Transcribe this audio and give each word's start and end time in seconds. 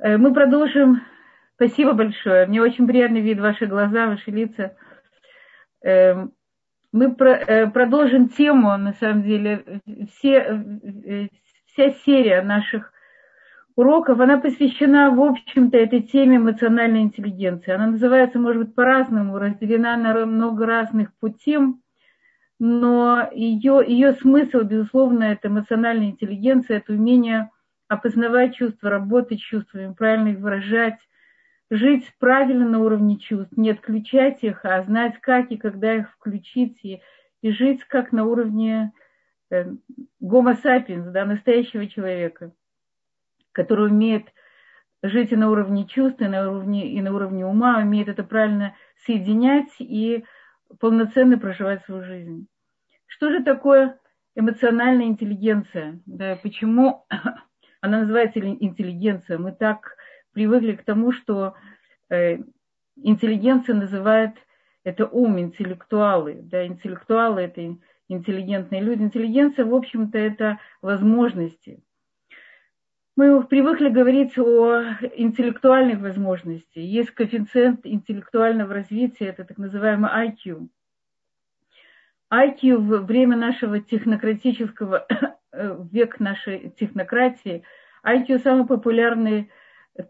Э, 0.00 0.16
мы 0.16 0.32
продолжим. 0.32 1.02
Спасибо 1.56 1.92
большое. 1.92 2.46
Мне 2.46 2.62
очень 2.62 2.86
приятный 2.86 3.20
вид 3.20 3.38
ваши 3.38 3.66
глаза, 3.66 4.06
ваши 4.06 4.30
лица. 4.30 4.74
Эм, 5.82 6.32
мы 6.90 7.14
э, 7.18 7.66
продолжим 7.70 8.30
тему, 8.30 8.76
на 8.78 8.94
самом 8.94 9.22
деле, 9.22 9.80
все, 10.10 10.62
э, 11.04 11.28
вся 11.66 11.90
серия 12.04 12.40
наших 12.40 12.92
уроков, 13.76 14.20
она 14.20 14.38
посвящена, 14.38 15.10
в 15.10 15.20
общем-то, 15.20 15.76
этой 15.76 16.00
теме 16.02 16.38
эмоциональной 16.38 17.02
интеллигенции. 17.02 17.72
Она 17.72 17.88
называется, 17.88 18.38
может 18.38 18.64
быть, 18.64 18.74
по-разному, 18.74 19.38
разделена 19.38 19.96
на 19.98 20.24
много 20.24 20.64
разных 20.64 21.12
путей, 21.20 21.58
но 22.58 23.28
ее, 23.32 23.82
ее 23.86 24.14
смысл, 24.14 24.60
безусловно, 24.60 25.24
это 25.24 25.48
эмоциональная 25.48 26.08
интеллигенция, 26.08 26.78
это 26.78 26.92
умение 26.94 27.50
опознавать 27.90 28.54
чувства, 28.54 28.88
работать 28.88 29.40
чувствами, 29.40 29.92
правильно 29.92 30.28
их 30.28 30.38
выражать, 30.38 31.00
жить 31.70 32.08
правильно 32.20 32.68
на 32.68 32.78
уровне 32.78 33.18
чувств, 33.18 33.56
не 33.56 33.70
отключать 33.70 34.44
их, 34.44 34.64
а 34.64 34.80
знать, 34.84 35.20
как 35.20 35.50
и 35.50 35.56
когда 35.56 35.96
их 35.96 36.08
включить, 36.12 36.78
и, 36.84 37.02
и 37.42 37.50
жить 37.50 37.82
как 37.82 38.12
на 38.12 38.26
уровне 38.26 38.92
э, 39.50 39.72
гомо 40.20 40.54
сапиенс, 40.54 41.08
да, 41.08 41.24
настоящего 41.24 41.88
человека, 41.88 42.52
который 43.50 43.88
умеет 43.88 44.32
жить 45.02 45.32
и 45.32 45.36
на 45.36 45.50
уровне 45.50 45.84
чувств, 45.84 46.20
и 46.20 46.28
на 46.28 46.48
уровне, 46.48 46.92
и 46.92 47.00
на 47.02 47.12
уровне 47.12 47.44
ума, 47.44 47.78
умеет 47.78 48.06
это 48.06 48.22
правильно 48.22 48.76
соединять 49.04 49.74
и 49.80 50.24
полноценно 50.78 51.38
проживать 51.38 51.84
свою 51.86 52.04
жизнь. 52.04 52.46
Что 53.06 53.30
же 53.30 53.42
такое 53.42 53.98
эмоциональная 54.36 55.06
интеллигенция? 55.06 56.00
Да, 56.06 56.38
почему 56.40 57.04
она 57.80 58.00
называется 58.00 58.40
интеллигенция. 58.40 59.38
Мы 59.38 59.52
так 59.52 59.96
привыкли 60.32 60.72
к 60.72 60.84
тому, 60.84 61.12
что 61.12 61.54
э, 62.08 62.38
интеллигенция 62.96 63.74
называет 63.74 64.32
это 64.84 65.06
ум, 65.06 65.38
интеллектуалы. 65.38 66.40
Да, 66.42 66.66
интеллектуалы– 66.66 67.40
это 67.42 67.76
интеллигентные 68.08 68.80
люди. 68.80 69.02
Интеллигенция, 69.02 69.64
в 69.64 69.74
общем-то, 69.74 70.18
это 70.18 70.58
возможности. 70.82 71.82
Мы 73.16 73.42
привыкли 73.44 73.90
говорить 73.90 74.38
о 74.38 74.82
интеллектуальных 75.14 76.00
возможностях. 76.00 76.82
Есть 76.82 77.10
коэффициент 77.10 77.80
интеллектуального 77.84 78.72
развития, 78.72 79.26
это 79.26 79.44
так 79.44 79.58
называемый 79.58 80.10
IQ. 80.10 80.68
IQ 82.32 82.76
в 82.76 83.06
время 83.06 83.36
нашего 83.36 83.80
технократического 83.80 85.06
Э, 85.52 85.76
век 85.90 86.20
нашей 86.20 86.70
технократии, 86.78 87.64
IQ 88.04 88.38
самый 88.38 88.66
популярный 88.66 89.50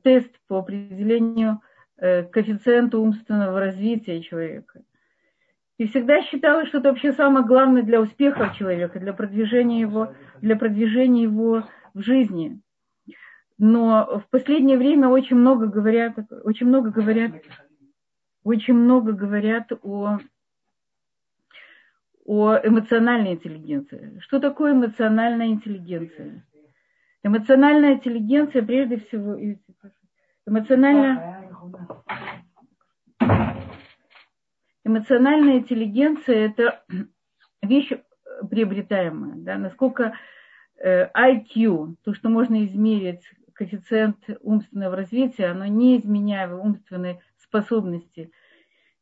тест 0.03 0.31
по 0.48 0.59
определению 0.59 1.63
э, 1.97 2.25
коэффициента 2.25 2.98
умственного 2.98 3.59
развития 3.59 4.21
человека. 4.21 4.83
И 5.79 5.87
всегда 5.87 6.23
считалось, 6.23 6.69
что 6.69 6.79
это 6.79 6.91
вообще 6.91 7.15
самое 7.15 7.47
главное 7.47 7.83
для 7.83 8.03
успеха 8.03 8.53
человека, 8.59 9.01
для 9.01 9.15
продвижения 9.15 9.81
его, 9.81 10.13
для 10.43 10.57
продвижения 10.57 11.23
его 11.23 11.65
в 11.95 12.03
жизни. 12.03 12.61
Но 13.57 14.23
в 14.23 14.31
последнее 14.31 14.77
время 14.77 15.09
очень 15.09 15.37
много 15.37 15.69
говорят, 15.69 16.19
очень 16.45 16.67
много 16.67 16.91
говорят, 16.91 17.33
очень 18.45 18.75
много 18.75 19.13
говорят 19.13 19.73
о 19.83 20.19
о 22.31 22.61
эмоциональной 22.62 23.33
интеллигенции. 23.33 24.20
Что 24.20 24.39
такое 24.39 24.73
эмоциональная 24.73 25.48
интеллигенция? 25.48 26.47
Эмоциональная 27.25 27.95
интеллигенция, 27.95 28.62
прежде 28.62 28.98
всего, 28.98 29.36
эмоциональная, 30.47 31.51
эмоциональная 34.84 35.58
интеллигенция– 35.58 36.36
это 36.47 36.84
вещь 37.62 37.91
приобретаемая. 38.48 39.35
Да? 39.39 39.58
Насколько 39.58 40.17
э, 40.77 41.11
IQ, 41.11 41.97
то, 42.05 42.14
что 42.14 42.29
можно 42.29 42.64
измерить, 42.64 43.29
коэффициент 43.55 44.18
умственного 44.41 44.95
развития, 44.95 45.47
оно 45.47 45.67
не 45.67 45.98
изменяя 45.98 46.55
умственной 46.55 47.18
способности– 47.39 48.30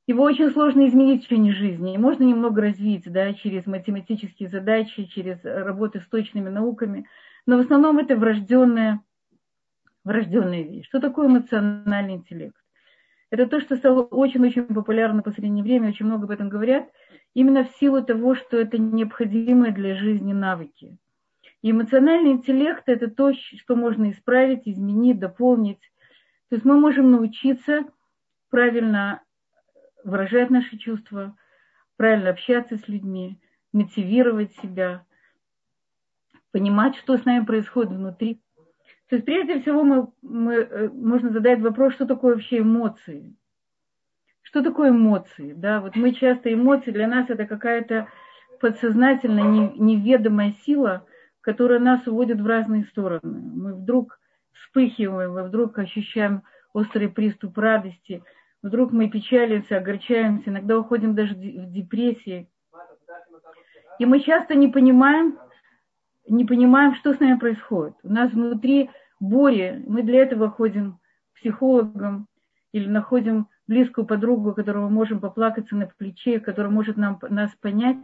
его 0.08 0.24
очень 0.24 0.50
сложно 0.50 0.88
изменить 0.88 1.20
в 1.20 1.24
течение 1.26 1.52
жизни. 1.52 1.98
Можно 1.98 2.24
немного 2.24 2.62
развить 2.62 3.04
да, 3.12 3.34
через 3.34 3.66
математические 3.66 4.48
задачи, 4.48 5.04
через 5.04 5.38
работы 5.44 6.00
с 6.00 6.08
точными 6.08 6.48
науками. 6.48 7.06
Но 7.44 7.58
в 7.58 7.60
основном 7.60 7.98
это 7.98 8.16
врожденная, 8.16 9.02
врожденная 10.04 10.62
вещь. 10.62 10.86
Что 10.86 11.00
такое 11.00 11.28
эмоциональный 11.28 12.14
интеллект? 12.14 12.56
Это 13.30 13.46
то, 13.46 13.60
что 13.60 13.76
стало 13.76 14.02
очень-очень 14.02 14.64
популярно 14.64 15.20
в 15.20 15.24
последнее 15.24 15.62
время, 15.62 15.90
очень 15.90 16.06
много 16.06 16.24
об 16.24 16.30
этом 16.30 16.48
говорят, 16.48 16.88
именно 17.34 17.64
в 17.64 17.70
силу 17.78 18.02
того, 18.02 18.34
что 18.34 18.56
это 18.56 18.78
необходимые 18.78 19.72
для 19.72 19.94
жизни 19.94 20.32
навыки. 20.32 20.96
И 21.60 21.70
эмоциональный 21.70 22.32
интеллект– 22.32 22.84
это 22.86 23.10
то, 23.10 23.34
что 23.34 23.76
можно 23.76 24.10
исправить, 24.10 24.62
изменить, 24.64 25.18
дополнить. 25.18 25.82
То 26.48 26.54
есть 26.54 26.64
мы 26.64 26.80
можем 26.80 27.10
научиться 27.10 27.84
правильно 28.48 29.20
выражать 30.04 30.50
наши 30.50 30.76
чувства, 30.76 31.36
правильно 31.96 32.30
общаться 32.30 32.76
с 32.76 32.88
людьми, 32.88 33.40
мотивировать 33.72 34.52
себя, 34.56 35.04
понимать, 36.52 36.96
что 36.96 37.16
с 37.16 37.24
нами 37.24 37.44
происходит 37.44 37.92
внутри. 37.92 38.40
То 39.08 39.16
есть 39.16 39.24
прежде 39.24 39.60
всего 39.60 39.82
мы, 39.82 40.08
мы, 40.22 40.54
э, 40.54 40.88
можно 40.88 41.30
задать 41.30 41.60
вопрос, 41.60 41.94
что 41.94 42.06
такое 42.06 42.34
вообще 42.34 42.58
эмоции. 42.58 43.34
Что 44.42 44.62
такое 44.62 44.90
эмоции? 44.90 45.52
Да, 45.52 45.80
вот 45.80 45.96
мы 45.96 46.12
часто 46.12 46.52
эмоции 46.52 46.90
для 46.90 47.06
нас 47.06 47.28
это 47.28 47.46
какая-то 47.46 48.08
подсознательная 48.60 49.72
неведомая 49.76 50.54
сила, 50.64 51.06
которая 51.40 51.78
нас 51.78 52.06
уводит 52.06 52.40
в 52.40 52.46
разные 52.46 52.84
стороны. 52.84 53.20
Мы 53.22 53.74
вдруг 53.74 54.18
вспыхиваем, 54.52 55.34
мы 55.34 55.44
вдруг 55.44 55.78
ощущаем 55.78 56.42
острый 56.72 57.08
приступ 57.08 57.58
радости– 57.58 58.22
Вдруг 58.62 58.92
мы 58.92 59.08
печалимся, 59.08 59.76
огорчаемся, 59.76 60.50
иногда 60.50 60.78
уходим 60.78 61.14
даже 61.14 61.34
в 61.34 61.72
депрессии. 61.72 62.50
И 63.98 64.06
мы 64.06 64.20
часто 64.20 64.54
не 64.54 64.68
понимаем, 64.68 65.38
не 66.26 66.44
понимаем, 66.44 66.94
что 66.94 67.14
с 67.14 67.20
нами 67.20 67.38
происходит. 67.38 67.94
У 68.02 68.12
нас 68.12 68.32
внутри 68.32 68.90
бури, 69.20 69.82
мы 69.86 70.02
для 70.02 70.22
этого 70.22 70.50
ходим 70.50 70.98
к 71.32 71.38
психологам 71.38 72.26
или 72.72 72.88
находим 72.88 73.48
близкую 73.66 74.06
подругу, 74.06 74.54
которую 74.54 74.86
мы 74.86 74.90
можем 74.90 75.20
поплакаться 75.20 75.76
на 75.76 75.86
плече, 75.86 76.40
которая 76.40 76.72
может 76.72 76.96
нам, 76.96 77.18
нас 77.28 77.54
понять 77.60 77.96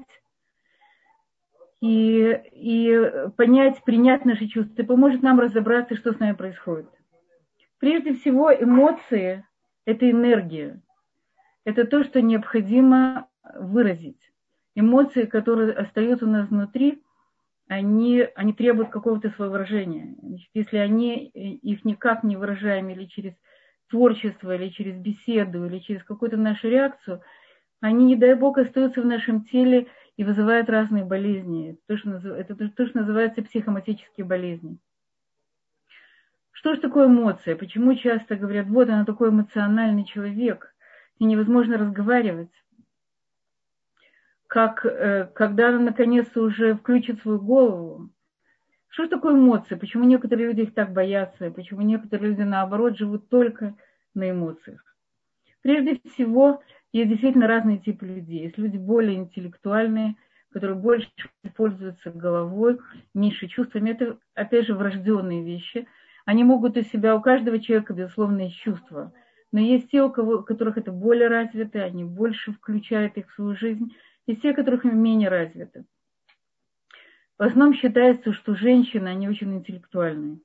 и, 1.81 2.41
и 2.53 3.29
понять, 3.37 3.83
принять 3.85 4.25
наши 4.25 4.47
чувства, 4.47 4.83
и 4.83 4.87
поможет 4.87 5.23
нам 5.23 5.41
разобраться, 5.41 5.97
что 5.97 6.13
с 6.13 6.19
нами 6.19 6.35
происходит. 6.35 6.89
Прежде 7.79 8.15
всего, 8.15 8.53
эмоции 8.55 9.45
это 9.84 10.11
энергия. 10.11 10.81
Это 11.65 11.87
то, 11.87 12.05
что 12.05 12.21
необходимо 12.21 13.28
выразить. 13.55 14.21
Эмоции, 14.75 15.25
которые 15.25 15.72
остаются 15.72 16.27
у 16.27 16.31
нас 16.31 16.49
внутри, 16.49 17.03
они, 17.69 18.27
они 18.34 18.53
требуют 18.53 18.91
какого-то 18.91 19.31
своего 19.31 19.53
выражения. 19.53 20.15
Если 20.53 20.77
они 20.77 21.27
их 21.27 21.84
никак 21.84 22.23
не 22.25 22.37
выражаем 22.37 22.91
или 22.91 23.06
через 23.06 23.33
творчество, 23.89 24.55
или 24.55 24.69
через 24.71 24.97
беседу, 24.97 25.67
или 25.67 25.78
через 25.78 26.03
какую-то 26.03 26.37
нашу 26.37 26.69
реакцию, 26.69 27.23
они, 27.81 28.05
не 28.06 28.17
дай 28.17 28.34
бог, 28.34 28.59
остаются 28.59 29.03
в 29.03 29.06
нашем 29.06 29.44
теле 29.44 29.87
и 30.17 30.25
вызывают 30.25 30.69
разные 30.69 31.05
болезни. 31.05 31.71
Это 31.71 31.81
то, 31.87 31.97
что, 31.97 32.11
это 32.34 32.55
то, 32.55 32.87
что 32.87 32.99
называется 32.99 33.43
психоматические 33.43 34.27
болезни. 34.27 34.78
Что 36.55 36.75
же 36.75 36.81
такое 36.81 37.09
эмоция? 37.09 37.57
Почему 37.57 37.95
часто 37.95 38.37
говорят, 38.37 38.69
вот 38.69 38.89
она 38.89 39.05
такой 39.05 39.31
эмоциональный 39.31 40.05
человек, 40.05 40.73
и 41.19 41.25
невозможно 41.25 41.77
разговаривать? 41.77 42.51
Как, 44.47 44.87
э, 44.87 45.29
когда 45.35 45.69
она 45.69 45.81
наконец-то 45.81 46.43
уже 46.43 46.77
включит 46.77 47.21
свою 47.21 47.41
голову. 47.41 48.09
Что 48.89 49.05
же 49.05 49.11
такое 49.11 49.35
эмоции? 49.35 49.75
Почему 49.75 50.05
некоторые 50.05 50.47
люди 50.49 50.61
их 50.61 50.75
так 50.75 50.93
боятся? 50.93 51.51
Почему 51.51 51.83
некоторые 51.83 52.31
люди, 52.31 52.43
наоборот, 52.43 52.97
живут 52.97 53.29
только 53.29 53.75
на 54.15 54.31
эмоциях? 54.31 54.81
Прежде 55.61 56.00
всего, 56.05 56.62
есть 56.93 57.11
действительно 57.11 57.49
разные 57.49 57.79
типы 57.79 58.07
людей. 58.07 58.45
Есть 58.45 58.59
люди 58.59 58.77
более 58.77 59.17
интеллектуальные, 59.17 60.15
которые 60.53 60.77
больше 60.77 61.11
пользуются 61.57 62.12
головой, 62.12 62.79
меньше 63.12 63.49
чувствами. 63.49 63.91
Это, 63.91 64.19
опять 64.35 64.67
же, 64.67 64.75
врожденные 64.75 65.45
вещи– 65.45 65.89
они 66.25 66.44
могут 66.44 66.76
у 66.76 66.82
себя, 66.82 67.17
у 67.17 67.21
каждого 67.21 67.61
человека, 67.61 67.93
безусловно, 67.93 68.43
есть 68.43 68.56
чувства. 68.56 69.12
Но 69.53 69.61
есть 69.61 69.91
те, 69.91 70.03
у, 70.03 70.11
кого, 70.11 70.38
у 70.38 70.43
которых 70.43 70.79
это 70.79 70.91
более 70.91 71.29
развито, 71.29 71.82
они 71.82 72.05
больше 72.05 72.53
включают 72.53 73.17
их 73.17 73.29
в 73.31 73.35
свою 73.35 73.56
жизнь. 73.56 73.94
Есть 74.26 74.43
те, 74.43 74.53
у 74.53 74.55
которых 74.55 74.85
менее 74.85 75.29
развито. 75.29 75.85
В 77.38 77.43
основном 77.43 77.75
считается, 77.75 78.32
что 78.32 78.55
женщины, 78.55 79.09
они 79.09 79.29
очень 79.29 79.53
интеллектуальные. 79.55 80.38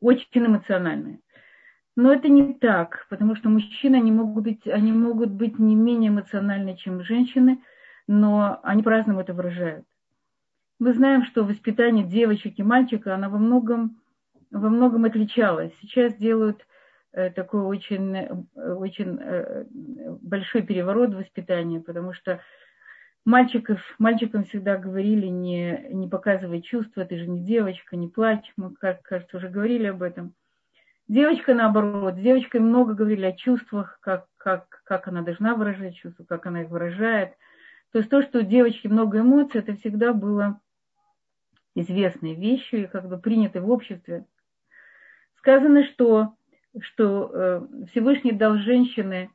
очень 0.00 0.26
эмоциональные. 0.34 1.20
Но 1.96 2.12
это 2.12 2.28
не 2.28 2.54
так, 2.54 3.06
потому 3.08 3.36
что 3.36 3.48
мужчины, 3.48 3.96
они 3.96 4.10
могут 4.10 4.44
быть, 4.44 4.66
они 4.66 4.92
могут 4.92 5.30
быть 5.30 5.58
не 5.58 5.76
менее 5.76 6.10
эмоциональны, 6.10 6.76
чем 6.76 7.02
женщины, 7.04 7.62
но 8.06 8.60
они 8.62 8.82
по-разному 8.82 9.20
это 9.20 9.32
выражают. 9.32 9.86
Мы 10.80 10.92
знаем, 10.92 11.24
что 11.24 11.44
воспитание 11.44 12.04
девочек 12.04 12.58
и 12.58 12.62
мальчика, 12.62 13.14
она 13.14 13.28
во 13.28 13.38
многом, 13.38 14.00
во 14.54 14.70
многом 14.70 15.04
отличалась. 15.04 15.72
Сейчас 15.80 16.14
делают 16.14 16.64
э, 17.12 17.30
такой 17.30 17.62
очень, 17.62 18.16
э, 18.16 18.74
очень 18.74 19.18
э, 19.20 19.64
большой 20.22 20.62
переворот 20.62 21.10
в 21.10 21.18
воспитании, 21.18 21.78
потому 21.80 22.12
что 22.12 22.40
мальчиков, 23.24 23.80
мальчикам 23.98 24.44
всегда 24.44 24.76
говорили, 24.76 25.26
не, 25.26 25.88
не 25.90 26.08
показывай 26.08 26.62
чувства, 26.62 27.04
ты 27.04 27.18
же 27.18 27.26
не 27.26 27.44
девочка, 27.44 27.96
не 27.96 28.08
плачь. 28.08 28.52
Мы, 28.56 28.74
как, 28.74 29.02
кажется, 29.02 29.36
уже 29.36 29.48
говорили 29.48 29.86
об 29.86 30.02
этом. 30.02 30.34
Девочка, 31.08 31.52
наоборот, 31.52 32.14
с 32.14 32.18
девочкой 32.18 32.60
много 32.60 32.94
говорили 32.94 33.26
о 33.26 33.32
чувствах, 33.32 33.98
как, 34.00 34.26
как, 34.38 34.82
как 34.84 35.08
она 35.08 35.22
должна 35.22 35.54
выражать 35.54 35.96
чувства, 35.96 36.24
как 36.24 36.46
она 36.46 36.62
их 36.62 36.70
выражает. 36.70 37.34
То 37.92 37.98
есть 37.98 38.08
то, 38.08 38.22
что 38.22 38.38
у 38.38 38.42
девочки 38.42 38.86
много 38.86 39.20
эмоций, 39.20 39.60
это 39.60 39.74
всегда 39.74 40.12
было 40.12 40.60
известной 41.74 42.34
вещью 42.34 42.84
и 42.84 42.86
как 42.86 43.08
бы 43.08 43.18
принятой 43.18 43.60
в 43.60 43.70
обществе. 43.70 44.26
Сказано, 45.44 45.84
что, 45.84 46.32
что 46.80 47.30
э, 47.30 47.60
Всевышний 47.90 48.32
дал 48.32 48.56
женщине 48.56 49.30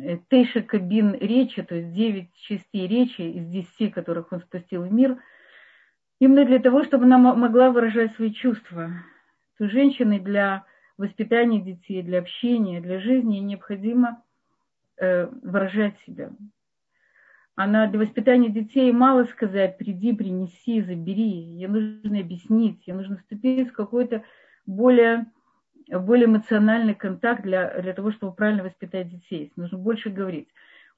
э, 0.00 0.18
тейша 0.30 0.62
кабин 0.62 1.12
речи, 1.12 1.60
то 1.64 1.74
есть 1.74 1.92
девять 1.92 2.32
частей 2.36 2.86
речи 2.86 3.22
из 3.22 3.44
десяти, 3.48 3.90
которых 3.90 4.30
он 4.30 4.38
спустил 4.42 4.84
в 4.84 4.92
мир, 4.92 5.18
именно 6.20 6.44
для 6.44 6.60
того, 6.60 6.84
чтобы 6.84 7.06
она 7.06 7.18
могла 7.18 7.72
выражать 7.72 8.14
свои 8.14 8.32
чувства. 8.32 8.92
То 9.58 9.68
женщины 9.68 10.20
для 10.20 10.66
воспитания 10.98 11.60
детей, 11.60 12.02
для 12.02 12.20
общения, 12.20 12.80
для 12.80 13.00
жизни 13.00 13.38
необходимо 13.38 14.22
э, 14.98 15.26
выражать 15.42 15.98
себя. 16.06 16.30
Она 17.56 17.88
для 17.88 17.98
воспитания 17.98 18.50
детей 18.50 18.92
мало 18.92 19.24
сказать, 19.24 19.78
приди, 19.78 20.12
принеси, 20.12 20.80
забери. 20.80 21.56
Ей 21.56 21.66
нужно 21.66 22.20
объяснить, 22.20 22.86
ей 22.86 22.94
нужно 22.94 23.16
вступить 23.16 23.70
в 23.70 23.72
какой-то 23.72 24.22
более, 24.66 25.26
более 25.88 26.26
эмоциональный 26.26 26.94
контакт 26.94 27.42
для, 27.42 27.80
для 27.80 27.92
того, 27.92 28.12
чтобы 28.12 28.34
правильно 28.34 28.64
воспитать 28.64 29.08
детей. 29.08 29.52
Нужно 29.56 29.78
больше 29.78 30.10
говорить. 30.10 30.48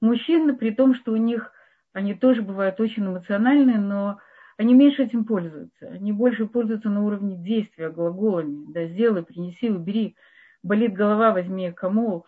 Мужчины, 0.01 0.55
при 0.55 0.71
том, 0.71 0.95
что 0.95 1.11
у 1.11 1.17
них, 1.17 1.51
они 1.93 2.13
тоже 2.13 2.41
бывают 2.41 2.79
очень 2.79 3.05
эмоциональные, 3.05 3.77
но 3.77 4.19
они 4.57 4.73
меньше 4.73 5.03
этим 5.03 5.25
пользуются. 5.25 5.87
Они 5.87 6.11
больше 6.11 6.45
пользуются 6.45 6.89
на 6.89 7.03
уровне 7.03 7.35
действия, 7.37 7.89
глаголами. 7.89 8.71
Да, 8.71 8.85
сделай, 8.85 9.23
принеси, 9.23 9.69
убери. 9.69 10.15
Болит 10.63 10.93
голова, 10.93 11.31
возьми 11.31 11.71
кому. 11.71 12.25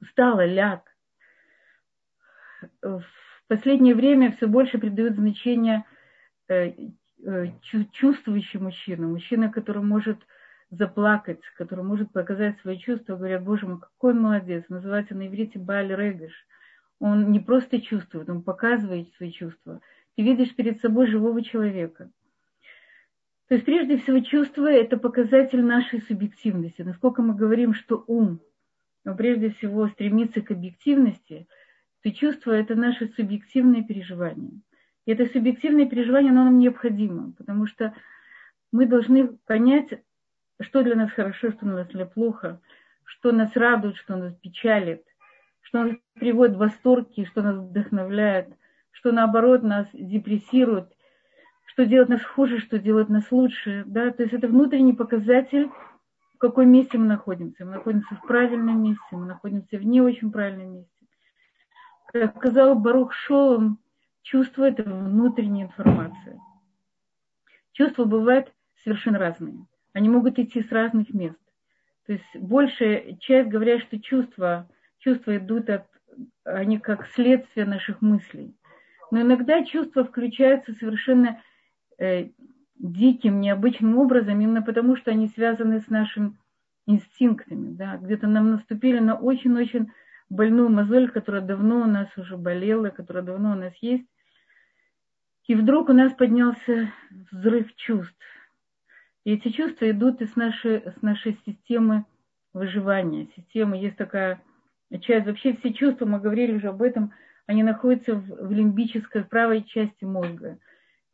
Устала, 0.00 0.44
ляг 0.44 0.88
в 2.82 3.04
последнее 3.48 3.94
время 3.94 4.32
все 4.32 4.46
больше 4.46 4.78
придают 4.78 5.16
значение 5.16 5.84
э, 6.48 6.72
чувствующий 7.92 8.60
мужчина, 8.60 9.08
мужчина, 9.08 9.50
который 9.50 9.82
может 9.82 10.18
заплакать, 10.70 11.40
который 11.56 11.84
может 11.84 12.12
показать 12.12 12.60
свои 12.60 12.78
чувства, 12.78 13.16
говорят, 13.16 13.42
боже 13.42 13.66
мой, 13.66 13.80
какой 13.80 14.14
молодец, 14.14 14.64
называется 14.68 15.14
на 15.14 15.26
иврите 15.26 15.58
Баль 15.58 15.94
Регаш. 15.94 16.32
Он 17.00 17.30
не 17.30 17.40
просто 17.40 17.80
чувствует, 17.80 18.28
он 18.28 18.42
показывает 18.42 19.12
свои 19.14 19.32
чувства. 19.32 19.80
Ты 20.16 20.22
видишь 20.22 20.54
перед 20.54 20.80
собой 20.80 21.06
живого 21.06 21.42
человека. 21.42 22.10
То 23.48 23.54
есть 23.54 23.64
прежде 23.64 23.96
всего 23.96 24.20
чувство– 24.20 24.66
это 24.70 24.98
показатель 24.98 25.64
нашей 25.64 26.02
субъективности. 26.02 26.82
Насколько 26.82 27.22
мы 27.22 27.34
говорим, 27.34 27.72
что 27.72 28.04
ум, 28.06 28.40
но 29.04 29.16
прежде 29.16 29.50
всего 29.50 29.88
стремится 29.88 30.40
к 30.42 30.50
объективности– 30.50 31.46
то 32.02 32.12
чувство– 32.12 32.52
это 32.52 32.74
наше 32.74 33.08
субъективное 33.16 33.82
переживание. 33.82 34.60
И 35.08 35.10
это 35.10 35.24
субъективное 35.24 35.86
переживание, 35.86 36.32
оно 36.32 36.44
нам 36.44 36.58
необходимо, 36.58 37.32
потому 37.38 37.66
что 37.66 37.94
мы 38.72 38.84
должны 38.84 39.28
понять, 39.46 39.88
что 40.60 40.82
для 40.82 40.96
нас 40.96 41.10
хорошо, 41.12 41.50
что 41.50 41.64
для 41.64 41.76
нас 41.76 42.08
плохо, 42.12 42.60
что 43.04 43.32
нас 43.32 43.56
радует, 43.56 43.96
что 43.96 44.16
нас 44.16 44.34
печалит, 44.34 45.02
что 45.62 45.84
нас 45.84 45.96
приводит 46.12 46.56
в 46.56 46.58
восторг, 46.58 47.08
что 47.24 47.40
нас 47.40 47.56
вдохновляет, 47.56 48.50
что 48.90 49.10
наоборот 49.10 49.62
нас 49.62 49.88
депрессирует, 49.94 50.92
что 51.64 51.86
делает 51.86 52.10
нас 52.10 52.22
хуже, 52.22 52.58
что 52.58 52.78
делает 52.78 53.08
нас 53.08 53.32
лучше. 53.32 53.84
Да? 53.86 54.10
То 54.10 54.24
есть 54.24 54.34
это 54.34 54.46
внутренний 54.46 54.92
показатель, 54.92 55.70
в 56.34 56.38
каком 56.38 56.68
месте 56.68 56.98
мы 56.98 57.06
находимся. 57.06 57.64
Мы 57.64 57.70
находимся 57.70 58.14
в 58.14 58.26
правильном 58.26 58.82
месте, 58.82 59.06
мы 59.12 59.24
находимся 59.24 59.78
в 59.78 59.86
не 59.86 60.02
очень 60.02 60.30
правильном 60.30 60.74
месте. 60.74 61.06
Как 62.12 62.36
сказал 62.36 62.74
Барух 62.74 63.14
Шолом, 63.14 63.78
чувство– 64.28 64.64
это 64.68 64.82
внутренняя 64.82 65.66
информация. 65.66 66.38
Чувства 67.72 68.04
бывают 68.04 68.52
совершенно 68.84 69.18
разные. 69.18 69.66
Они 69.92 70.08
могут 70.08 70.38
идти 70.38 70.62
с 70.62 70.70
разных 70.70 71.12
мест. 71.14 71.40
То 72.06 72.12
есть 72.12 72.36
большая 72.36 73.16
часть 73.20 73.48
говорят, 73.48 73.82
что 73.82 74.00
чувства, 74.00 74.68
чувства 74.98 75.36
идут 75.38 75.70
от, 75.70 75.86
они 76.44 76.78
как 76.78 77.06
следствие 77.06 77.66
наших 77.66 78.02
мыслей. 78.02 78.54
Но 79.10 79.22
иногда 79.22 79.64
чувства 79.64 80.04
включаются 80.04 80.74
совершенно 80.74 81.40
э, 81.98 82.28
диким, 82.78 83.40
необычным 83.40 83.96
образом, 83.96 84.40
именно 84.40 84.62
потому 84.62 84.96
что 84.96 85.10
они 85.10 85.28
связаны 85.28 85.80
с 85.80 85.88
нашими 85.88 86.36
инстинктами. 86.86 87.74
Да? 87.74 87.96
Где-то 87.96 88.26
нам 88.26 88.50
наступили 88.52 88.98
на 88.98 89.14
очень-очень 89.14 89.90
больную 90.28 90.68
мозоль, 90.68 91.10
которая 91.10 91.40
давно 91.42 91.80
у 91.82 91.86
нас 91.86 92.08
уже 92.18 92.36
болела, 92.36 92.90
которая 92.90 93.24
давно 93.24 93.52
у 93.52 93.54
нас 93.54 93.72
есть. 93.80 94.06
И 95.48 95.54
вдруг 95.54 95.88
у 95.88 95.94
нас 95.94 96.12
поднялся 96.12 96.92
взрыв 97.32 97.74
чувств. 97.74 98.14
И 99.24 99.32
эти 99.32 99.48
чувства 99.48 99.90
идут 99.90 100.20
из 100.20 100.36
нашей, 100.36 100.82
с 100.92 101.00
нашей 101.00 101.38
системы 101.46 102.04
выживания. 102.52 103.28
Система 103.34 103.76
есть 103.76 103.96
такая 103.96 104.42
часть, 105.00 105.26
вообще 105.26 105.56
все 105.56 105.72
чувства, 105.72 106.04
мы 106.04 106.20
говорили 106.20 106.52
уже 106.52 106.68
об 106.68 106.82
этом, 106.82 107.12
они 107.46 107.62
находятся 107.62 108.14
в, 108.14 108.48
в 108.48 108.52
лимбической, 108.52 109.22
в 109.22 109.28
правой 109.28 109.64
части 109.64 110.04
мозга. 110.04 110.58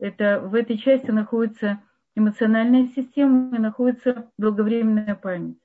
Это, 0.00 0.40
в 0.40 0.54
этой 0.56 0.78
части 0.78 1.12
находится 1.12 1.80
эмоциональная 2.16 2.88
система 2.96 3.56
и 3.56 3.60
находится 3.60 4.30
долговременная 4.36 5.14
память. 5.14 5.58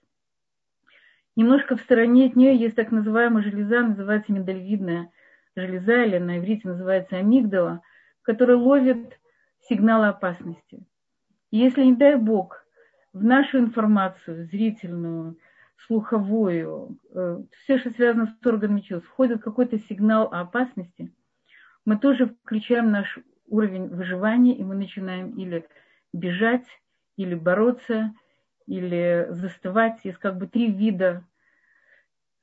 Немножко 1.36 1.76
в 1.76 1.82
стороне 1.82 2.28
от 2.28 2.36
нее 2.36 2.56
есть 2.56 2.76
так 2.76 2.92
называемая 2.92 3.44
железа, 3.44 3.82
называется 3.82 4.32
миндалевидная 4.32 5.12
железа, 5.56 6.04
или 6.04 6.20
на 6.20 6.38
иврите 6.38 6.68
называется 6.68 7.18
амигдала, 7.18 7.82
которая 8.30 8.58
ловит 8.58 9.20
сигналы 9.62 10.10
опасности. 10.10 10.86
И 11.50 11.58
если, 11.58 11.84
не 11.84 11.96
дай 11.96 12.16
бог, 12.16 12.64
в 13.12 13.24
нашу 13.24 13.58
информацию, 13.58 14.46
зрительную, 14.46 15.40
слуховую, 15.88 17.00
э, 17.12 17.40
все, 17.50 17.80
что 17.80 17.90
связано 17.90 18.28
с 18.28 18.46
органами 18.46 18.82
чувств, 18.82 19.10
входит 19.10 19.42
какой-то 19.42 19.80
сигнал 19.80 20.28
о 20.32 20.42
опасности, 20.42 21.12
мы 21.86 21.98
тоже 21.98 22.28
включаем 22.28 22.92
наш 22.92 23.18
уровень 23.48 23.88
выживания, 23.88 24.56
и 24.56 24.64
мы 24.64 24.76
начинаем 24.76 25.32
или 25.32 25.68
бежать, 26.14 26.68
или 27.18 27.34
бороться, 27.34 28.14
или 28.68 29.26
застывать. 29.32 30.02
Есть 30.04 30.20
как 30.20 30.38
бы 30.38 30.46
три 30.46 30.72
вида 30.72 31.26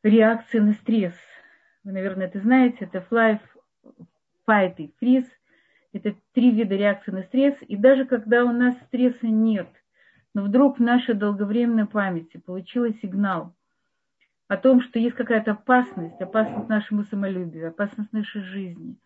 реакции 0.03 0.59
на 0.59 0.73
стресс. 0.73 1.15
Вы, 1.85 1.93
наверное, 1.93 2.27
это 2.27 2.41
знаете. 2.41 2.79
Это 2.87 3.07
fly, 3.09 3.39
fight 4.49 4.75
и 4.79 4.93
freeze. 5.01 5.29
Это 5.97 6.15
три 6.33 6.51
вида 6.51 6.77
реакции 6.77 7.11
на 7.11 7.23
стресс. 7.23 7.57
И 7.67 7.77
даже 7.77 8.05
когда 8.05 8.45
у 8.45 8.53
нас 8.53 8.77
стресса 8.87 9.27
нет, 9.27 9.69
но 10.35 10.43
вдруг 10.43 10.79
в 10.79 10.83
нашей 10.83 11.15
долговременной 11.15 11.87
памяти 11.87 12.37
получила 12.37 12.93
сигнал 12.93 13.55
о 14.49 14.57
том, 14.57 14.81
что 14.83 14.99
есть 14.99 15.17
какая-то 15.17 15.53
опасность, 15.53 16.21
опасность 16.21 16.69
нашему 16.69 17.05
самолюбию, 17.05 17.69
опасность 17.69 18.13
нашей 18.13 18.43
жизни, 18.43 18.97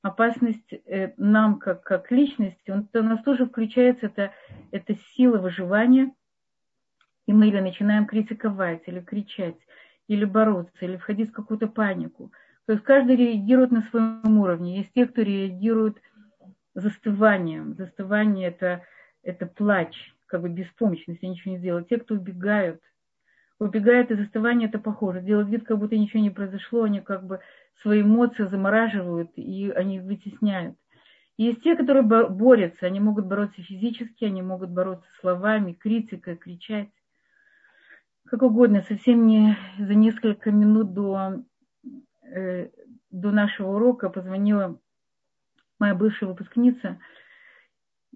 опасность 0.00 0.72
э, 0.72 1.12
нам 1.16 1.58
как, 1.58 1.82
как 1.82 2.10
личности, 2.10 2.70
он, 2.70 2.88
у 2.92 3.02
нас 3.02 3.22
тоже 3.22 3.46
включается 3.46 4.06
эта, 4.06 4.32
эта 4.70 4.96
сила 5.14 5.38
выживания, 5.38 6.12
и 7.26 7.32
мы 7.32 7.48
или 7.48 7.60
начинаем 7.60 8.06
критиковать, 8.06 8.82
или 8.86 9.00
кричать, 9.00 9.58
или 10.08 10.24
бороться, 10.24 10.84
или 10.84 10.96
входить 10.96 11.30
в 11.30 11.34
какую-то 11.34 11.68
панику. 11.68 12.32
То 12.66 12.72
есть 12.72 12.84
каждый 12.84 13.16
реагирует 13.16 13.70
на 13.72 13.82
своем 13.82 14.38
уровне. 14.38 14.78
Есть 14.78 14.92
те, 14.94 15.06
кто 15.06 15.22
реагирует 15.22 16.00
застыванием. 16.74 17.74
Застывание 17.74 18.48
это, 18.48 18.82
это 19.22 19.46
плач, 19.46 19.94
как 20.26 20.42
бы 20.42 20.48
беспомощность, 20.48 21.22
ничего 21.22 21.52
не 21.52 21.58
сделать. 21.58 21.88
Те, 21.88 21.98
кто 21.98 22.14
убегают, 22.14 22.80
убегают 23.58 24.10
и 24.10 24.14
застывание 24.14 24.68
это 24.68 24.78
похоже. 24.78 25.20
Делают 25.20 25.48
вид, 25.48 25.64
как 25.64 25.78
будто 25.78 25.96
ничего 25.96 26.20
не 26.20 26.30
произошло, 26.30 26.84
они 26.84 27.00
как 27.00 27.24
бы 27.24 27.40
свои 27.82 28.02
эмоции 28.02 28.46
замораживают 28.46 29.30
и 29.36 29.70
они 29.70 30.00
вытесняют. 30.00 30.76
Есть 31.38 31.62
те, 31.62 31.76
которые 31.76 32.02
борются, 32.02 32.86
они 32.86 33.00
могут 33.00 33.26
бороться 33.26 33.62
физически, 33.62 34.24
они 34.24 34.42
могут 34.42 34.70
бороться 34.70 35.08
словами, 35.20 35.72
критикой, 35.72 36.36
кричать, 36.36 36.90
как 38.26 38.42
угодно. 38.42 38.82
Совсем 38.82 39.26
не 39.26 39.56
за 39.78 39.94
несколько 39.94 40.50
минут 40.50 40.92
до, 40.92 41.42
э, 42.22 42.68
до 43.10 43.30
нашего 43.30 43.76
урока 43.76 44.10
позвонила 44.10 44.78
моя 45.82 45.96
бывшая 45.96 46.26
выпускница 46.26 47.00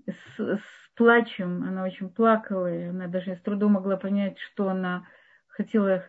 с, 0.07 0.39
с 0.39 0.61
плачем, 0.95 1.65
она 1.65 1.83
очень 1.83 2.09
плакала, 2.09 2.73
и 2.73 2.85
она 2.85 3.09
даже 3.09 3.35
с 3.35 3.41
трудом 3.41 3.73
могла 3.73 3.97
понять, 3.97 4.39
что 4.39 4.69
она 4.69 5.05
хотела 5.49 6.05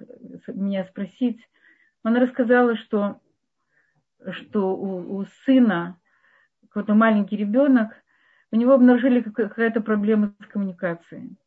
меня 0.48 0.86
спросить. 0.86 1.42
Она 2.04 2.20
рассказала, 2.20 2.78
что, 2.78 3.22
что 4.30 4.76
у, 4.76 5.18
у 5.18 5.26
сына 5.46 6.00
какой-то 6.62 6.94
маленький 6.94 7.38
ребенок, 7.38 7.92
у 8.52 8.56
него 8.56 8.74
обнаружили 8.74 9.22
какая-то 9.22 9.82
проблема 9.82 10.36
с 10.44 10.46
коммуникацией. 10.46 11.38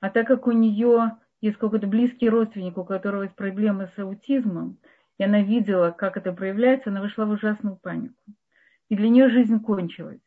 А 0.00 0.10
так 0.10 0.26
как 0.26 0.46
у 0.46 0.52
нее 0.52 1.16
есть 1.40 1.56
какой-то 1.56 1.86
близкий 1.86 2.28
родственник, 2.28 2.76
у 2.76 2.84
которого 2.84 3.22
есть 3.22 3.36
проблемы 3.36 3.90
с 3.96 3.98
аутизмом, 3.98 4.76
и 5.16 5.24
она 5.24 5.40
видела, 5.40 5.92
как 5.92 6.18
это 6.18 6.30
проявляется, 6.30 6.90
она 6.90 7.00
вошла 7.00 7.24
в 7.24 7.30
ужасную 7.30 7.76
панику. 7.76 8.22
И 8.90 8.96
для 8.96 9.08
нее 9.08 9.30
жизнь 9.30 9.60
кончилась. 9.60 10.20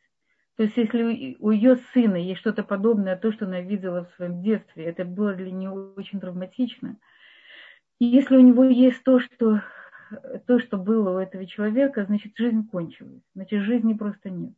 То 0.56 0.64
есть 0.64 0.76
если 0.76 1.36
у 1.38 1.50
ее 1.50 1.76
сына 1.92 2.16
есть 2.16 2.40
что-то 2.40 2.64
подобное, 2.64 3.16
то, 3.16 3.30
что 3.30 3.44
она 3.44 3.60
видела 3.60 4.04
в 4.04 4.14
своем 4.16 4.42
детстве, 4.42 4.84
это 4.84 5.04
было 5.04 5.34
для 5.34 5.50
нее 5.52 5.70
очень 5.70 6.20
травматично. 6.20 6.96
И 8.00 8.06
если 8.06 8.36
у 8.36 8.40
него 8.40 8.64
есть 8.64 9.04
то, 9.04 9.20
что 9.20 9.62
то, 10.46 10.58
что 10.58 10.76
было 10.76 11.16
у 11.16 11.18
этого 11.18 11.46
человека, 11.46 12.04
значит, 12.04 12.36
жизнь 12.36 12.68
кончилась. 12.68 13.22
Значит, 13.34 13.62
жизни 13.62 13.94
просто 13.94 14.30
нет. 14.30 14.54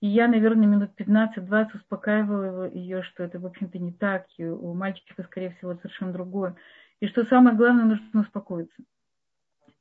И 0.00 0.08
я, 0.08 0.28
наверное, 0.28 0.66
минут 0.66 0.90
15-20 0.98 1.76
успокаивала 1.76 2.70
ее, 2.70 3.02
что 3.02 3.22
это, 3.22 3.38
в 3.38 3.46
общем-то, 3.46 3.78
не 3.78 3.92
так, 3.92 4.26
и 4.36 4.44
у 4.44 4.74
мальчика, 4.74 5.22
скорее 5.22 5.50
всего, 5.50 5.74
совершенно 5.74 6.12
другое. 6.12 6.56
И 7.00 7.06
что 7.06 7.24
самое 7.24 7.56
главное, 7.56 7.84
нужно 7.84 8.20
успокоиться. 8.20 8.82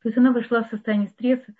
То 0.01 0.09
есть 0.09 0.17
она 0.17 0.31
вошла 0.31 0.63
в 0.63 0.69
состояние 0.69 1.09
стресса 1.09 1.53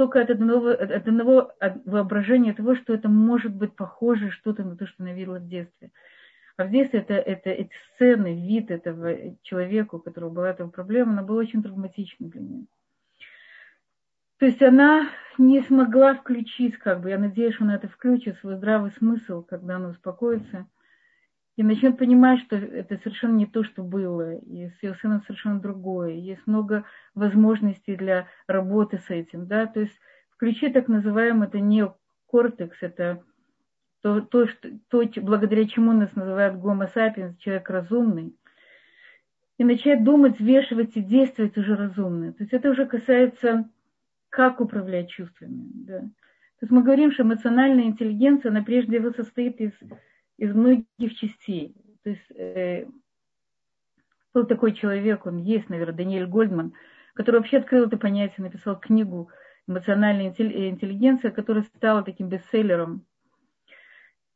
только 0.00 0.22
от 0.22 0.30
одного, 0.30 0.68
от 0.68 0.90
одного 0.90 1.52
воображения 1.84 2.54
того, 2.54 2.74
что 2.74 2.94
это 2.94 3.10
может 3.10 3.54
быть 3.54 3.76
похоже 3.76 4.30
что-то 4.30 4.64
на 4.64 4.74
то, 4.74 4.86
что 4.86 5.02
она 5.02 5.12
видела 5.12 5.38
в 5.38 5.46
детстве. 5.46 5.90
А 6.56 6.64
в 6.64 6.70
детстве 6.70 7.00
это, 7.00 7.12
это, 7.12 7.50
эти 7.50 7.74
сцены, 7.92 8.34
вид 8.34 8.70
этого 8.70 9.36
человека, 9.42 9.96
у 9.96 9.98
которого 9.98 10.30
была 10.30 10.50
эта 10.52 10.66
проблема, 10.68 11.12
она 11.12 11.22
была 11.22 11.40
очень 11.40 11.62
травматична 11.62 12.30
для 12.30 12.40
нее. 12.40 12.64
То 14.38 14.46
есть 14.46 14.62
она 14.62 15.10
не 15.36 15.60
смогла 15.64 16.14
включить, 16.14 16.78
как 16.78 17.02
бы, 17.02 17.10
я 17.10 17.18
надеюсь, 17.18 17.56
что 17.56 17.64
она 17.64 17.74
это 17.74 17.88
включит, 17.88 18.38
свой 18.38 18.56
здравый 18.56 18.92
смысл, 18.92 19.42
когда 19.42 19.76
она 19.76 19.90
успокоится, 19.90 20.66
и 21.60 21.62
начнет 21.62 21.98
понимать, 21.98 22.40
что 22.40 22.56
это 22.56 22.96
совершенно 22.96 23.36
не 23.36 23.44
то, 23.44 23.64
что 23.64 23.82
было, 23.82 24.34
и 24.34 24.70
с 24.70 24.82
ее 24.82 24.94
сыном 24.94 25.20
совершенно 25.20 25.60
другое. 25.60 26.12
Есть 26.12 26.46
много 26.46 26.84
возможностей 27.14 27.96
для 27.96 28.28
работы 28.46 28.96
с 28.96 29.10
этим, 29.10 29.46
да, 29.46 29.66
то 29.66 29.80
есть 29.80 29.92
включить 30.30 30.72
так 30.72 30.88
называемый, 30.88 31.48
это 31.48 31.60
не 31.60 31.86
кортекс, 32.28 32.78
это 32.80 33.22
то, 34.00 34.22
то, 34.22 34.46
что, 34.46 34.70
то, 34.88 35.02
благодаря 35.20 35.68
чему 35.68 35.92
нас 35.92 36.16
называют 36.16 36.56
гомо 36.56 36.86
сапиенс, 36.86 37.36
человек 37.36 37.68
разумный, 37.68 38.34
и 39.58 39.64
начать 39.64 40.02
думать, 40.02 40.40
взвешивать 40.40 40.96
и 40.96 41.02
действовать 41.02 41.58
уже 41.58 41.76
разумно. 41.76 42.32
То 42.32 42.44
есть 42.44 42.54
это 42.54 42.70
уже 42.70 42.86
касается, 42.86 43.68
как 44.30 44.62
управлять 44.62 45.10
чувствами. 45.10 45.68
Да. 45.74 45.98
То 45.98 46.62
есть 46.62 46.70
мы 46.70 46.82
говорим, 46.82 47.12
что 47.12 47.22
эмоциональная 47.22 47.84
интеллигенция, 47.84 48.48
она 48.48 48.62
прежде 48.62 48.98
всего 48.98 49.12
состоит 49.12 49.60
из, 49.60 49.72
из 50.40 50.54
многих 50.54 51.16
частей. 51.16 51.74
То 52.02 52.10
есть 52.10 52.30
э, 52.32 52.86
был 54.34 54.46
такой 54.46 54.72
человек, 54.72 55.26
он 55.26 55.36
есть, 55.36 55.68
наверное, 55.68 55.94
Даниэль 55.94 56.26
Гольдман, 56.26 56.72
который 57.14 57.36
вообще 57.36 57.58
открыл 57.58 57.86
это 57.86 57.96
понятие, 57.96 58.44
написал 58.46 58.78
книгу 58.78 59.30
«Эмоциональная 59.68 60.28
интеллигенция», 60.28 61.30
которая 61.30 61.64
стала 61.64 62.02
таким 62.02 62.28
бестселлером 62.28 63.06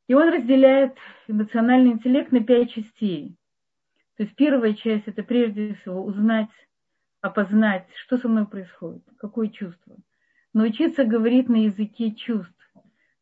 и 0.06 0.14
он 0.14 0.28
разделяет 0.32 0.96
эмоциональный 1.28 1.92
интеллект 1.92 2.30
на 2.30 2.44
пять 2.44 2.72
частей. 2.72 3.36
То 4.16 4.24
есть 4.24 4.36
первая 4.36 4.74
часть– 4.74 5.04
это 5.06 5.22
прежде 5.22 5.74
всего 5.74 6.04
узнать, 6.04 6.50
опознать, 7.20 7.86
что 7.96 8.18
со 8.18 8.28
мной 8.28 8.46
происходит, 8.46 9.02
какое 9.16 9.48
чувство. 9.48 9.96
Научиться 10.52 11.04
говорить 11.04 11.48
на 11.48 11.64
языке 11.64 12.14
чувств. 12.14 12.52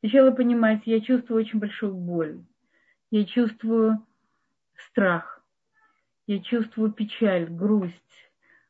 Сначала 0.01 0.33
понимать, 0.33 0.83
я 0.85 1.01
чувствую 1.01 1.41
очень 1.41 1.61
большую 1.61 1.95
боль. 1.95 2.43
Я 3.13 3.25
чувствую 3.25 4.05
страх. 4.75 5.45
Я 6.27 6.41
чувствую 6.41 6.91
печаль, 6.91 7.47
грусть, 7.47 7.95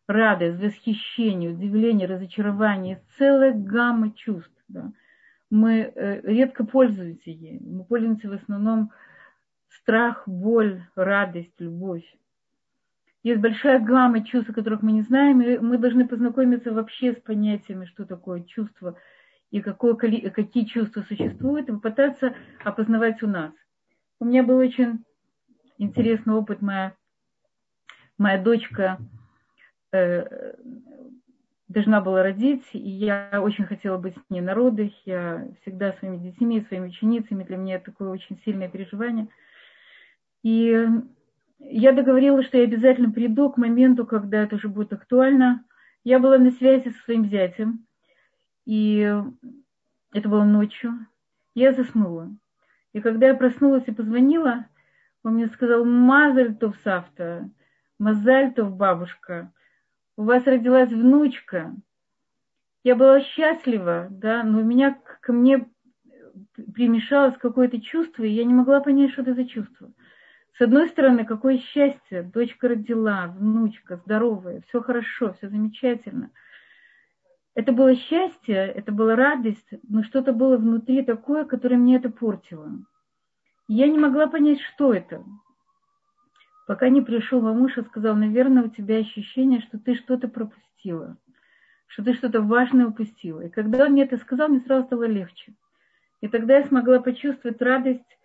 радость, 0.07 0.61
восхищение, 0.61 1.53
удивление, 1.53 2.07
разочарование. 2.07 3.03
Целая 3.17 3.55
гамма 3.55 4.13
чувств. 4.13 4.53
Да 4.69 4.93
мы 5.53 5.93
э, 5.95 6.21
редко 6.23 6.65
пользуемся 6.65 7.31
ей. 7.31 7.61
Мы 7.61 7.85
пользуемся 7.85 8.31
в 8.31 8.33
основном 8.33 8.91
страх, 9.69 10.27
боль, 10.27 10.83
радость, 10.97 11.53
любовь. 11.59 12.11
Есть 13.23 13.41
большая 13.41 13.79
гамма 13.79 14.25
чувств, 14.25 14.49
о 14.49 14.55
которых 14.55 14.81
мы 14.81 14.93
не 14.93 15.03
знаем, 15.03 15.43
и 15.43 15.59
мы 15.59 15.77
должны 15.77 16.09
познакомиться 16.09 16.73
вообще 16.73 17.13
с 17.13 17.21
понятиями, 17.21 17.85
что 17.85 18.07
такое 18.07 18.45
чувство 18.45 18.97
и 19.51 19.61
какое, 19.61 19.95
какие 19.95 20.65
чувства 20.65 21.03
существуют, 21.03 21.69
и 21.69 21.73
попытаться 21.73 22.35
опознавать 22.65 23.23
у 23.23 23.27
нас. 23.27 23.53
У 24.23 24.25
меня 24.25 24.45
был 24.45 24.59
очень 24.59 25.05
интересный 25.79 26.35
опыт. 26.35 26.62
Моя, 26.62 26.95
моя 28.19 28.41
дочка 28.41 29.00
э, 29.91 30.55
должна 31.67 32.00
была 32.00 32.23
родить, 32.23 32.62
и 32.73 32.88
я 32.88 33.41
очень 33.43 33.64
хотела 33.64 33.99
быть 33.99 34.14
с 34.14 34.31
ней 34.31 34.41
на 34.41 34.55
родах, 34.55 34.93
я 35.07 35.49
всегда 35.61 35.95
своими 35.95 36.19
детьми, 36.19 36.61
своими 36.61 36.87
ученицами, 36.87 37.43
для 37.43 37.57
меня 37.57 37.75
это 37.75 37.87
такое 37.87 38.11
очень 38.11 38.41
сильное 38.45 38.69
переживание. 38.69 39.26
И 40.45 40.88
я 41.59 41.91
договорилась, 41.91 42.47
что 42.47 42.59
я 42.59 42.62
обязательно 42.62 43.11
приду 43.11 43.50
к 43.50 43.57
моменту, 43.57 44.07
когда 44.07 44.45
это 44.45 44.55
уже 44.55 44.69
будет 44.69 44.93
актуально. 44.93 45.64
Я 46.05 46.21
была 46.21 46.38
на 46.38 46.52
связи 46.52 46.91
со 46.91 47.02
своим 47.02 47.29
зятем, 47.29 47.88
и 48.67 49.21
это 50.12 50.29
было 50.29 50.45
ночью. 50.45 51.09
Я 51.57 51.73
заснула. 51.73 52.31
И 52.93 53.01
когда 53.01 53.29
я 53.29 53.35
проснулась 53.35 53.85
и 53.87 53.93
позвонила, 53.93 54.67
он 55.23 55.35
мне 55.35 55.49
сказал, 55.49 55.85
Мазальтов 55.85 56.77
Савта, 56.85 57.49
Мазальтов 57.99 58.75
бабушка 58.77 59.53
у 60.17 60.25
вас 60.25 60.45
родилась 60.47 60.91
внучка. 60.91 61.75
Я 62.85 62.97
была 62.97 63.21
счастлива, 63.21 64.09
да, 64.11 64.43
но 64.43 64.61
у 64.61 64.65
меня 64.65 64.99
ко 65.21 65.33
мне 65.33 65.69
примешалось 66.75 67.37
какое-то 67.39 67.81
чувство, 67.81 68.25
и 68.25 68.31
я 68.31 68.45
не 68.45 68.53
могла 68.53 68.81
понять, 68.81 69.13
что 69.13 69.23
это 69.23 69.35
за 69.35 69.45
чувство. 69.45 69.93
С 70.59 70.61
одной 70.61 70.89
стороны, 70.89 71.25
какое 71.25 71.59
счастье, 71.59 72.23
дочка 72.23 72.69
родила, 72.69 73.27
внучка, 73.29 73.97
здоровая, 74.05 74.63
все 74.69 74.83
хорошо, 74.83 75.33
все 75.35 75.49
замечательно. 75.49 76.31
Это 77.54 77.73
было 77.73 77.94
счастье, 77.94 78.56
это 78.56 78.92
была 78.92 79.14
радость, 79.14 79.68
но 79.88 80.02
что-то 80.02 80.32
было 80.32 80.56
внутри 80.56 81.02
такое, 81.02 81.44
которое 81.44 81.76
мне 81.76 81.97
это 81.97 82.09
портило. 82.09 82.71
Я 83.68 83.88
не 83.88 83.99
могла 83.99 84.26
понять, 84.26 84.61
что 84.61 84.94
это. 84.94 85.23
Пока 86.66 86.88
не 86.88 87.02
пришел 87.02 87.42
мамуша, 87.42 87.82
сказал, 87.82 88.14
наверное, 88.14 88.64
у 88.64 88.68
тебя 88.68 88.97
ощущение, 88.97 89.61
что 89.61 89.78
ты 89.78 89.94
что-то 89.97 90.28
пропустила, 90.28 91.18
что 91.87 92.02
ты 92.04 92.14
что-то 92.14 92.40
важное 92.40 92.87
упустила. 92.87 93.42
И 93.42 93.50
когда 93.50 93.85
он 93.85 93.92
мне 93.92 94.04
это 94.04 94.16
сказал, 94.16 94.49
мне 94.49 94.61
сразу 94.61 94.87
стало 94.87 95.04
легче. 95.04 95.54
И 96.23 96.28
тогда 96.28 96.59
я 96.59 96.66
смогла 96.66 97.00
почувствовать 97.00 97.61
радость 97.61 98.18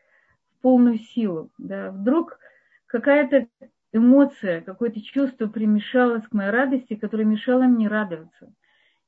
в 0.51 0.61
полную 0.61 0.99
силу. 0.99 1.51
Да. 1.57 1.91
Вдруг 1.91 2.39
какая-то 2.85 3.47
эмоция, 3.91 4.61
какое-то 4.61 5.01
чувство 5.01 5.47
примешалось 5.47 6.25
к 6.27 6.33
моей 6.33 6.51
радости, 6.51 6.95
которое 6.95 7.25
мешало 7.25 7.63
мне 7.63 7.87
радоваться. 7.87 8.53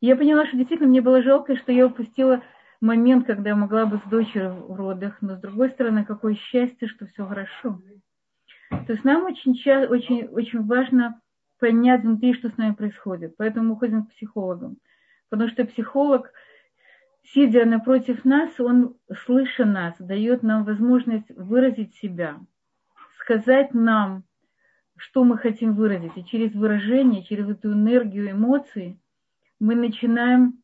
Я 0.02 0.16
поняла, 0.16 0.46
что 0.46 0.56
действительно 0.56 0.90
мне 0.90 1.02
было 1.02 1.22
жалко, 1.22 1.56
что 1.56 1.72
я 1.72 1.86
упустила 1.88 2.42
момент, 2.80 3.26
когда 3.26 3.50
я 3.50 3.56
могла 3.56 3.86
быть 3.86 4.02
с 4.06 4.10
дочерью 4.10 4.54
в 4.68 4.76
родах, 4.76 5.18
но 5.22 5.36
с 5.36 5.40
другой 5.40 5.70
стороны, 5.70 6.06
какое 6.06 6.36
счастье, 6.36 6.88
что 6.88 7.06
все 7.06 7.26
хорошо. 7.26 7.82
То 8.70 8.94
есть 8.94 9.04
нам 9.04 9.26
очень, 9.26 9.52
очень, 9.88 10.26
очень 10.28 10.66
важно 10.66 11.20
понять 11.60 12.04
внутри, 12.04 12.34
что 12.34 12.50
с 12.50 12.58
нами 12.58 12.74
происходит. 12.74 13.36
Поэтому 13.38 13.70
мы 13.70 13.76
ходим 13.78 14.06
к 14.06 14.10
психологам. 14.12 14.78
Потому 15.30 15.50
что 15.50 15.66
психолог, 15.66 16.32
сидя 17.24 17.66
напротив 17.66 18.24
нас, 18.24 18.58
он, 18.60 18.96
слыша 19.26 19.66
нас, 19.66 19.96
дает 20.00 20.44
нам 20.44 20.64
возможность 20.64 21.30
выразить 21.36 21.94
себя, 21.96 22.40
сказать 23.20 23.74
нам, 23.74 24.24
что 24.96 25.24
мы 25.26 25.38
хотим 25.38 25.74
выразить. 25.74 26.16
И 26.16 26.26
через 26.26 26.54
выражение, 26.54 27.24
через 27.24 27.50
эту 27.50 27.74
энергию 27.74 28.32
эмоций 28.32 29.00
мы 29.60 29.76
начинаем 29.76 30.62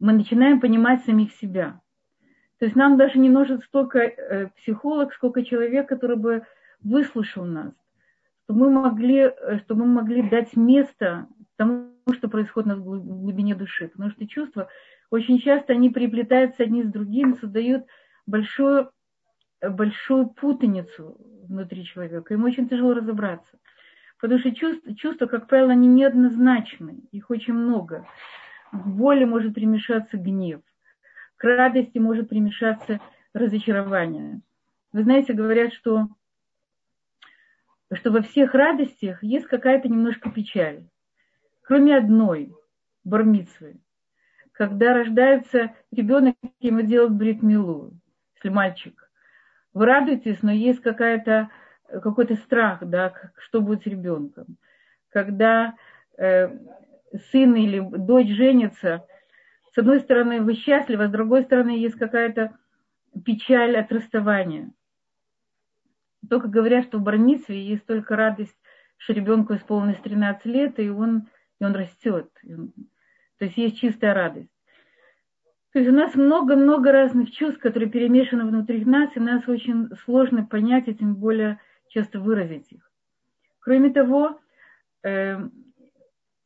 мы 0.00 0.12
начинаем 0.12 0.60
понимать 0.60 1.04
самих 1.04 1.32
себя. 1.34 1.80
То 2.58 2.64
есть 2.64 2.76
нам 2.76 2.96
даже 2.96 3.18
не 3.18 3.28
нужен 3.28 3.62
столько 3.62 3.98
э, 4.00 4.48
психолог, 4.56 5.12
сколько 5.12 5.44
человек, 5.44 5.88
который 5.88 6.16
бы 6.16 6.44
выслушал 6.82 7.44
нас, 7.44 7.72
чтобы 8.44 8.70
мы 8.70 8.82
могли, 8.82 9.16
э, 9.16 9.58
чтобы 9.60 9.84
мы 9.86 10.02
могли 10.02 10.28
дать 10.28 10.56
место 10.56 11.28
тому, 11.56 11.92
что 12.12 12.28
происходит 12.28 12.78
в 12.78 12.82
глубине 12.82 13.54
души. 13.54 13.88
Потому 13.88 14.10
что 14.10 14.26
чувства 14.26 14.68
очень 15.10 15.38
часто 15.40 15.72
они 15.72 15.90
переплетаются 15.90 16.64
одни 16.64 16.82
с 16.82 16.88
другими, 16.88 17.34
создают 17.34 17.86
большую, 18.26 18.90
большую 19.60 20.28
путаницу 20.28 21.16
внутри 21.48 21.84
человека. 21.84 22.34
Ему 22.34 22.46
очень 22.46 22.68
тяжело 22.68 22.94
разобраться. 22.94 23.58
Потому 24.20 24.40
что 24.40 24.54
чувства, 24.54 24.94
чувства, 24.96 25.26
как 25.26 25.46
правило, 25.46 25.72
они 25.72 25.86
неоднозначны, 25.86 27.04
их 27.12 27.30
очень 27.30 27.54
много. 27.54 28.04
К 28.72 28.86
боли 28.86 29.24
может 29.24 29.54
примешаться 29.54 30.16
гнев, 30.16 30.60
к 31.36 31.44
радости 31.44 31.98
может 31.98 32.28
примешаться 32.28 33.00
разочарование. 33.32 34.40
Вы 34.92 35.04
знаете, 35.04 35.32
говорят, 35.32 35.72
что, 35.72 36.08
что 37.92 38.10
во 38.10 38.22
всех 38.22 38.54
радостях 38.54 39.22
есть 39.22 39.46
какая-то 39.46 39.88
немножко 39.88 40.30
печаль. 40.30 40.88
Кроме 41.62 41.96
одной, 41.96 42.52
бармицвы. 43.04 43.78
Когда 44.52 44.94
рождается 44.94 45.74
ребенок, 45.92 46.34
ему 46.58 46.82
делают 46.82 47.12
бритмилу, 47.12 47.92
если 48.34 48.48
мальчик. 48.48 49.08
Вы 49.72 49.86
радуетесь, 49.86 50.42
но 50.42 50.50
есть 50.50 50.80
какая-то 50.80 51.50
какой-то 51.88 52.36
страх, 52.36 52.80
да, 52.82 53.12
что 53.38 53.60
будет 53.60 53.82
с 53.82 53.86
ребенком. 53.86 54.56
Когда 55.10 55.74
э, 56.16 56.48
сын 57.30 57.54
или 57.54 57.80
дочь 57.80 58.28
женится, 58.28 59.06
с 59.72 59.78
одной 59.78 60.00
стороны 60.00 60.42
вы 60.42 60.54
счастливы, 60.54 61.04
а 61.04 61.08
с 61.08 61.12
другой 61.12 61.44
стороны 61.44 61.70
есть 61.70 61.96
какая-то 61.96 62.56
печаль 63.24 63.76
от 63.76 63.90
расставания. 63.92 64.72
Только 66.28 66.48
говорят, 66.48 66.84
что 66.84 66.98
в 66.98 67.02
Бармитсве 67.02 67.62
есть 67.62 67.86
только 67.86 68.16
радость, 68.16 68.56
что 68.96 69.12
ребенку 69.12 69.54
исполнилось 69.54 70.00
13 70.00 70.44
лет, 70.46 70.78
и 70.78 70.90
он, 70.90 71.28
и 71.60 71.64
он 71.64 71.74
растет. 71.74 72.30
То 73.38 73.44
есть 73.44 73.56
есть 73.56 73.78
чистая 73.78 74.14
радость. 74.14 74.50
То 75.72 75.78
есть 75.78 75.90
у 75.90 75.94
нас 75.94 76.14
много-много 76.14 76.92
разных 76.92 77.30
чувств, 77.30 77.60
которые 77.60 77.90
перемешаны 77.90 78.44
внутри 78.46 78.84
нас, 78.84 79.14
и 79.14 79.20
нас 79.20 79.46
очень 79.46 79.90
сложно 80.04 80.44
понять, 80.44 80.88
и 80.88 80.94
тем 80.94 81.14
более 81.14 81.60
часто 81.88 82.20
выразить 82.20 82.70
их. 82.72 82.90
Кроме 83.60 83.90
того, 83.90 84.40
э, 85.02 85.38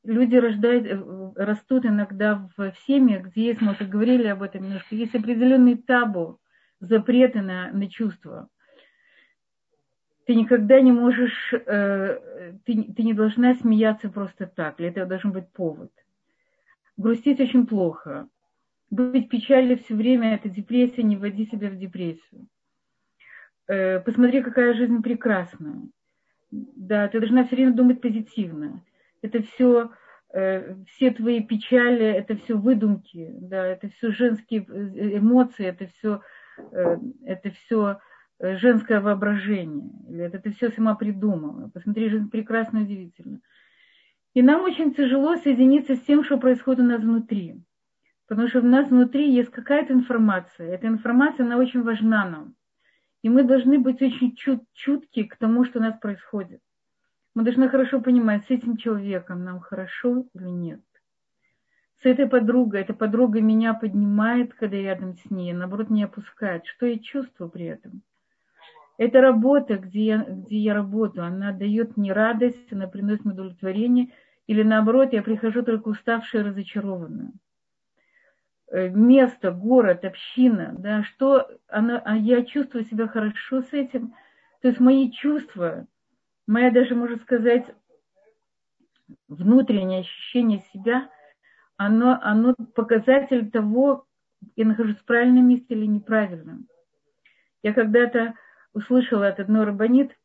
люди 0.04 0.36
рождают, 0.36 0.86
э, 0.86 1.32
растут 1.36 1.86
иногда 1.86 2.48
в, 2.56 2.72
семьях, 2.86 3.26
где 3.26 3.46
есть, 3.46 3.60
мы 3.60 3.72
уже 3.72 3.84
говорили 3.84 4.26
об 4.26 4.42
этом 4.42 4.64
немножко, 4.64 4.94
есть 4.94 5.14
определенный 5.14 5.76
табу, 5.76 6.38
запреты 6.80 7.42
на, 7.42 7.70
на 7.72 7.88
чувства. 7.88 8.48
Ты 10.26 10.34
никогда 10.34 10.80
не 10.80 10.92
можешь, 10.92 11.52
э, 11.52 12.52
ты, 12.64 12.84
ты 12.92 13.02
не 13.02 13.14
должна 13.14 13.54
смеяться 13.54 14.08
просто 14.08 14.46
так, 14.46 14.76
для 14.76 14.88
этого 14.88 15.06
должен 15.06 15.32
быть 15.32 15.48
повод. 15.52 15.90
Грустить 16.96 17.40
очень 17.40 17.66
плохо. 17.66 18.28
Быть 18.90 19.28
в 19.28 19.76
все 19.76 19.94
время– 19.94 20.34
это 20.34 20.48
депрессия, 20.48 21.02
не 21.02 21.16
вводи 21.16 21.46
себя 21.46 21.70
в 21.70 21.76
депрессию. 21.76 22.46
Э, 23.68 24.00
посмотри, 24.00 24.42
какая 24.42 24.74
жизнь 24.74 25.02
прекрасная. 25.02 25.82
Да, 26.50 27.08
ты 27.08 27.20
должна 27.20 27.44
все 27.44 27.56
время 27.56 27.72
думать 27.72 28.00
позитивно. 28.00 28.82
Это 29.22 29.42
все, 29.42 29.92
э, 30.34 30.74
все 30.86 31.10
твои 31.12 31.42
печали, 31.42 32.04
это 32.04 32.36
все 32.36 32.54
выдумки, 32.56 33.30
да, 33.40 33.66
это 33.66 33.88
все 33.88 34.10
женские 34.10 34.66
э, 34.68 35.18
эмоции, 35.18 35.66
это 35.66 35.86
все, 35.86 36.20
это 37.24 37.50
все 37.50 37.98
женское 38.38 39.00
воображение. 39.00 40.26
Это 40.26 40.38
ты 40.38 40.50
все 40.52 40.70
сама 40.70 40.94
придумала. 40.94 41.70
Посмотри, 41.72 42.10
жизнь 42.10 42.28
прекрасна, 42.28 42.82
удивительна. 42.82 43.40
И 44.34 44.42
нам 44.42 44.62
очень 44.62 44.92
тяжело 44.92 45.36
соединиться 45.36 45.94
с 45.94 46.00
тем, 46.00 46.24
что 46.24 46.38
происходит 46.38 46.80
у 46.80 46.84
нас 46.84 47.00
внутри. 47.00 47.62
Потому 48.26 48.48
что 48.48 48.60
у 48.60 48.66
нас 48.66 48.88
внутри 48.88 49.30
есть 49.32 49.50
какая-то 49.50 49.92
информация. 49.92 50.74
Эта 50.74 50.88
информация, 50.88 51.46
она 51.46 51.56
очень 51.56 51.82
важна 51.82 52.28
нам. 52.28 52.54
И 53.22 53.28
мы 53.28 53.44
должны 53.44 53.78
быть 53.78 54.02
очень 54.02 54.34
чут, 54.34 54.64
чутки 54.72 55.22
к 55.24 55.36
тому, 55.36 55.64
что 55.64 55.78
у 55.78 55.82
нас 55.82 55.98
происходит. 55.98 56.60
Мы 57.34 57.44
должны 57.44 57.68
хорошо 57.68 58.00
понимать, 58.00 58.44
с 58.44 58.50
этим 58.50 58.76
человеком 58.76 59.44
нам 59.44 59.60
хорошо 59.60 60.26
или 60.34 60.48
нет. 60.48 60.82
С 62.02 62.04
этой 62.04 62.28
подругой, 62.28 62.80
эта 62.80 62.94
подруга 62.94 63.40
меня 63.40 63.74
поднимает, 63.74 64.54
когда 64.54 64.76
я 64.76 64.94
рядом 64.94 65.14
с 65.14 65.30
ней, 65.30 65.52
наоборот, 65.52 65.88
не 65.88 66.02
опускает. 66.02 66.66
Что 66.66 66.86
я 66.86 66.98
чувствую 66.98 67.48
при 67.48 67.66
этом? 67.66 68.02
Эта 68.98 69.20
работа, 69.20 69.78
где 69.78 70.04
я, 70.04 70.18
где 70.24 70.58
я 70.58 70.74
работаю, 70.74 71.26
она 71.26 71.52
дает 71.52 71.96
мне 71.96 72.12
радость, 72.12 72.72
она 72.72 72.88
приносит 72.88 73.24
мне 73.24 73.34
удовлетворение, 73.34 74.12
или 74.48 74.62
наоборот, 74.64 75.12
я 75.12 75.22
прихожу 75.22 75.62
только 75.62 75.88
уставшая, 75.88 76.44
разочарованная. 76.44 77.32
Э, 78.72 78.88
место, 78.88 79.50
город, 79.50 80.02
община, 80.02 80.74
да, 80.78 81.04
что 81.04 81.46
она, 81.68 82.00
а 82.06 82.16
я 82.16 82.42
чувствую 82.42 82.86
себя 82.86 83.06
хорошо 83.06 83.60
с 83.60 83.70
этим. 83.74 84.14
То 84.62 84.68
есть 84.68 84.80
мои 84.80 85.10
чувства, 85.10 85.86
моя 86.46 86.70
даже, 86.70 86.94
можно 86.94 87.18
сказать, 87.18 87.66
внутреннее 89.28 90.00
ощущение 90.00 90.64
себя, 90.72 91.10
оно, 91.76 92.18
оно 92.22 92.54
показатель 92.74 93.50
того, 93.50 94.06
я 94.56 94.64
нахожусь 94.64 94.96
в 94.96 95.04
правильном 95.04 95.48
месте 95.48 95.74
или 95.74 95.84
неправильном. 95.84 96.66
Я 97.62 97.74
когда-то 97.74 98.32
услышала 98.72 99.28
от 99.28 99.38
одной 99.38 99.64
рабонит, 99.64 100.18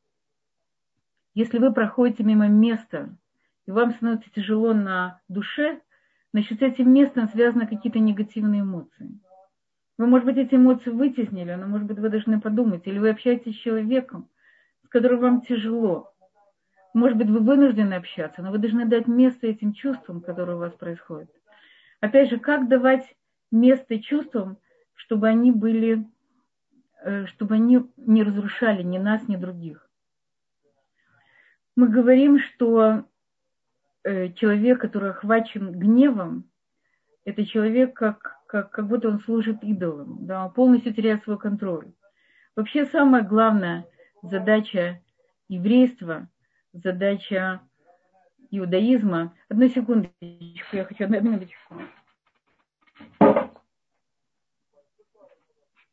если 1.34 1.58
вы 1.58 1.74
проходите 1.74 2.24
мимо 2.24 2.48
места, 2.48 3.14
и 3.66 3.72
вам 3.72 3.92
становится 3.92 4.30
тяжело 4.32 4.74
на 4.74 5.20
душе, 5.28 5.82
значит, 6.38 6.60
с 6.60 6.62
этим 6.62 6.94
местом 6.94 7.28
связаны 7.30 7.66
какие-то 7.66 7.98
негативные 7.98 8.62
эмоции. 8.62 9.10
Вы, 9.98 10.06
может 10.06 10.28
быть, 10.28 10.38
эти 10.38 10.54
эмоции 10.54 10.92
вытеснили, 10.92 11.56
но, 11.56 11.66
может 11.66 11.88
быть, 11.88 11.98
вы 11.98 12.10
должны 12.10 12.40
подумать, 12.40 12.86
или 12.86 13.00
вы 13.00 13.10
общаетесь 13.10 13.56
с 13.56 13.60
человеком, 13.60 14.30
с 14.86 14.88
которым 14.88 15.20
вам 15.20 15.42
тяжело. 15.42 16.14
Может 16.94 17.18
быть, 17.18 17.30
вы 17.30 17.40
вынуждены 17.40 17.96
общаться, 17.96 18.44
но 18.44 18.52
вы 18.52 18.60
должны 18.60 18.86
дать 18.86 19.08
место 19.08 19.48
этим 19.48 19.74
чувствам, 19.74 20.22
которые 20.22 20.58
у 20.58 20.60
вас 20.60 20.74
происходят. 20.74 21.32
Опять 22.02 22.30
же, 22.30 22.38
как 22.38 22.68
давать 22.68 23.16
место 23.50 24.00
чувствам, 24.00 24.60
чтобы 24.94 25.28
они 25.28 25.52
были, 25.52 26.08
э, 27.04 27.26
чтобы 27.26 27.56
они 27.56 27.84
не 27.98 28.22
разрушали 28.22 28.84
ни 28.84 29.00
нас, 29.00 29.28
ни 29.28 29.38
других. 29.38 29.90
Мы 31.76 31.88
говорим, 31.88 32.38
что 32.38 33.06
человек, 34.36 34.80
который 34.80 35.10
охвачен 35.10 35.72
гневом, 35.72 36.50
это 37.26 37.46
человек, 37.46 37.94
как, 37.94 38.38
как, 38.48 38.72
как 38.72 38.88
будто 38.88 39.10
он 39.10 39.20
служит 39.20 39.62
идолам, 39.64 40.26
да, 40.26 40.48
полностью 40.50 40.94
теряет 40.94 41.24
свой 41.24 41.38
контроль. 41.38 41.92
Вообще 42.56 42.86
самая 42.86 43.24
главная 43.24 43.86
задача 44.22 45.02
еврейства, 45.50 46.30
задача 46.74 47.62
иудаизма. 48.50 49.36
Одну 49.50 49.68
секундочку, 49.68 50.76
я 50.76 50.86
хочу 50.86 51.04
одну 51.04 51.22
минуточку. 51.22 51.76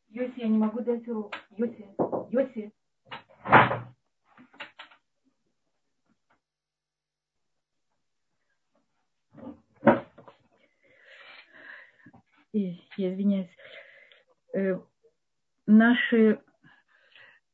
Йоси, 0.07 0.39
я 0.39 0.47
не 0.47 0.57
могу 0.57 0.79
дать 0.79 1.05
урок. 1.09 1.35
Йоси, 1.57 1.85
Йоси. 2.29 2.71
Я 12.55 13.13
извиняюсь, 13.13 13.49
э, 14.53 14.79
наши, 15.67 16.39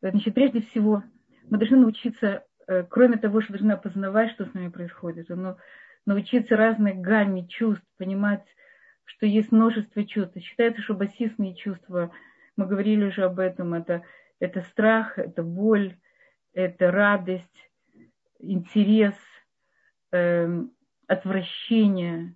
значит, 0.01 0.33
прежде 0.33 0.61
всего, 0.61 1.03
мы 1.49 1.57
должны 1.57 1.77
научиться, 1.77 2.45
э, 2.67 2.83
кроме 2.83 3.17
того, 3.17 3.41
что 3.41 3.53
должны 3.53 3.71
опознавать, 3.71 4.31
что 4.31 4.45
с 4.45 4.53
нами 4.53 4.69
происходит, 4.69 5.29
но 5.29 5.57
научиться 6.05 6.55
разной 6.55 6.93
гамме 6.93 7.47
чувств, 7.47 7.85
понимать, 7.97 8.45
что 9.03 9.25
есть 9.25 9.51
множество 9.51 10.05
чувств. 10.05 10.37
Считается, 10.39 10.81
что 10.81 10.93
басистные 10.93 11.55
чувства, 11.55 12.11
мы 12.55 12.67
говорили 12.67 13.05
уже 13.05 13.23
об 13.23 13.39
этом, 13.39 13.73
это, 13.73 14.03
это 14.39 14.61
страх, 14.61 15.17
это 15.17 15.41
боль, 15.41 15.97
это 16.53 16.91
радость, 16.91 17.71
интерес, 18.39 19.15
э, 20.11 20.63
отвращение, 21.07 22.35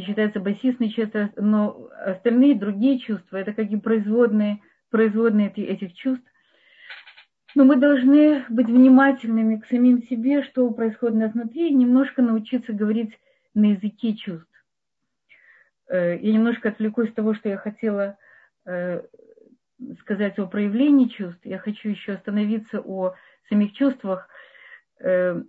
считается 0.00 0.40
басистной 0.40 0.90
частью, 0.90 1.32
но 1.36 1.88
остальные 2.04 2.58
другие 2.58 2.98
чувства, 2.98 3.36
это 3.36 3.52
как 3.52 3.70
и 3.70 3.76
производные, 3.76 4.60
производные 4.90 5.50
этих 5.50 5.94
чувств. 5.94 6.24
Но 7.54 7.64
мы 7.64 7.76
должны 7.76 8.44
быть 8.48 8.68
внимательными 8.68 9.56
к 9.56 9.66
самим 9.66 10.02
себе, 10.04 10.42
что 10.42 10.70
происходит 10.70 11.16
у 11.16 11.18
нас 11.18 11.32
внутри, 11.32 11.68
и 11.68 11.74
немножко 11.74 12.22
научиться 12.22 12.72
говорить 12.72 13.18
на 13.54 13.72
языке 13.72 14.14
чувств. 14.14 14.48
э, 15.88 16.18
я 16.18 16.32
немножко 16.32 16.70
отвлекусь 16.70 17.10
от 17.10 17.14
того, 17.14 17.34
что 17.34 17.50
я 17.50 17.58
хотела 17.58 18.16
э, 18.64 19.02
сказать 20.00 20.38
о 20.38 20.46
проявлении 20.46 21.08
чувств. 21.08 21.40
Я 21.44 21.58
хочу 21.58 21.90
еще 21.90 22.14
остановиться 22.14 22.80
о 22.80 23.14
самих 23.50 23.74
чувствах. 23.74 24.28
Э, 25.00 25.42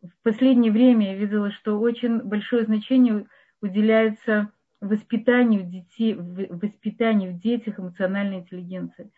в 0.00 0.22
последнее 0.22 0.72
время 0.72 1.12
я 1.12 1.18
видела, 1.18 1.50
что 1.50 1.78
очень 1.78 2.20
большое 2.20 2.64
значение 2.64 3.26
уделяется 3.60 4.52
воспитанию 4.80 5.64
детей, 5.64 6.14
воспитанию 6.14 7.32
в 7.32 7.40
детях 7.40 7.78
эмоциональной 7.78 8.38
интеллигенции. 8.38 9.10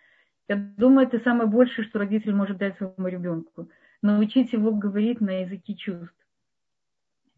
Я 0.48 0.56
думаю, 0.56 1.06
это 1.06 1.18
самое 1.20 1.48
большее, 1.48 1.84
что 1.84 1.98
родитель 1.98 2.34
может 2.34 2.58
дать 2.58 2.76
своему 2.76 3.06
ребенку. 3.06 3.68
Научить 4.02 4.52
его 4.52 4.72
говорить 4.72 5.20
на 5.20 5.42
языке 5.42 5.74
чувств. 5.74 6.16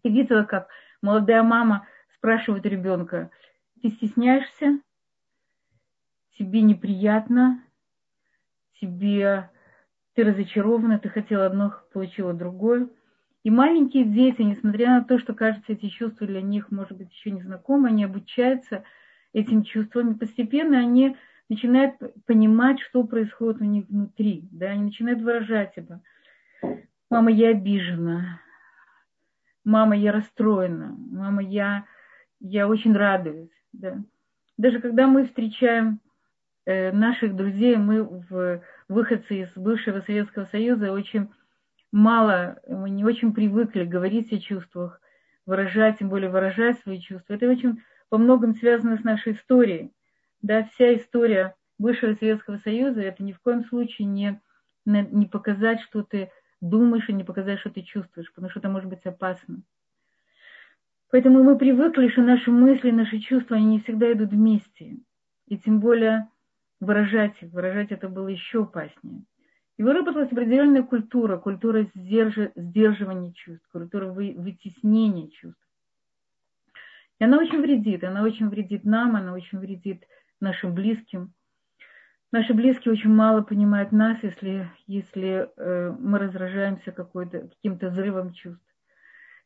И 0.03 0.09
видела, 0.09 0.45
как 0.45 0.69
молодая 1.03 1.43
мама 1.43 1.87
спрашивает 2.15 2.65
ребенка, 2.67 3.31
ты 3.83 3.91
стесняешься? 3.91 4.81
Тебе 6.39 6.63
неприятно? 6.63 7.63
Тебе 8.81 9.51
ты 10.15 10.25
разочарована, 10.25 10.99
ты 10.99 11.09
хотела 11.09 11.47
одно, 11.47 11.75
получила 11.93 12.33
другое. 12.33 12.89
И 13.45 13.51
маленькие 13.51 14.05
дети, 14.05 14.43
несмотря 14.43 14.91
на 14.91 15.05
то, 15.05 15.19
что, 15.19 15.35
кажется, 15.35 15.73
эти 15.73 15.89
чувства 15.89 16.27
для 16.27 16.41
них, 16.41 16.71
может 16.71 16.97
быть, 16.97 17.13
еще 17.13 17.33
не 17.33 17.43
знакомы, 17.43 17.89
они 17.89 18.05
обучаются 18.05 18.85
этим 19.33 19.65
чувствам, 19.65 20.13
и 20.13 20.19
постепенно 20.19 20.79
они 20.79 21.17
начинают 21.49 21.97
понимать, 22.27 22.81
что 22.81 23.05
происходит 23.05 23.61
у 23.61 23.65
них 23.65 23.87
внутри, 23.89 24.49
да, 24.53 24.67
они 24.67 24.85
начинают 24.85 25.21
выражать 25.21 25.73
это. 25.77 26.01
Мама, 27.11 27.31
я 27.31 27.51
обижена. 27.51 28.41
Мама, 29.65 29.97
я 29.97 30.13
расстроена. 30.13 30.97
Мама, 31.11 31.43
я, 31.43 31.85
я 32.41 32.69
очень 32.69 32.97
радуюсь. 32.97 33.51
Да. 33.73 33.99
Даже 34.57 34.81
когда 34.81 35.07
мы 35.07 35.27
встречаем 35.27 36.01
э, 36.65 36.91
наших 36.93 37.37
друзей, 37.37 37.77
мы 37.77 38.03
в 38.03 38.63
выходцы 38.89 39.43
из 39.43 39.51
бывшего 39.57 40.01
Советского 40.01 40.47
Союза 40.47 40.93
очень 40.93 41.29
мало, 41.93 42.61
мы 42.67 42.91
не 42.91 43.05
очень 43.05 43.33
привыкли 43.33 43.85
говорить 43.85 44.33
о 44.33 44.41
чувствах, 44.41 45.01
выражать, 45.47 45.99
тем 45.99 46.09
более 46.09 46.31
выражать 46.31 46.81
свои 46.81 47.01
чувства. 47.01 47.35
Это 47.35 47.49
очень 47.49 47.83
во 48.11 48.19
многом 48.19 48.55
связано 48.55 48.97
с 48.97 49.05
нашей 49.05 49.35
историей 49.35 49.93
да, 50.43 50.65
вся 50.65 50.95
история 50.95 51.55
бывшего 51.79 52.15
Советского 52.15 52.59
Союза, 52.59 53.01
это 53.01 53.23
ни 53.23 53.33
в 53.33 53.41
коем 53.41 53.65
случае 53.65 54.07
не, 54.07 54.41
не 54.85 55.27
показать, 55.27 55.81
что 55.81 56.03
ты 56.03 56.31
думаешь, 56.61 57.09
и 57.09 57.13
не 57.13 57.25
показать, 57.25 57.61
что 57.61 57.71
ты 57.71 57.83
чувствуешь, 57.83 58.33
потому 58.33 58.51
что 58.51 58.59
это 58.59 58.69
может 58.69 58.89
быть 58.89 59.05
опасно. 59.07 59.63
Поэтому 61.11 61.43
мы 61.43 61.57
привыкли, 61.59 62.09
что 62.09 62.23
наши 62.23 62.51
мысли, 62.51 62.91
наши 62.91 63.19
чувства, 63.19 63.57
они 63.57 63.67
не 63.67 63.81
всегда 63.81 64.13
идут 64.13 64.31
вместе. 64.31 64.99
И 65.47 65.59
тем 65.59 65.81
более 65.81 66.29
выражать 66.81 67.43
их. 67.43 67.53
Выражать 67.53 67.93
это 67.93 68.09
было 68.09 68.29
еще 68.29 68.63
опаснее. 68.63 69.25
Выработалась 69.83 70.31
определенная 70.31 70.85
культура, 70.85 71.39
культура 71.39 71.83
сдерживания 71.95 73.33
чувств, 73.33 73.67
культура 73.73 74.07
вытеснения 74.07 75.29
чувств. 75.29 75.61
И 77.19 77.25
она 77.25 77.39
очень 77.39 77.61
вредит, 77.61 78.05
она 78.05 78.23
очень 78.23 78.49
вредит 78.49 78.85
нам, 78.85 79.17
она 79.17 79.33
очень 79.33 79.59
вредит 79.59 80.05
нашим 80.41 80.73
близким. 80.75 81.33
Наши 82.31 82.55
близкие 82.55 82.93
очень 82.93 83.11
мало 83.11 83.43
понимают 83.43 83.91
нас, 83.91 84.19
если, 84.23 84.71
если 84.87 85.51
э, 85.57 85.91
мы 85.99 86.21
раздражаемся 86.21 86.93
каким-то 86.93 87.91
взрывом 87.91 88.33
чувств. 88.35 88.65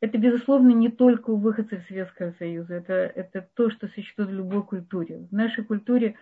Это, 0.00 0.18
безусловно, 0.18 0.68
не 0.68 0.90
только 0.90 1.30
у 1.30 1.36
выходцев 1.36 1.82
Советского 1.88 2.32
Союза, 2.32 2.74
это, 2.74 2.92
это 2.92 3.48
то, 3.54 3.70
что 3.70 3.88
существует 3.88 4.28
в 4.28 4.34
любой 4.34 4.62
культуре. 4.64 5.26
В 5.30 5.32
нашей 5.32 5.64
культуре, 5.64 6.16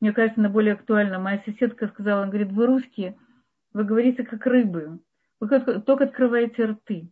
мне 0.00 0.12
кажется, 0.12 0.40
она 0.40 0.50
более 0.50 0.74
актуальна. 0.74 1.18
Моя 1.18 1.42
соседка 1.44 1.88
сказала, 1.88 2.22
она 2.22 2.30
говорит, 2.30 2.52
вы 2.52 2.66
русские, 2.66 3.16
вы 3.76 3.84
говорите 3.84 4.24
как 4.24 4.46
рыбы, 4.46 5.00
вы 5.38 5.48
только 5.80 6.04
открываете 6.04 6.64
рты. 6.64 7.10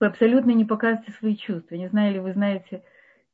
Вы 0.00 0.06
абсолютно 0.06 0.52
не 0.52 0.64
показываете 0.64 1.12
свои 1.12 1.36
чувства. 1.36 1.74
Не 1.74 1.88
знаю, 1.88 2.14
ли 2.14 2.20
вы 2.20 2.32
знаете, 2.32 2.82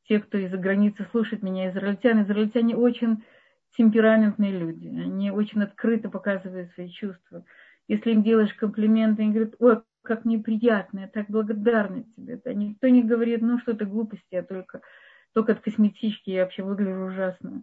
те, 0.09 0.19
кто 0.19 0.37
из-за 0.39 0.59
границы 0.59 1.07
слушает 1.13 1.45
меня, 1.45 1.71
израильтяне, 1.71 2.23
израильтяне 2.23 2.77
очень 2.77 3.25
темпераментные 3.77 4.51
люди, 4.51 4.89
они 4.89 5.31
очень 5.31 5.63
открыто 5.63 6.11
показывают 6.11 6.73
свои 6.73 6.91
чувства. 6.91 7.45
Если 7.87 8.11
им 8.11 8.25
делаешь 8.25 8.53
комплименты, 8.55 9.23
они 9.23 9.33
говорят, 9.33 9.55
ой, 9.61 9.81
как 10.03 10.25
мне 10.25 10.41
приятно, 10.41 11.01
я 11.01 11.09
так 11.09 11.27
благодарна 11.29 12.03
тебе. 12.17 12.35
Это 12.35 12.53
никто 12.53 12.89
не 12.89 13.05
говорит, 13.05 13.43
ну 13.43 13.61
что-то 13.61 13.85
глупости, 13.85 14.27
я 14.33 14.43
только, 14.43 14.81
только 15.35 15.53
от 15.53 15.61
косметички, 15.61 16.31
я 16.31 16.43
вообще 16.43 16.65
выгляжу 16.65 17.05
ужасно. 17.05 17.63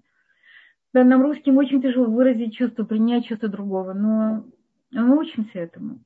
Да, 0.93 1.04
нам 1.04 1.21
русским 1.21 1.58
очень 1.58 1.82
тяжело 1.82 2.06
выразить 2.06 2.56
чувство, 2.56 2.84
принять 2.84 3.28
чувство 3.28 3.50
другого, 3.50 3.93
но 3.93 4.45
мы 4.91 5.17
учимся 5.17 5.60
этому. 5.60 6.00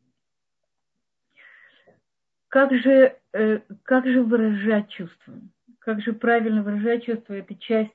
Как 2.48 2.74
же, 2.74 3.17
э, 3.34 3.60
как 3.84 4.06
же 4.08 4.24
выражать 4.24 4.89
чувства? 4.89 5.34
как 5.82 6.02
же 6.02 6.13
правильно 6.13 6.63
выражать 6.63 7.06
чувства, 7.06 7.34
это 7.34 7.56
часть 7.56 7.91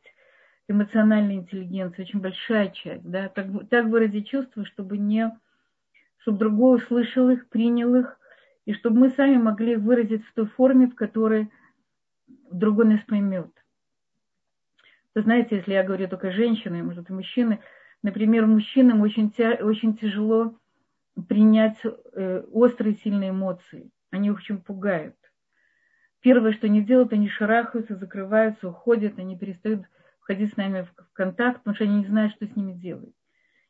эмоциональной 0.68 1.36
интеллигенции, 1.36 2.02
очень 2.02 2.20
большая 2.20 2.70
часть, 2.70 3.08
да, 3.08 3.28
так, 3.28 3.46
так 3.70 3.86
выразить 3.86 4.28
чувства, 4.28 4.66
чтобы 4.66 4.98
не, 4.98 5.30
чтобы 6.18 6.38
другой 6.38 6.78
услышал 6.78 7.30
их, 7.30 7.48
принял 7.48 7.94
их, 7.94 8.18
и 8.64 8.74
чтобы 8.74 8.98
мы 8.98 9.10
сами 9.12 9.36
могли 9.36 9.76
выразить 9.76 10.24
в 10.26 10.34
той 10.34 10.46
форме, 10.46 10.88
в 10.88 10.96
которой 10.96 11.50
другой 12.50 12.86
нас 12.86 13.00
поймет. 13.06 13.50
Вы 15.16 15.22
знаете, 15.22 15.56
если 15.56 15.72
я 15.72 15.82
говорю 15.82 16.08
только 16.08 16.30
женщины, 16.30 16.82
может, 16.82 17.08
и 17.08 17.12
мужчины, 17.14 17.60
например, 18.02 18.44
мужчинам 18.44 19.00
очень, 19.00 19.30
тя, 19.30 19.52
очень 19.62 19.96
тяжело 19.96 20.58
принять 21.26 21.78
э, 21.84 22.42
острые, 22.52 22.96
сильные 22.96 23.30
эмоции. 23.30 23.90
Они 24.10 24.28
их 24.28 24.36
очень 24.36 24.60
пугают. 24.60 25.16
Первое, 26.20 26.52
что 26.52 26.66
они 26.66 26.82
делают, 26.82 27.14
они 27.14 27.30
шарахаются, 27.30 27.96
закрываются, 27.96 28.68
уходят, 28.68 29.18
они 29.18 29.38
перестают 29.38 29.86
входить 30.20 30.52
с 30.52 30.58
нами 30.58 30.82
в 30.82 31.12
контакт, 31.14 31.60
потому 31.60 31.76
что 31.76 31.84
они 31.84 32.00
не 32.00 32.04
знают, 32.04 32.32
что 32.34 32.46
с 32.46 32.54
ними 32.54 32.74
делать. 32.74 33.14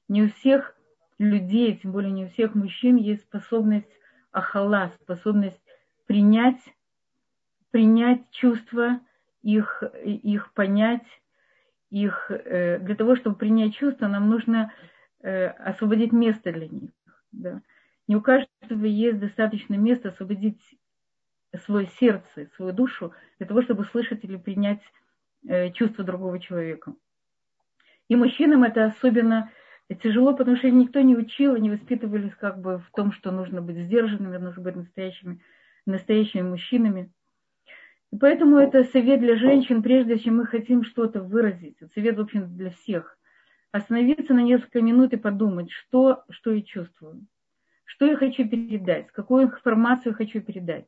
Не 0.08 0.24
у 0.24 0.28
всех 0.30 0.76
людей, 1.20 1.76
тем 1.76 1.92
более 1.92 2.10
не 2.10 2.24
у 2.24 2.28
всех 2.28 2.56
мужчин, 2.56 2.96
есть 2.96 3.22
способность 3.22 3.86
ахала, 4.32 4.90
способность 5.00 5.62
принять, 6.06 6.74
принять 7.70 8.28
чувства, 8.32 8.98
их, 9.42 9.84
их 10.02 10.52
понять, 10.52 11.06
их, 11.90 12.30
э, 12.30 12.78
для 12.78 12.94
того, 12.94 13.16
чтобы 13.16 13.36
принять 13.36 13.74
чувства, 13.74 14.08
нам 14.08 14.28
нужно 14.28 14.72
э, 15.22 15.46
освободить 15.46 16.12
место 16.12 16.52
для 16.52 16.68
них. 16.68 16.90
Да. 17.32 17.62
Не 18.08 18.16
у 18.16 18.20
каждого 18.20 18.84
есть 18.84 19.18
достаточно 19.18 19.74
места 19.74 20.10
освободить 20.10 20.60
свое 21.64 21.86
сердце, 21.98 22.48
свою 22.56 22.72
душу 22.72 23.12
для 23.38 23.46
того, 23.46 23.62
чтобы 23.62 23.84
слышать 23.84 24.24
или 24.24 24.36
принять 24.36 24.82
э, 25.48 25.72
чувства 25.72 26.04
другого 26.04 26.38
человека. 26.38 26.94
И 28.08 28.16
мужчинам 28.16 28.64
это 28.64 28.84
особенно 28.84 29.50
тяжело, 30.02 30.34
потому 30.34 30.56
что 30.56 30.70
никто 30.70 31.00
не 31.00 31.16
учил, 31.16 31.54
они 31.54 31.70
воспитывались 31.70 32.34
как 32.34 32.60
бы 32.60 32.78
в 32.78 32.90
том, 32.92 33.12
что 33.12 33.30
нужно 33.30 33.62
быть 33.62 33.76
сдержанными, 33.76 34.36
нужно 34.36 34.62
быть 34.62 34.76
настоящими, 34.76 35.40
настоящими 35.86 36.42
мужчинами. 36.42 37.12
И 38.12 38.18
поэтому 38.18 38.58
это 38.58 38.84
совет 38.84 39.20
для 39.20 39.36
женщин, 39.36 39.82
прежде 39.82 40.18
чем 40.18 40.38
мы 40.38 40.46
хотим 40.46 40.84
что-то 40.84 41.22
выразить. 41.22 41.76
Это 41.80 41.92
совет, 41.92 42.16
в 42.16 42.20
общем, 42.20 42.56
для 42.56 42.70
всех. 42.70 43.18
Остановиться 43.72 44.32
на 44.32 44.42
несколько 44.42 44.80
минут 44.80 45.12
и 45.12 45.16
подумать, 45.16 45.70
что, 45.70 46.24
что 46.30 46.52
я 46.52 46.62
чувствую, 46.62 47.26
что 47.84 48.06
я 48.06 48.16
хочу 48.16 48.48
передать, 48.48 49.08
какую 49.12 49.44
информацию 49.44 50.12
я 50.12 50.16
хочу 50.16 50.40
передать. 50.40 50.86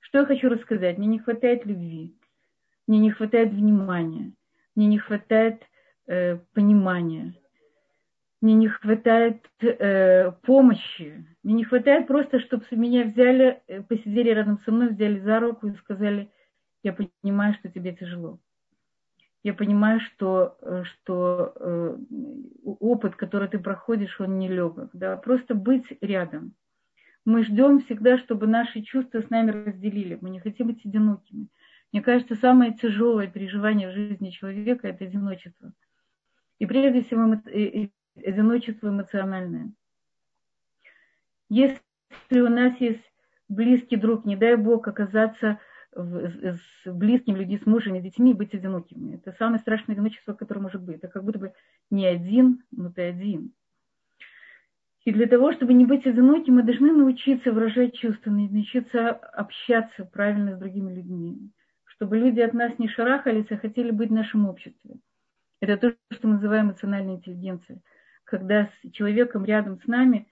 Что 0.00 0.18
я 0.18 0.26
хочу 0.26 0.48
рассказать? 0.48 0.98
Мне 0.98 1.06
не 1.06 1.18
хватает 1.18 1.66
любви, 1.66 2.14
мне 2.86 2.98
не 2.98 3.10
хватает 3.10 3.52
внимания, 3.52 4.32
мне 4.74 4.86
не 4.86 4.98
хватает 4.98 5.62
э, 6.06 6.38
понимания, 6.52 7.34
мне 8.40 8.54
не 8.54 8.68
хватает 8.68 9.44
э, 9.62 10.30
помощи, 10.42 11.26
мне 11.42 11.54
не 11.54 11.64
хватает 11.64 12.06
просто, 12.06 12.38
чтобы 12.40 12.64
меня 12.72 13.04
взяли, 13.04 13.62
э, 13.66 13.82
посидели 13.82 14.30
рядом 14.30 14.60
со 14.64 14.72
мной, 14.72 14.90
взяли 14.90 15.18
за 15.20 15.40
руку 15.40 15.66
и 15.68 15.76
сказали, 15.76 16.30
я 16.86 16.92
понимаю, 16.94 17.54
что 17.54 17.70
тебе 17.70 17.94
тяжело. 17.94 18.40
Я 19.42 19.54
понимаю, 19.54 20.00
что, 20.00 20.56
э, 20.62 20.84
что 20.84 21.52
э, 21.54 21.98
опыт, 22.64 23.14
который 23.16 23.48
ты 23.48 23.58
проходишь, 23.58 24.20
он 24.20 24.38
нелегок. 24.38 24.90
Да? 24.92 25.16
Просто 25.16 25.54
быть 25.54 25.86
рядом– 26.00 26.54
мы 27.26 27.42
ждем 27.42 27.80
всегда, 27.80 28.18
чтобы 28.18 28.46
наши 28.46 28.82
чувства 28.82 29.20
с 29.20 29.30
нами 29.30 29.50
разделили. 29.50 30.16
Мы 30.20 30.30
не 30.30 30.38
хотим 30.38 30.68
быть 30.68 30.86
одинокими. 30.86 31.48
Мне 31.92 32.00
кажется, 32.00 32.36
самое 32.36 32.72
тяжелое 32.72 33.26
переживание 33.26 33.88
в 33.88 33.94
жизни 33.94 34.30
человека– 34.30 34.86
это 34.88 35.04
одиночество. 35.04 35.72
И 36.60 36.66
прежде 36.66 37.02
всего 37.02 37.36
одиночество 38.14 38.88
эмоциональное. 38.88 39.72
Если 41.48 41.80
у 42.32 42.48
нас 42.48 42.80
есть 42.80 43.12
близкий 43.48 43.96
друг, 43.96 44.24
не 44.24 44.36
дай 44.36 44.54
Бог 44.54 44.86
оказаться 44.86 45.58
с 45.96 46.60
близкими 46.84 47.38
людьми, 47.38 47.58
с 47.58 47.66
мужем, 47.66 47.98
с 47.98 48.02
детьми, 48.02 48.34
быть 48.34 48.54
одинокими. 48.54 49.14
Это 49.14 49.34
самое 49.38 49.60
страшное 49.60 49.94
одиночество, 49.94 50.34
которое 50.34 50.60
может 50.60 50.82
быть. 50.82 50.96
Это 50.96 51.08
как 51.08 51.24
будто 51.24 51.38
бы 51.38 51.52
не 51.90 52.06
один, 52.06 52.62
но 52.70 52.90
ты 52.90 53.02
один. 53.02 53.52
И 55.04 55.12
для 55.12 55.26
того, 55.26 55.52
чтобы 55.52 55.72
не 55.72 55.86
быть 55.86 56.04
одиноким, 56.04 56.56
мы 56.56 56.64
должны 56.64 56.92
научиться 56.92 57.52
выражать 57.52 57.94
чувства, 57.96 58.30
научиться 58.30 59.10
общаться 59.10 60.04
правильно 60.04 60.56
с 60.56 60.58
другими 60.58 60.92
людьми, 60.92 61.52
чтобы 61.84 62.18
люди 62.18 62.40
от 62.40 62.52
нас 62.54 62.76
не 62.78 62.88
шарахались, 62.88 63.46
а 63.50 63.56
хотели 63.56 63.92
быть 63.92 64.10
в 64.10 64.14
нашем 64.14 64.48
обществе. 64.48 64.96
Это 65.60 65.76
то, 65.76 65.96
что 66.12 66.26
мы 66.26 66.34
называем 66.34 66.66
эмоциональной 66.66 67.14
интеллигенцией. 67.14 67.80
Когда 68.24 68.68
с 68.82 68.90
человеком 68.90 69.44
рядом 69.44 69.80
с 69.80 69.86
нами, 69.86 70.28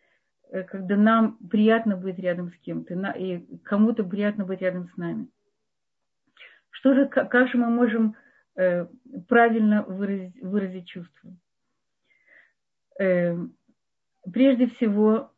э, 0.50 0.64
когда 0.64 0.96
нам 0.96 1.38
приятно 1.48 1.96
быть 1.96 2.18
рядом 2.18 2.50
с 2.50 2.57
кем-то, 2.57 2.94
и 3.12 3.46
кому-то 3.62 4.03
приятно 4.03 4.44
быть 4.44 4.61
рядом 4.61 4.88
с 4.88 4.96
нами. 4.96 5.29
Что 6.74 6.92
же, 6.92 7.06
как 7.06 7.48
же 7.48 7.56
мы 7.56 7.68
можем 7.68 8.16
э, 8.56 8.87
правильно 9.28 9.84
выразить, 9.84 10.42
выразить 10.42 10.88
чувства? 10.88 11.30
Э, 12.98 13.37
прежде 14.32 14.66
всего, 14.66 15.32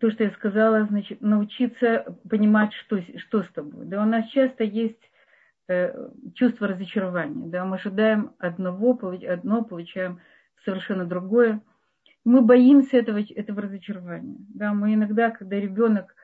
то, 0.00 0.10
что 0.10 0.24
я 0.24 0.30
сказала, 0.32 0.84
значит, 0.86 1.20
научиться 1.20 2.18
понимать, 2.28 2.72
что, 2.74 3.00
что 3.18 3.44
с 3.44 3.48
тобой. 3.50 3.86
Да, 3.86 4.02
у 4.02 4.04
нас 4.04 4.26
часто 4.30 4.64
есть 4.64 5.00
э, 5.68 5.94
чувство 6.34 6.66
разочарования. 6.66 7.46
Да, 7.46 7.64
мы 7.64 7.76
ожидаем 7.76 8.32
одного, 8.38 8.98
одно, 9.28 9.62
получаем 9.62 10.20
совершенно 10.64 11.04
другое. 11.04 11.60
Мы 12.24 12.40
боимся 12.42 12.96
этого, 12.96 13.20
этого 13.20 13.62
разочарования. 13.62 14.38
Да, 14.48 14.74
мы 14.74 14.94
иногда, 14.94 15.30
когда 15.30 15.54
ребенок 15.56 16.16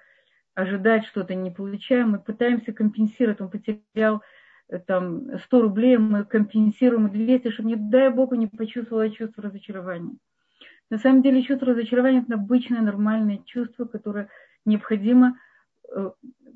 ожидает 0.55 1.05
что-то, 1.05 1.37
не 1.37 1.53
получаем, 1.53 2.11
мы 2.11 2.19
пытаемся 2.19 2.73
компенсировать. 2.73 3.41
Он 3.41 3.49
потерял 3.49 4.23
там 4.79 5.39
100 5.39 5.63
рублей, 5.63 5.97
мы 5.97 6.25
компенсируем 6.25 7.11
200, 7.11 7.51
чтобы, 7.51 7.71
не 7.71 7.77
дай 7.77 8.11
Богу, 8.11 8.35
не 8.35 8.47
почувствовала 8.47 9.11
чувство 9.11 9.45
разочарования. 9.45 10.17
На 10.91 10.99
самом 10.99 11.23
деле 11.23 11.43
чувство 11.43 11.69
разочарования– 11.69 12.21
это 12.23 12.35
обычное 12.35 12.81
нормальное 12.81 13.39
чувство, 13.47 13.85
которое 13.85 14.29
необходимо 14.65 15.39
э, 15.89 16.11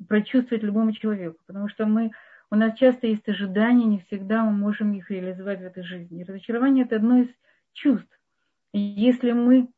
прочувствовать 0.09 0.65
любому 0.65 0.93
человеку, 0.93 1.39
потому 1.47 1.69
что 1.69 1.87
мы, 1.87 2.11
у 2.51 2.57
нас 2.57 2.77
часто 2.79 3.07
есть 3.07 3.29
ожидания, 3.29 3.85
не 3.85 4.01
всегда 4.01 4.45
мы 4.45 4.53
можем 4.53 4.93
их 4.93 5.11
реализовать 5.11 5.61
в 5.61 5.65
этой 5.65 5.85
жизни. 5.85 6.25
Разочарование– 6.25 6.85
это 6.87 6.97
одно 6.97 7.19
из 7.19 7.29
чувств. 7.73 8.09
И 8.73 8.79
если 8.79 9.33
мы 9.33 9.69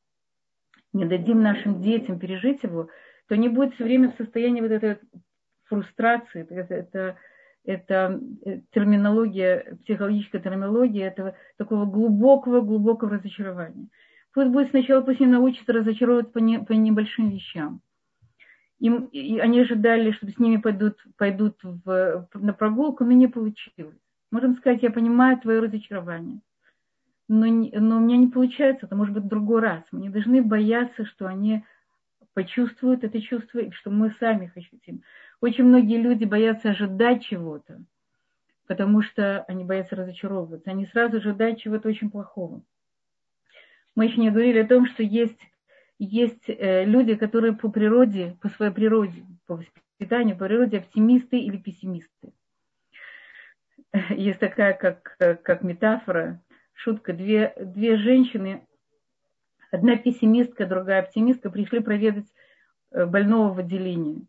не 0.94 1.04
дадим 1.04 1.42
нашим 1.42 1.82
детям 1.82 2.18
пережить 2.18 2.62
его, 2.62 2.88
то 3.28 3.34
они 3.34 3.48
будут 3.48 3.74
все 3.74 3.84
время 3.84 4.10
в 4.10 4.16
состоянии 4.16 4.62
вот 4.62 4.70
этой 4.70 4.98
фрустрации, 5.64 6.46
это, 6.48 6.74
это, 6.74 7.16
это 7.66 8.20
э, 8.44 8.60
терминология, 8.72 9.76
психологическая 9.84 10.40
терминология 10.40 11.04
этого 11.04 11.34
такого 11.58 11.84
глубокого-глубокого 11.84 13.18
разочарования– 13.18 13.88
Пусть 14.36 14.50
будет 14.50 14.68
сначала, 14.68 15.00
пусть 15.00 15.18
они 15.22 15.30
научатся 15.30 15.72
разочаровывать 15.72 16.30
по, 16.30 16.36
не, 16.40 16.58
по 16.58 16.72
небольшим 16.72 17.30
вещам. 17.30 17.80
Им, 18.80 19.06
и 19.06 19.38
они 19.38 19.60
ожидали, 19.60 20.10
что 20.10 20.30
с 20.30 20.38
ними 20.38 20.58
пойдут, 20.58 21.02
пойдут 21.16 21.58
в, 21.62 22.28
на 22.34 22.52
прогулку, 22.52 23.06
но 23.06 23.12
не 23.12 23.28
получилось. 23.28 23.96
Можем 24.30 24.58
сказать, 24.58 24.82
я 24.82 24.90
понимаю 24.90 25.38
твое 25.38 25.60
разочарование, 25.60 26.40
но, 27.28 27.46
но 27.46 27.96
у 27.96 28.00
меня 28.00 28.18
не 28.18 28.26
получается, 28.26 28.84
это 28.84 28.94
может 28.94 29.14
быть 29.14 29.24
в 29.24 29.28
другой 29.28 29.62
раз. 29.62 29.82
Мы 29.90 30.00
не 30.00 30.10
должны 30.10 30.42
бояться, 30.42 31.06
что 31.06 31.26
они 31.26 31.64
почувствуют 32.34 33.04
это 33.04 33.22
чувство, 33.22 33.60
и 33.60 33.70
что 33.70 33.90
мы 33.90 34.14
сами 34.20 34.48
хотим. 34.48 35.00
Очень 35.40 35.64
многие 35.64 35.98
люди 35.98 36.24
боятся 36.24 36.70
ожидать 36.70 37.24
чего-то, 37.24 37.82
потому 38.66 39.02
что 39.02 39.42
они 39.48 39.64
боятся 39.64 39.96
разочаровываться. 39.96 40.70
Они 40.70 40.86
сразу 40.86 41.18
ожидают 41.18 41.58
чего-то 41.58 41.88
очень 41.88 42.10
плохого. 42.10 42.62
Мы 43.94 44.06
еще 44.06 44.20
не 44.20 44.30
говорили 44.30 44.60
о 44.60 44.66
том, 44.66 44.86
что 44.86 45.02
есть, 45.02 45.38
есть 45.98 46.48
э, 46.48 46.84
люди, 46.84 47.14
которые 47.14 47.54
по 47.54 47.70
природе, 47.70 48.36
по 48.40 48.48
своей 48.48 48.72
природе, 48.72 49.24
по 49.46 49.56
воспитанию, 49.56 50.36
по 50.36 50.46
природе 50.46 50.78
оптимисты 50.78 51.38
или 51.38 51.56
пессимисты. 51.56 52.32
Есть 54.10 54.38
такая, 54.38 54.74
как, 54.74 55.16
как 55.18 55.62
метафора, 55.62 56.42
шутка. 56.74 57.12
Две, 57.12 57.54
две 57.58 57.96
женщины, 57.96 58.66
одна 59.70 59.96
пессимистка, 59.96 60.66
другая 60.66 61.02
оптимистка, 61.02 61.50
пришли 61.50 61.80
проведать 61.80 62.26
э, 62.90 63.06
больного 63.06 63.52
в 63.52 63.58
отделении. 63.58 64.26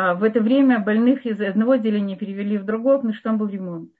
А 0.00 0.14
в 0.14 0.22
это 0.22 0.40
время 0.40 0.78
больных 0.78 1.26
из 1.26 1.40
одного 1.40 1.72
отделения 1.72 2.14
перевели 2.14 2.56
в 2.56 2.64
другое, 2.64 2.98
потому 2.98 3.14
что 3.14 3.24
там 3.24 3.36
был 3.36 3.48
ремонт. 3.48 3.92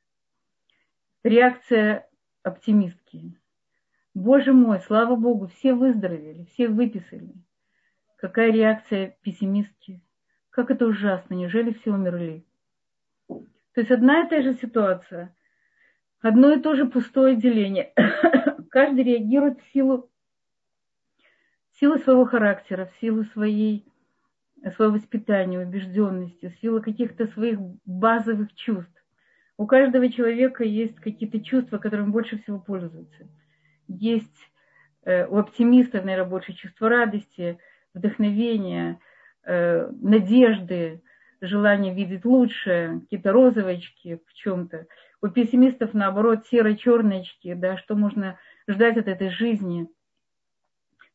Реакция 1.24 2.08
оптимистки. 2.44 3.36
Боже 4.14 4.52
мой, 4.52 4.78
слава 4.78 5.16
Богу, 5.16 5.48
все 5.48 5.74
выздоровели, 5.74 6.44
все 6.44 6.68
выписали. 6.68 7.34
Какая 8.14 8.52
реакция 8.52 9.18
пессимистки? 9.22 10.00
Как 10.50 10.70
это 10.70 10.86
ужасно, 10.86 11.34
неужели 11.34 11.72
все 11.72 11.90
умерли? 11.90 12.46
То 13.26 13.80
есть 13.80 13.90
одна 13.90 14.22
и 14.22 14.28
та 14.28 14.40
же 14.40 14.54
ситуация, 14.54 15.34
одно 16.20 16.52
и 16.52 16.60
то 16.60 16.76
же 16.76 16.86
пустое 16.86 17.34
деление. 17.34 17.92
Каждый 18.70 19.02
реагирует 19.02 19.60
в 19.60 19.72
силу, 19.72 20.08
в 21.72 21.80
силу 21.80 21.98
своего 21.98 22.24
характера, 22.24 22.86
в 22.86 23.00
силу 23.00 23.24
своей, 23.24 23.84
своего 24.74 24.94
воспитания, 24.94 25.60
убежденности, 25.60 26.48
в 26.48 26.60
силу 26.60 26.82
каких-то 26.82 27.26
своих 27.28 27.58
базовых 27.84 28.54
чувств. 28.54 28.92
У 29.56 29.66
каждого 29.66 30.10
человека 30.10 30.64
есть 30.64 30.96
какие-то 30.96 31.40
чувства, 31.40 31.78
которыми 31.78 32.10
больше 32.10 32.38
всего 32.38 32.58
пользуются 32.58 33.28
есть 33.88 34.50
э, 35.04 35.26
у 35.26 35.38
оптимистов, 35.38 36.04
наверное, 36.04 36.30
больше 36.30 36.52
чувство 36.52 36.88
радости, 36.88 37.58
вдохновения, 37.94 39.00
э, 39.44 39.90
надежды, 40.00 41.02
желание 41.40 41.94
видеть 41.94 42.24
лучшее, 42.24 43.00
какие-то 43.00 43.32
розовочки 43.32 44.20
в 44.26 44.34
чем-то. 44.34 44.86
У 45.22 45.28
пессимистов, 45.28 45.94
наоборот, 45.94 46.46
серо-черные 46.46 47.24
да, 47.56 47.76
что 47.78 47.96
можно 47.96 48.38
ждать 48.68 48.96
от 48.98 49.08
этой 49.08 49.30
жизни. 49.30 49.88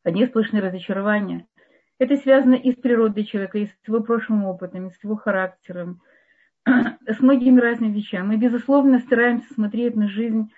Одни 0.03 0.25
сплошные 0.25 0.61
разочарования. 0.61 1.45
Это 1.99 2.17
связано 2.17 2.55
и 2.55 2.71
с 2.71 2.75
природой 2.75 3.23
человека, 3.23 3.59
и 3.59 3.67
с 3.67 3.87
его 3.87 4.01
прошлым 4.01 4.45
опытом, 4.45 4.87
и 4.87 4.91
с 4.91 5.03
его 5.03 5.15
характером, 5.15 6.01
с 6.65 7.19
многими 7.19 7.59
разными 7.59 7.93
вещами. 7.93 8.27
Мы, 8.27 8.37
безусловно, 8.37 8.99
стараемся 8.99 9.53
смотреть 9.53 9.95
на 9.95 10.07
жизнь 10.07 10.49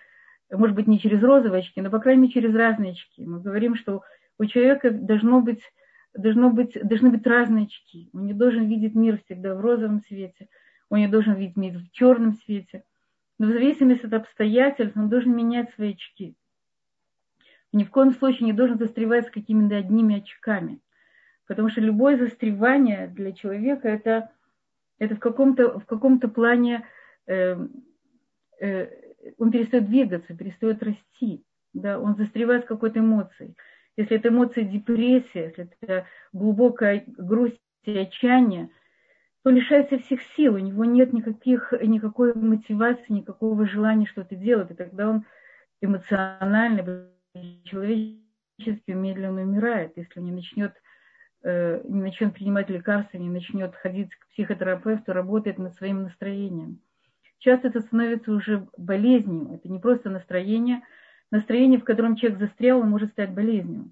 может 0.52 0.76
быть, 0.76 0.88
не 0.88 1.00
через 1.00 1.22
розовые 1.24 1.62
очки, 1.62 1.82
но, 1.82 1.90
по 1.90 2.00
крайней 2.00 2.24
мере, 2.24 2.34
через 2.34 2.56
разные 2.56 2.92
очки. 2.92 3.26
Мы 3.26 3.42
говорим, 3.42 3.76
что 3.76 4.04
у 4.38 4.46
человека 4.46 4.92
должно 4.92 5.42
быть, 5.42 5.62
должно 6.14 6.50
быть, 6.50 6.78
должны 6.82 7.10
быть 7.10 7.26
разные 7.26 7.66
очки. 7.66 8.10
Он 8.14 8.26
не 8.26 8.34
должен 8.34 8.68
видеть 8.68 8.96
мир 8.96 9.20
всегда 9.26 9.56
в 9.56 9.62
розовом 9.62 10.02
свете, 10.02 10.48
он 10.90 11.00
не 11.00 11.08
должен 11.08 11.34
видеть 11.36 11.58
мир 11.58 11.80
в 11.80 11.92
черном 11.92 12.34
свете. 12.34 12.84
Но 13.40 13.48
в 13.48 13.50
зависимости 13.50 14.06
от 14.06 14.14
обстоятельств 14.14 14.96
он 14.96 15.10
должен 15.10 15.36
менять 15.36 15.74
свои 15.74 15.94
очки. 15.94 16.36
Ни 17.74 17.84
в 17.84 17.90
коем 17.90 18.14
случае 18.14 18.46
не 18.46 18.54
должен 18.54 18.78
застревать 18.78 19.28
с 19.28 19.32
какими-то 19.32 19.76
одними 19.76 20.18
очками. 20.20 20.80
Потому 21.48 21.70
что 21.70 21.82
любое 21.82 22.18
застревание 22.18 23.08
для 23.08 23.32
человека 23.32 23.88
это, 23.88 24.32
это 25.00 25.16
в 25.16 25.20
каком-то 25.20 25.80
в 25.80 25.86
каком-то 25.86 26.28
плане 26.28 26.88
э, 27.28 27.56
э, 28.60 28.88
он 29.38 29.52
перестает 29.52 29.88
двигаться, 29.88 30.36
перестает 30.36 30.84
расти, 30.84 31.44
да, 31.74 32.00
он 32.00 32.16
застревает 32.16 32.66
в 32.66 32.68
какой-то 32.68 33.00
эмоции. 33.00 33.56
Если 33.98 34.18
это 34.18 34.30
эмоция 34.30 34.64
депрессия, 34.64 35.46
если 35.46 35.70
это 35.80 36.06
глубокая 36.34 37.04
грусть 37.08 37.60
и 37.84 37.98
отчаяние, 37.98 38.70
то 39.44 39.52
лишается 39.52 40.00
всех 40.00 40.22
сил, 40.36 40.56
у 40.56 40.58
него 40.58 40.86
нет 40.86 41.14
никаких, 41.14 41.72
никакой 41.82 42.34
мотивации, 42.34 43.14
никакого 43.14 43.68
желания 43.68 44.08
что-то 44.08 44.36
делать, 44.36 44.72
и 44.72 44.74
тогда 44.74 45.10
он 45.10 45.26
эмоционально, 45.82 47.10
человечески 47.64 48.92
медленно 48.92 49.44
умирает, 49.44 49.94
если 49.96 50.20
не 50.20 50.32
начнет, 50.32 50.74
не 51.46 52.02
начнет 52.02 52.34
принимать 52.34 52.70
лекарства, 52.70 53.18
не 53.18 53.30
начнет 53.30 53.76
ходить 53.76 54.16
к 54.16 54.28
психотерапевту, 54.30 55.14
работать 55.14 55.60
над 55.60 55.76
своим 55.76 56.04
настроением 56.04 56.80
часто 57.46 57.68
это 57.68 57.82
становится 57.82 58.32
уже 58.32 58.68
болезнью. 58.76 59.54
Это 59.54 59.70
не 59.70 59.80
просто 59.80 60.10
настроение. 60.10 60.82
Настроение, 61.30 61.80
в 61.80 61.84
котором 61.84 62.16
человек 62.16 62.40
застрял, 62.40 62.82
может 62.84 63.12
стать 63.12 63.32
болезнью. 63.34 63.92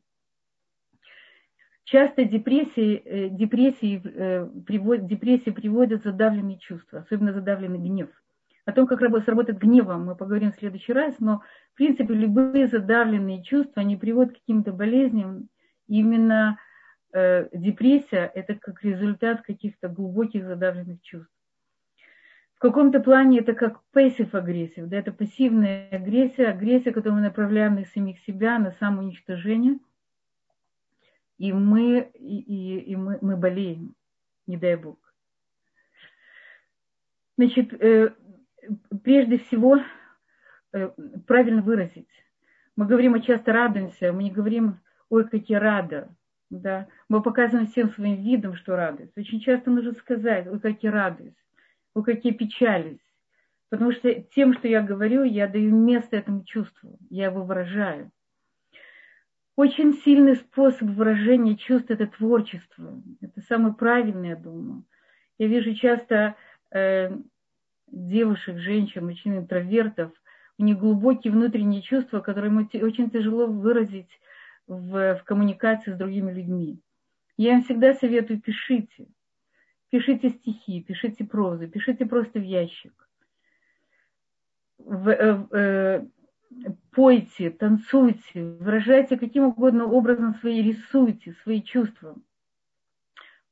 Часто 1.84 2.26
депрессии, 2.26 2.96
э, 3.06 3.30
депрессии, 3.30 4.02
э, 4.04 4.50
приводят, 4.66 5.06
депрессии 5.06 5.52
приводят 5.52 6.04
задавленные 6.04 6.58
чувства, 6.58 7.00
особенно 7.00 7.34
задавленный 7.34 7.78
гнев. 7.78 8.10
О 8.66 8.72
том, 8.72 8.88
как 8.88 9.00
сработает 9.24 9.60
гневом, 9.60 10.06
мы 10.06 10.16
поговорим 10.16 10.52
в 10.52 10.56
следующий 10.56 10.94
раз, 10.94 11.20
но, 11.20 11.42
в 11.74 11.78
принципе, 11.78 12.14
любые 12.14 12.68
задавленные 12.68 13.44
чувства, 13.44 13.82
они 13.82 13.98
приводят 13.98 14.34
к 14.34 14.40
каким-то 14.40 14.72
болезням. 14.72 15.50
Именно 15.88 16.58
э, 17.14 17.48
депрессия– 17.54 18.32
это 18.36 18.56
как 18.56 18.84
результат 18.84 19.42
каких-то 19.42 19.88
глубоких 19.88 20.46
задавленных 20.46 21.02
чувств. 21.02 21.32
каком-то 22.60 23.00
плане 23.02 23.40
это 23.40 23.54
как 23.54 23.82
агрессия, 24.36 24.86
да, 24.86 24.98
это 24.98 25.12
пассивная 25.12 25.90
агрессия, 25.90 26.48
агрессия, 26.48 26.92
которую 26.92 27.20
мы 27.20 27.28
направляем 27.28 27.76
на 27.76 27.86
самих 27.86 28.20
себя, 28.20 28.58
на 28.58 28.72
самоуничтожение. 28.72 29.80
И 31.38 31.52
мы, 31.52 32.12
и, 32.14 32.40
и, 32.40 32.80
и 32.80 32.96
мы, 32.96 33.18
мы 33.22 33.36
болеем, 33.36 33.96
не 34.48 34.58
дай 34.58 34.76
Бог. 34.76 34.98
Значит, 37.38 37.74
э, 37.74 38.14
прежде 39.04 39.40
всего, 39.40 39.80
э, 40.72 40.90
правильно 41.28 41.62
выразить. 41.62 42.08
Мы 42.76 42.86
говорим, 42.86 43.12
мы 43.12 43.22
часто 43.22 43.52
радуемся, 43.54 44.14
мы 44.14 44.24
не 44.24 44.32
говорим, 44.32 44.80
ой, 45.10 45.28
как 45.28 45.50
я 45.50 45.60
рада. 45.60 46.16
Да? 46.60 46.88
Мы 47.10 47.22
показываем 47.22 47.68
всем 47.68 47.90
своим 47.90 48.22
видом, 48.22 48.56
что 48.56 48.76
радуюсь. 48.76 49.12
Очень 49.16 49.40
часто 49.40 49.72
нужно 49.72 49.94
сказать, 49.94 50.48
ой, 50.48 50.60
как 50.60 50.84
я 50.84 50.92
радуюсь, 50.92 51.36
ой, 51.96 52.04
как 52.04 52.24
я 52.24 52.34
печалюсь. 52.34 53.02
Потому 53.70 53.92
что 53.92 54.14
тем, 54.14 54.54
что 54.54 54.68
я 54.68 54.84
говорю, 54.84 55.24
я 55.24 55.48
даю 55.48 55.76
место 55.76 56.16
этому 56.16 56.44
чувству, 56.44 57.00
я 57.10 57.26
его 57.26 57.44
выражаю. 57.44 58.12
Очень 59.56 59.94
сильный 59.94 60.36
способ 60.36 60.90
выражения 60.90 61.58
чувств– 61.58 61.88
это 61.90 62.06
творчество. 62.08 63.02
Это 63.22 63.42
самый 63.42 63.74
правильный, 63.74 64.30
я 64.30 64.36
думаю. 64.36 64.84
Я 65.40 65.48
вижу 65.48 65.74
часто 65.74 66.36
э, 66.72 67.16
девушек, 67.88 68.58
женщин, 68.60 69.06
очень 69.06 69.38
интровертов, 69.38 70.12
у 70.60 70.64
них 70.64 70.78
глубокие 70.78 71.34
внутренние 71.34 71.82
чувства, 71.82 72.20
которые 72.20 72.54
очень 72.56 73.10
тяжело 73.10 73.48
выразить 73.48 74.10
в, 74.68 75.16
в 75.16 75.24
коммуникации 75.24 75.92
с 75.92 75.98
другими 75.98 76.32
людьми. 76.32 76.80
Я 77.38 77.54
им 77.54 77.64
всегда 77.64 77.94
советую, 77.94 78.42
пишите. 78.42 79.08
Пишите 79.90 80.30
стихи, 80.30 80.82
пишите 80.82 81.24
прозу, 81.24 81.68
пишите 81.68 82.06
просто 82.06 82.40
в 82.40 82.44
ящик. 82.44 82.94
В, 84.78 85.10
э, 85.10 85.48
э, 85.52 86.06
пойте, 86.92 87.52
танцуйте, 87.52 88.44
выражайте 88.44 89.18
каким 89.18 89.46
угодно 89.46 89.86
образом 89.86 90.36
свои, 90.36 90.62
рисуйте 90.62 91.34
свои 91.44 91.62
чувства. 91.62 92.16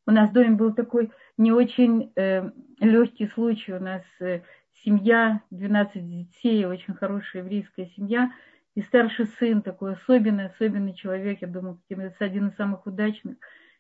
У 0.08 0.12
нас 0.12 0.30
в 0.30 0.34
доме 0.34 0.52
был 0.52 0.74
такой 0.74 1.12
не 1.38 1.52
очень 1.52 2.12
э, 2.16 2.50
легкий 2.80 3.28
случай. 3.28 3.74
У 3.74 3.80
нас 3.80 4.04
э, 4.20 4.42
семья, 4.84 5.42
12 5.52 6.08
детей, 6.08 6.66
очень 6.66 6.96
хорошая 6.96 7.44
еврейская 7.44 7.88
семья– 7.88 8.32
и 8.76 8.82
старший 8.84 9.28
сын 9.40 9.62
такой 9.62 9.94
особенный, 9.94 10.48
особенный 10.48 10.94
человек, 10.94 11.42
я 11.42 11.48
думаю, 11.48 11.82
это 11.90 12.26
один 12.26 12.48
из 12.48 12.56
самых 12.56 12.86
удачных 12.86 13.38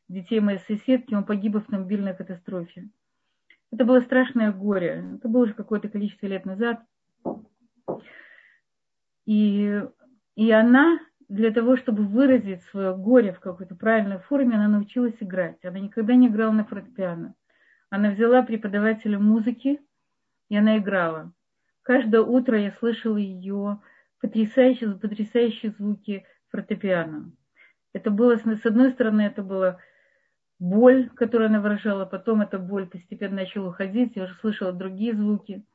детей 0.10 0.40
моей 0.40 0.60
соседки, 0.68 1.14
он 1.14 1.24
погиб 1.24 1.54
в 1.54 1.58
автомобильной 1.58 2.16
катастрофе. 2.16 2.90
Это 3.72 3.86
было 3.86 4.02
страшное 4.02 4.52
горе. 4.52 5.06
Это 5.16 5.30
было 5.30 5.44
уже 5.44 5.54
какое-то 5.54 5.88
количество 5.88 6.28
лет 6.28 6.46
назад. 6.46 6.82
И, 9.26 9.82
и 10.36 10.52
она 10.52 11.00
для 11.30 11.52
того, 11.52 11.78
чтобы 11.78 12.04
выразить 12.04 12.64
свое 12.64 12.94
горе 12.94 13.32
в 13.32 13.40
какой-то 13.40 13.76
правильной 13.76 14.20
форме, 14.20 14.56
она 14.56 14.68
научилась 14.68 15.16
играть. 15.22 15.64
Она 15.64 15.80
никогда 15.80 16.16
не 16.16 16.28
играла 16.28 16.52
на 16.52 16.66
фортепиано. 16.66 17.36
Она 17.90 18.12
взяла 18.12 18.42
преподавателя 18.42 19.18
музыки, 19.18 19.80
и 20.50 20.58
она 20.58 20.78
играла. 20.78 21.32
Каждое 21.84 22.22
утро 22.22 22.60
я 22.60 22.74
слышала 22.80 23.16
ее 23.16 23.80
потрясающие, 24.22 24.96
потрясающие 24.96 25.72
звуки 25.72 26.26
фортепиано. 26.50 27.32
Это 27.94 28.10
было, 28.12 28.38
с 28.38 28.66
одной 28.66 28.92
стороны, 28.92 29.22
это 29.22 29.44
была 29.44 29.80
боль, 30.60 31.10
которую 31.10 31.48
она 31.48 31.60
выражала, 31.60 32.06
потом 32.06 32.42
эта 32.42 32.60
боль 32.60 32.88
постепенно 32.88 33.38
начала 33.38 33.70
уходить, 33.70 34.16
я 34.16 34.24
уже 34.24 34.36
слышала 34.36 34.72
другие 34.72 35.14
звуки. 35.14 35.66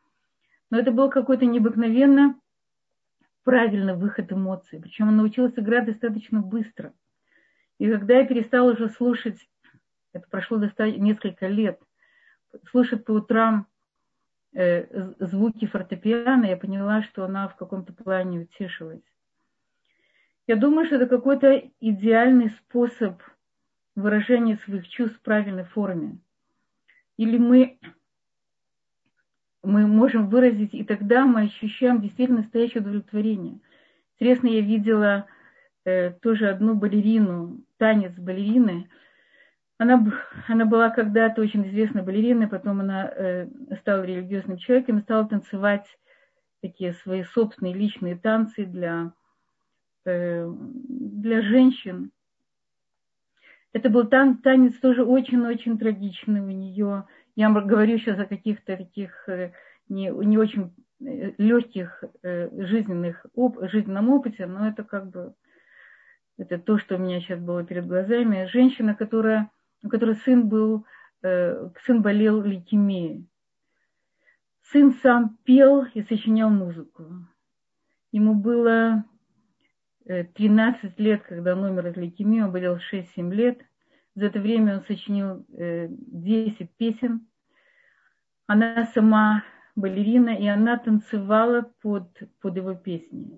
Но 0.71 0.79
это 0.79 0.93
был 0.93 1.11
какой-то 1.11 1.45
необыкновенно 1.45 2.41
правильный 3.45 3.95
выход 3.95 4.33
эмоций. 4.33 4.81
Причем 4.81 5.09
она 5.09 5.19
научилась 5.19 5.53
играть 5.57 5.87
достаточно 5.87 6.41
быстро. 6.41 6.95
И 7.79 7.91
когда 7.91 8.19
я 8.19 8.27
перестала 8.27 8.73
уже 8.73 8.89
слушать, 8.89 9.49
это 10.13 10.27
прошло 10.29 10.57
достаточно 10.57 11.01
несколько 11.01 11.47
лет, 11.47 11.81
слушать 12.71 13.05
по 13.05 13.13
утрам 13.13 13.67
звуки 14.53 15.67
фортепиано, 15.67 16.47
я 16.47 16.57
поняла, 16.57 17.03
что 17.03 17.25
она 17.25 17.49
в 17.49 17.57
каком-то 17.57 17.93
плане 17.93 18.41
утешилась. 18.41 19.03
Я 20.47 20.57
думаю, 20.57 20.87
что 20.87 20.97
это 20.97 21.07
какой-то 21.07 21.71
идеальный 21.81 22.51
способ 22.51 23.21
выражения 23.95 24.57
своих 24.65 24.89
чувств 24.89 25.19
в 25.19 25.23
правильной 25.23 25.65
форме. 25.65 26.19
Или 27.17 27.39
мы, 27.39 27.79
мы 29.63 29.87
можем 29.87 30.29
выразить, 30.29 30.75
и 30.75 30.85
тогда 30.85 31.27
мы 31.27 31.43
ощущаем 31.43 32.01
действительно 32.01 32.43
настоящее 32.43 32.83
удовлетворение. 32.83 33.61
Интересно, 34.15 34.49
я 34.49 34.61
видела 34.61 35.27
э, 35.85 36.13
тоже 36.13 36.49
одну 36.49 36.75
балерину, 36.75 37.61
танец 37.79 38.13
балерины– 38.13 38.89
она, 39.79 40.05
она 40.49 40.65
была 40.65 40.91
когда-то 40.91 41.43
очень 41.43 41.67
известной 41.69 42.03
балериной, 42.03 42.49
потом 42.49 42.81
она 42.81 43.09
э, 43.09 43.47
стала 43.81 44.03
религиозным 44.05 44.57
человеком 44.57 45.03
стала 45.03 45.29
танцевать 45.29 45.87
такие 46.62 46.95
свои 46.95 47.25
собственные 47.25 47.75
личные 47.75 48.17
танцы 48.17 48.65
для, 48.65 49.12
э, 50.07 50.51
для 50.51 51.43
женщин. 51.43 52.11
Это 53.73 53.91
был 53.91 54.07
тан, 54.07 54.39
танец 54.39 54.75
тоже 54.79 55.05
очень-очень 55.05 55.79
трагичный 55.79 56.41
у 56.41 56.51
нее. 56.51 57.05
Я 57.35 57.51
говорю 57.51 57.99
сейчас 57.99 58.19
о 58.19 58.25
каких-то 58.25 58.79
таких 58.79 59.29
э, 59.29 59.53
не, 59.91 60.09
не 60.09 60.39
очень 60.39 60.75
э, 61.01 61.33
легких 61.37 62.03
э, 62.23 62.49
жизненных 62.65 63.27
оп, 63.35 63.59
жизненном 63.71 64.09
опыте, 64.09 64.47
но 64.47 64.67
это 64.67 64.85
как 64.85 65.11
бы 65.11 65.35
это 66.39 66.59
то, 66.59 66.79
что 66.79 66.97
у 66.97 66.99
меня 66.99 67.21
сейчас 67.21 67.41
было 67.41 67.62
перед 67.65 67.87
глазами. 67.87 68.49
Женщина, 68.51 68.95
которая 68.95 69.51
у 69.83 69.89
которой 69.89 70.17
сын 70.17 70.49
был, 70.49 70.85
э, 71.23 71.71
сын 71.85 72.03
болел 72.03 72.43
лейкемией. 72.43 73.29
Сын 74.73 74.95
сам 75.03 75.39
пел 75.45 75.85
и 75.95 76.03
сочинял 76.03 76.51
музыку. 76.51 77.05
Ему 78.11 78.35
было 78.35 79.05
13 80.07 80.85
э, 80.85 81.03
лет, 81.03 81.23
когда 81.23 81.55
он 81.55 81.65
умер 81.65 81.87
от 81.87 81.97
лейкемии, 81.97 82.41
он 82.41 82.53
болел 82.53 82.79
6-7 82.93 83.33
лет. 83.33 83.61
За 84.15 84.27
это 84.27 84.41
время 84.41 84.79
он 84.79 84.85
сочинил 84.85 85.45
10 85.49 86.61
э, 86.61 86.69
песен. 86.77 87.27
Она 88.47 88.87
сама 88.95 89.45
балерина, 89.75 90.31
и 90.31 90.47
она 90.47 90.79
танцевала 90.79 91.71
под, 91.83 92.09
под 92.41 92.57
его 92.57 92.75
песни. 92.75 93.31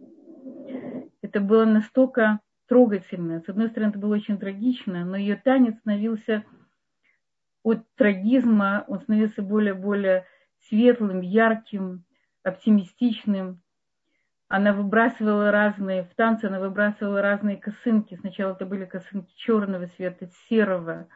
Это 1.21 1.41
было 1.41 1.65
настолько 1.65 2.41
трогательно. 2.69 3.41
С 3.41 3.49
одной 3.49 3.69
стороны, 3.69 3.91
это 3.91 3.99
было 3.99 4.15
очень 4.15 4.39
трагично, 4.39 5.05
но 5.05 5.17
ее 5.17 5.37
танец 5.37 5.77
становился 5.79 6.45
от 7.63 7.83
трагизма, 7.97 8.85
он 8.87 9.01
становился 9.01 9.43
более-более 9.43 10.27
светлым, 10.69 11.21
ярким, 11.21 12.05
оптимистичным. 12.43 13.63
Она 14.49 14.73
выбрасывала 14.73 15.51
разные, 15.51 16.05
в 16.05 16.15
танце 16.15 16.47
она 16.47 16.61
выбрасывала 16.61 17.21
разные 17.21 17.57
косынки. 17.57 18.15
Сначала 18.15 18.53
это 18.53 18.65
были 18.65 18.85
косынки 18.85 19.33
черного 19.37 19.89
цвета, 19.89 20.31
серого, 20.49 21.09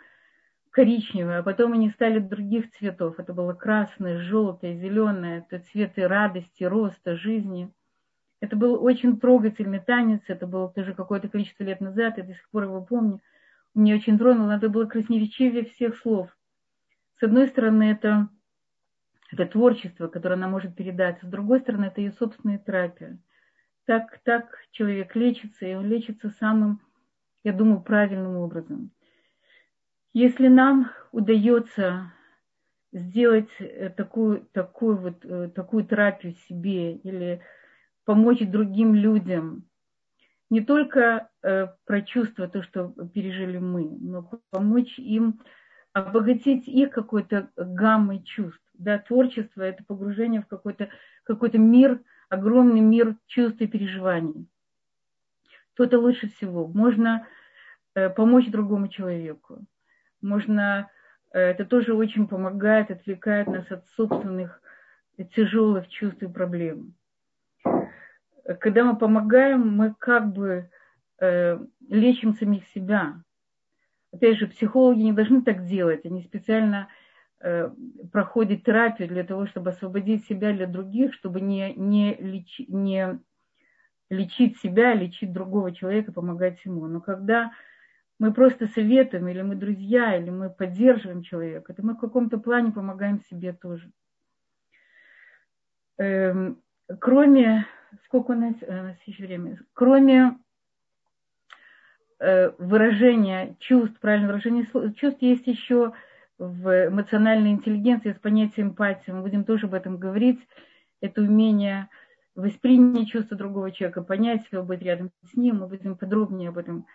коричневого, 0.70 1.38
а 1.38 1.42
потом 1.42 1.72
они 1.74 1.90
стали 1.90 2.18
других 2.18 2.70
цветов. 2.72 3.18
Это 3.18 3.32
было 3.32 3.52
красное, 3.54 4.18
желтое, 4.18 4.76
зеленое, 4.76 5.46
это 5.48 5.64
цветы 5.64 6.08
радости, 6.08 6.64
роста, 6.64 7.16
жизни– 7.16 7.72
это 8.42 8.56
был 8.56 8.82
очень 8.82 9.20
трогательный 9.20 9.78
танец, 9.78 10.20
это 10.26 10.48
было 10.48 10.68
тоже 10.68 10.94
какое-то 10.94 11.28
количество 11.28 11.62
лет 11.62 11.80
назад, 11.80 12.18
я 12.18 12.24
до 12.24 12.34
сих 12.34 12.50
пор 12.50 12.64
его 12.64 12.84
помню. 12.84 13.20
Мне 13.72 13.94
очень 13.94 14.18
тронуло, 14.18 14.56
это 14.56 14.68
было 14.68 14.84
красноречивее 14.86 15.64
всех 15.66 15.96
слов. 15.98 16.28
С 17.20 17.22
одной 17.22 17.46
стороны, 17.46 17.92
это, 17.92 18.28
это 19.30 19.46
творчество, 19.46 20.08
которое 20.08 20.34
она 20.34 20.48
может 20.48 20.74
передать, 20.74 21.20
с 21.22 21.24
другой 21.24 21.60
стороны, 21.60 21.84
это 21.84 22.00
ее 22.00 22.10
собственная 22.10 22.58
терапия. 22.58 23.20
Так, 23.84 24.18
так 24.24 24.58
человек 24.72 25.14
лечится, 25.14 25.64
и 25.64 25.74
он 25.74 25.86
лечится 25.86 26.30
самым, 26.40 26.80
я 27.44 27.52
думаю, 27.52 27.80
правильным 27.80 28.38
образом. 28.38 28.90
Если 30.14 30.48
нам 30.48 30.90
удается 31.12 32.12
сделать 32.92 33.50
э, 33.60 33.88
такую, 33.90 34.46
такую, 34.52 34.96
вот, 34.96 35.24
э, 35.24 35.48
такую 35.54 35.84
терапию 35.84 36.34
себе 36.48 36.96
или 36.96 37.40
помочь 38.04 38.40
другим 38.40 38.94
людям, 38.94 39.64
не 40.50 40.60
только 40.60 41.30
э, 41.42 41.68
прочувствовать 41.86 42.52
то, 42.52 42.62
что 42.62 42.88
пережили 43.14 43.58
мы, 43.58 43.88
но 44.00 44.28
помочь 44.50 44.98
им 44.98 45.40
обогатить 45.92 46.68
их 46.68 46.90
какой-то 46.90 47.50
гаммой 47.56 48.22
чувств. 48.22 48.60
Да, 48.74 48.98
творчество– 48.98 49.62
это 49.62 49.84
погружение 49.84 50.42
в 50.42 50.46
какой-то 50.46 50.88
какой 51.24 51.50
мир, 51.52 52.02
огромный 52.28 52.80
мир 52.80 53.16
чувств 53.26 53.60
и 53.60 53.66
переживаний. 53.66 54.46
То 55.74 55.84
это 55.84 55.98
лучше 55.98 56.28
всего. 56.28 56.66
Можно 56.66 57.26
э, 57.94 58.10
помочь 58.10 58.50
другому 58.50 58.88
человеку. 58.88 59.64
Можно, 60.20 60.90
э, 61.32 61.38
это 61.38 61.64
тоже 61.64 61.94
очень 61.94 62.26
помогает, 62.26 62.90
отвлекает 62.90 63.46
нас 63.46 63.70
от 63.70 63.86
собственных 63.88 64.60
тяжелых 65.34 65.88
чувств 65.88 66.22
и 66.22 66.28
проблем. 66.28 66.94
Когда 68.60 68.84
мы 68.84 68.96
помогаем, 68.96 69.68
мы 69.68 69.94
как 69.98 70.32
бы 70.32 70.70
э, 71.20 71.58
лечим 71.88 72.34
самих 72.34 72.66
себя. 72.68 73.22
Опять 74.12 74.38
же, 74.38 74.46
психологи 74.46 75.00
не 75.00 75.12
должны 75.12 75.42
так 75.42 75.64
делать. 75.66 76.04
Они 76.04 76.22
специально 76.22 76.88
э, 77.40 77.70
проходят 78.12 78.64
терапию 78.64 79.08
для 79.08 79.24
того, 79.24 79.46
чтобы 79.46 79.70
освободить 79.70 80.26
себя 80.26 80.52
для 80.52 80.66
других, 80.66 81.14
чтобы 81.14 81.40
не, 81.40 81.72
не, 81.74 82.14
леч, 82.14 82.60
не 82.68 83.20
лечить 84.10 84.58
себя, 84.58 84.94
лечить 84.94 85.32
другого 85.32 85.72
человека, 85.72 86.12
помогать 86.12 86.62
ему. 86.64 86.86
Но 86.86 87.00
когда 87.00 87.52
мы 88.18 88.32
просто 88.32 88.66
советуем, 88.68 89.28
или 89.28 89.42
мы 89.42 89.56
друзья, 89.56 90.16
или 90.16 90.30
мы 90.30 90.50
поддерживаем 90.50 91.22
человека, 91.22 91.74
то 91.74 91.84
мы 91.84 91.94
в 91.94 91.98
каком-то 91.98 92.38
плане 92.38 92.70
помогаем 92.70 93.20
себе 93.30 93.52
тоже. 93.52 93.90
Эм, 95.98 96.62
кроме, 97.00 97.66
сколько 98.04 98.32
у 98.32 98.34
нас, 98.34 98.54
э, 98.60 98.80
у 98.80 98.82
нас 98.84 98.96
еще 99.06 99.26
время, 99.26 99.58
кроме 99.72 100.38
э, 102.18 102.50
выражения 102.58 103.56
чувств, 103.58 103.98
правильное 104.00 104.28
выражение 104.28 104.66
чувств, 104.94 105.22
есть 105.22 105.46
еще 105.46 105.92
в 106.38 106.88
эмоциональной 106.88 107.50
интеллигенции 107.50 108.12
с 108.12 108.18
понятием 108.18 108.68
эмпатии. 108.68 109.10
Мы 109.10 109.22
будем 109.22 109.44
тоже 109.44 109.66
об 109.66 109.74
этом 109.74 109.98
говорить. 109.98 110.40
Это 111.00 111.22
умение 111.22 111.88
воспринять 112.34 113.08
чувства 113.08 113.36
другого 113.36 113.70
человека, 113.70 114.02
понять 114.02 114.46
его, 114.50 114.62
быть 114.62 114.82
рядом 114.82 115.10
с 115.30 115.36
ним. 115.36 115.58
Мы 115.58 115.68
будем 115.68 115.96
подробнее 115.96 116.48
об 116.48 116.58
этом 116.58 116.86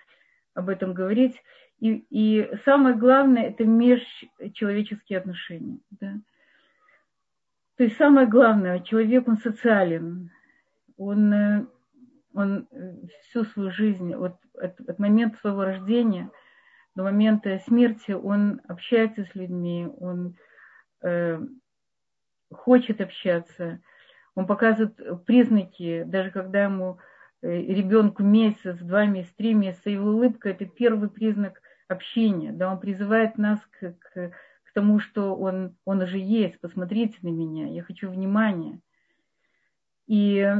об 0.58 0.70
этом 0.70 0.94
говорить. 0.94 1.36
И, 1.80 2.06
и 2.10 2.50
самое 2.66 2.96
главное– 2.96 3.44
это 3.50 3.64
межчеловеческие 3.64 5.20
отношения. 5.20 5.78
Да? 5.92 6.16
То 7.78 7.84
есть 7.84 7.96
самое 7.98 8.28
главное, 8.28 8.80
человек, 8.80 9.28
он 9.28 9.38
социален. 9.38 10.32
Он, 10.98 11.34
э, 11.34 11.66
он 12.34 12.68
всю 13.24 13.44
свою 13.46 13.72
жизнь, 13.72 14.14
вот 14.16 14.36
от, 14.54 14.80
от 14.82 15.00
момента 15.00 15.38
своего 15.40 15.64
рождения 15.64 16.30
до 16.96 17.04
момента 17.04 17.60
смерти, 17.60 18.12
он 18.12 18.62
общается 18.68 19.24
с 19.24 19.36
людьми, 19.36 19.88
он 20.00 20.36
э, 21.04 21.40
хочет 22.52 23.02
общаться, 23.02 23.80
он 24.34 24.48
показывает 24.48 25.26
признаки, 25.26 26.04
даже 26.04 26.32
когда 26.32 26.64
ему 26.64 27.00
Э, 27.42 27.50
ребенку 27.50 28.24
месяц, 28.24 28.78
два 28.80 29.06
месяца, 29.06 29.36
три 29.38 29.54
месяца, 29.54 29.90
его 29.90 30.10
улыбка– 30.10 30.50
это 30.52 30.66
первый 30.66 31.10
признак 31.10 31.62
общения. 31.88 32.52
Да, 32.52 32.72
он 32.72 32.80
призывает 32.80 33.38
нас 33.38 33.60
к, 33.80 33.94
к, 33.94 34.32
к 34.64 34.74
тому, 34.74 35.00
что 35.00 35.36
он, 35.36 35.76
он 35.86 36.02
уже 36.02 36.18
есть, 36.18 36.60
посмотрите 36.60 37.18
на 37.22 37.28
меня, 37.28 37.68
я 37.68 37.84
хочу 37.84 38.10
внимания. 38.10 38.80
И, 40.08 40.52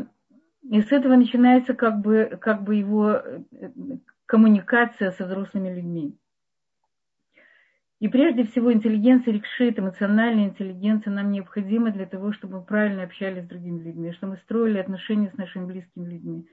и 0.70 0.82
с 0.82 0.92
этого 0.92 1.16
начинается 1.16 1.74
как 1.74 2.02
бы, 2.02 2.38
как 2.42 2.64
бы 2.64 2.76
его 2.76 3.12
э, 3.12 3.42
коммуникация 4.26 5.12
со 5.12 5.26
взрослыми 5.26 5.74
людьми. 5.74 6.18
И 8.00 8.10
прежде 8.10 8.44
всего 8.44 8.72
интеллигенция 8.72 9.34
рекшит, 9.34 9.80
эмоциональная 9.80 10.46
интеллигенция 10.46 11.12
нам 11.12 11.32
необходима 11.32 11.92
для 11.92 12.06
того, 12.06 12.32
чтобы 12.32 12.60
мы 12.60 12.66
правильно 12.66 13.04
общались 13.04 13.46
с 13.46 13.48
другими 13.48 13.82
людьми, 13.82 14.12
чтобы 14.12 14.34
мы 14.34 14.38
строили 14.38 14.78
отношения 14.78 15.32
с 15.32 15.38
нашими 15.38 15.66
близкими 15.66 16.06
людьми 16.06 16.48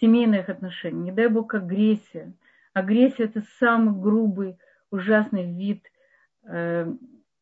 семейных 0.00 0.48
отношений. 0.48 1.04
Не 1.04 1.12
дай 1.12 1.28
бог 1.28 1.54
агрессия. 1.54 2.32
Агрессия– 2.72 3.24
это 3.24 3.42
самый 3.58 3.94
грубый, 4.00 4.58
ужасный 4.90 5.52
вид 5.52 5.82
э, 6.44 6.90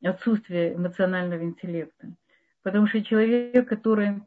отсутствия 0.03 0.75
эмоционального 0.75 1.43
интеллекта. 1.43 2.15
Потому 2.63 2.87
что 2.87 3.03
человек, 3.03 3.69
который 3.69 4.23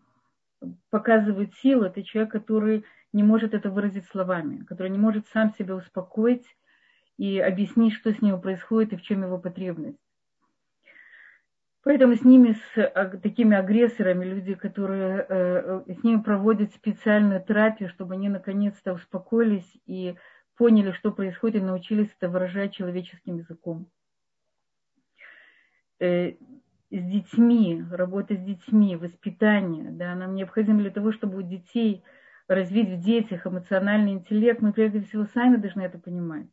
показывает 0.90 1.54
силу, 1.56 1.84
это 1.84 2.04
человек, 2.04 2.32
который 2.32 2.86
не 3.14 3.24
может 3.24 3.54
это 3.54 3.70
выразить 3.70 4.06
словами, 4.06 4.64
который 4.64 4.90
не 4.90 4.98
может 4.98 5.28
сам 5.28 5.54
себя 5.54 5.76
успокоить 5.76 6.46
и 7.18 7.40
объяснить, 7.40 7.94
что 7.94 8.14
с 8.14 8.22
ним 8.22 8.40
происходит 8.42 8.94
и 8.94 8.96
в 8.98 9.02
чем 9.02 9.24
его 9.24 9.38
потребность. 9.38 10.00
Поэтому 11.84 12.16
с 12.16 12.24
ними, 12.24 12.58
с 12.76 13.20
такими 13.24 13.56
агрессорами, 13.56 14.26
люди, 14.26 14.56
которые 14.56 15.26
э, 15.30 15.84
с 15.88 16.04
ними 16.04 16.22
проводят 16.22 16.74
специальную 16.74 17.42
терапию, 17.42 17.90
чтобы 17.90 18.16
они 18.16 18.28
наконец-то 18.28 18.94
успокоились 18.94 19.72
и 19.86 20.16
поняли, 20.58 20.92
что 20.92 21.12
происходит, 21.12 21.62
и 21.62 21.66
научились 21.66 22.10
это 22.20 22.30
выражать 22.30 22.74
человеческим 22.74 23.38
языком. 23.38 23.90
С 26.90 27.02
детьми, 27.02 27.84
работа 27.92 28.36
с 28.36 28.40
детьми, 28.40 28.96
воспитание, 28.96 29.92
да, 29.92 30.16
нам 30.16 30.36
необходимо 30.36 30.80
для 30.80 30.92
того, 30.92 31.12
чтобы 31.12 31.40
у 31.40 31.42
детей 31.42 32.04
развить 32.48 32.90
в 32.90 33.04
детях 33.04 33.46
эмоциональный 33.46 34.14
интеллект, 34.14 34.62
мы 34.62 34.72
прежде 34.72 35.02
всего 35.02 35.26
сами 35.26 35.58
должны 35.58 35.82
это 35.82 36.00
понимать. 36.00 36.48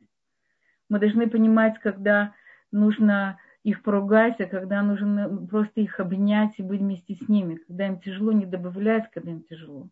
Мы 0.89 0.99
должны 0.99 1.31
понимать, 1.31 1.79
когда 1.79 2.35
нужно 2.73 3.39
их 3.63 3.83
поругать, 3.83 4.41
а 4.41 4.47
когда 4.47 4.83
нужно 4.83 5.47
просто 5.47 5.81
их 5.81 5.99
обнять 6.01 6.59
и 6.59 6.63
быть 6.63 6.81
вместе 6.81 7.15
с 7.15 7.29
ними, 7.29 7.55
когда 7.55 7.87
им 7.87 8.01
тяжело, 8.01 8.33
не 8.33 8.45
добавлять, 8.45 9.11
когда 9.13 9.31
им 9.31 9.43
тяжело. 9.43 9.89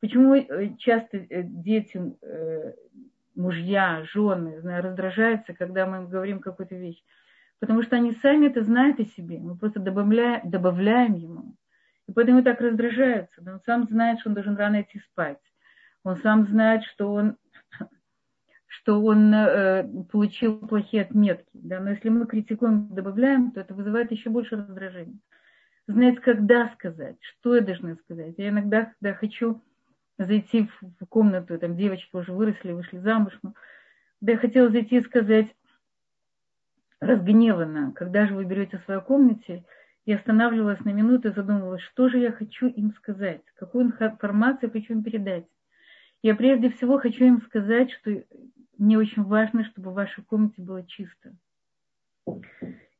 Почему 0.00 0.34
э, 0.34 0.76
часто 0.78 1.16
э, 1.16 1.42
дети, 1.42 2.00
э, 2.22 2.74
мужья, 3.34 4.04
жены 4.04 4.60
раздражаются, 4.62 5.54
когда 5.54 5.86
мы 5.86 5.98
им 5.98 6.08
говорим 6.08 6.40
какую-то 6.40 6.76
вещь? 6.76 7.02
Потому 7.60 7.82
что 7.82 7.96
они 7.96 8.12
сами 8.14 8.46
это 8.46 8.64
знают 8.64 8.98
о 9.00 9.04
себе, 9.04 9.38
мы 9.38 9.56
просто 9.56 9.80
добавляем, 9.80 10.48
добавляем 10.48 11.14
ему. 11.14 11.54
И 12.08 12.12
поэтому 12.12 12.42
так 12.42 12.60
раздражаются. 12.60 13.42
Он 13.46 13.60
сам 13.66 13.86
знает, 13.86 14.20
что 14.20 14.30
он 14.30 14.34
должен 14.34 14.56
рано 14.56 14.80
идти 14.80 14.98
спать. 14.98 15.38
Он 16.02 16.16
сам 16.16 16.46
знает, 16.46 16.84
что 16.84 17.12
он 17.12 17.36
что 18.66 19.02
он 19.02 19.32
э, 19.34 19.84
получил 20.10 20.58
плохие 20.58 21.02
отметки. 21.02 21.50
Да? 21.52 21.80
Но 21.80 21.90
если 21.90 22.08
мы 22.08 22.26
критикуем, 22.26 22.88
добавляем, 22.94 23.52
то 23.52 23.60
это 23.60 23.74
вызывает 23.74 24.10
еще 24.10 24.30
больше 24.30 24.56
раздражения. 24.56 25.18
Знать, 25.86 26.20
когда 26.20 26.68
сказать, 26.70 27.16
что 27.20 27.56
я 27.56 27.60
должна 27.60 27.96
сказать. 27.96 28.34
Я 28.38 28.48
иногда, 28.48 28.86
когда 28.98 29.14
хочу 29.14 29.62
зайти 30.18 30.68
в 30.80 31.06
комнату, 31.06 31.58
там 31.58 31.76
девочки 31.76 32.14
уже 32.14 32.32
выросли, 32.32 32.72
вышли 32.72 32.98
замуж, 32.98 33.38
но 33.42 33.54
когда 34.20 34.32
я 34.32 34.38
хотела 34.38 34.70
зайти 34.70 34.98
и 34.98 35.02
сказать 35.02 35.48
разгневанно, 37.00 37.92
когда 37.92 38.26
же 38.26 38.34
вы 38.34 38.44
берете 38.44 38.78
в 38.78 38.84
своей 38.84 39.00
комнате, 39.00 39.64
я 40.06 40.16
останавливалась 40.16 40.80
на 40.84 40.90
минуту 40.90 41.28
и 41.28 41.32
задумывалась, 41.32 41.82
что 41.82 42.08
же 42.08 42.18
я 42.18 42.32
хочу 42.32 42.66
им 42.66 42.92
сказать, 42.94 43.42
какую 43.54 43.86
информацию 43.86 44.70
хочу 44.70 44.94
им 44.94 45.02
передать. 45.02 45.46
Я 46.22 46.34
прежде 46.34 46.70
всего 46.70 46.98
хочу 46.98 47.24
им 47.24 47.42
сказать, 47.42 47.90
что 47.92 48.22
мне 48.78 48.98
очень 48.98 49.22
важно, 49.22 49.64
чтобы 49.64 49.90
в 49.90 49.94
вашей 49.94 50.24
комнате 50.24 50.62
было 50.62 50.86
чисто. 50.86 51.34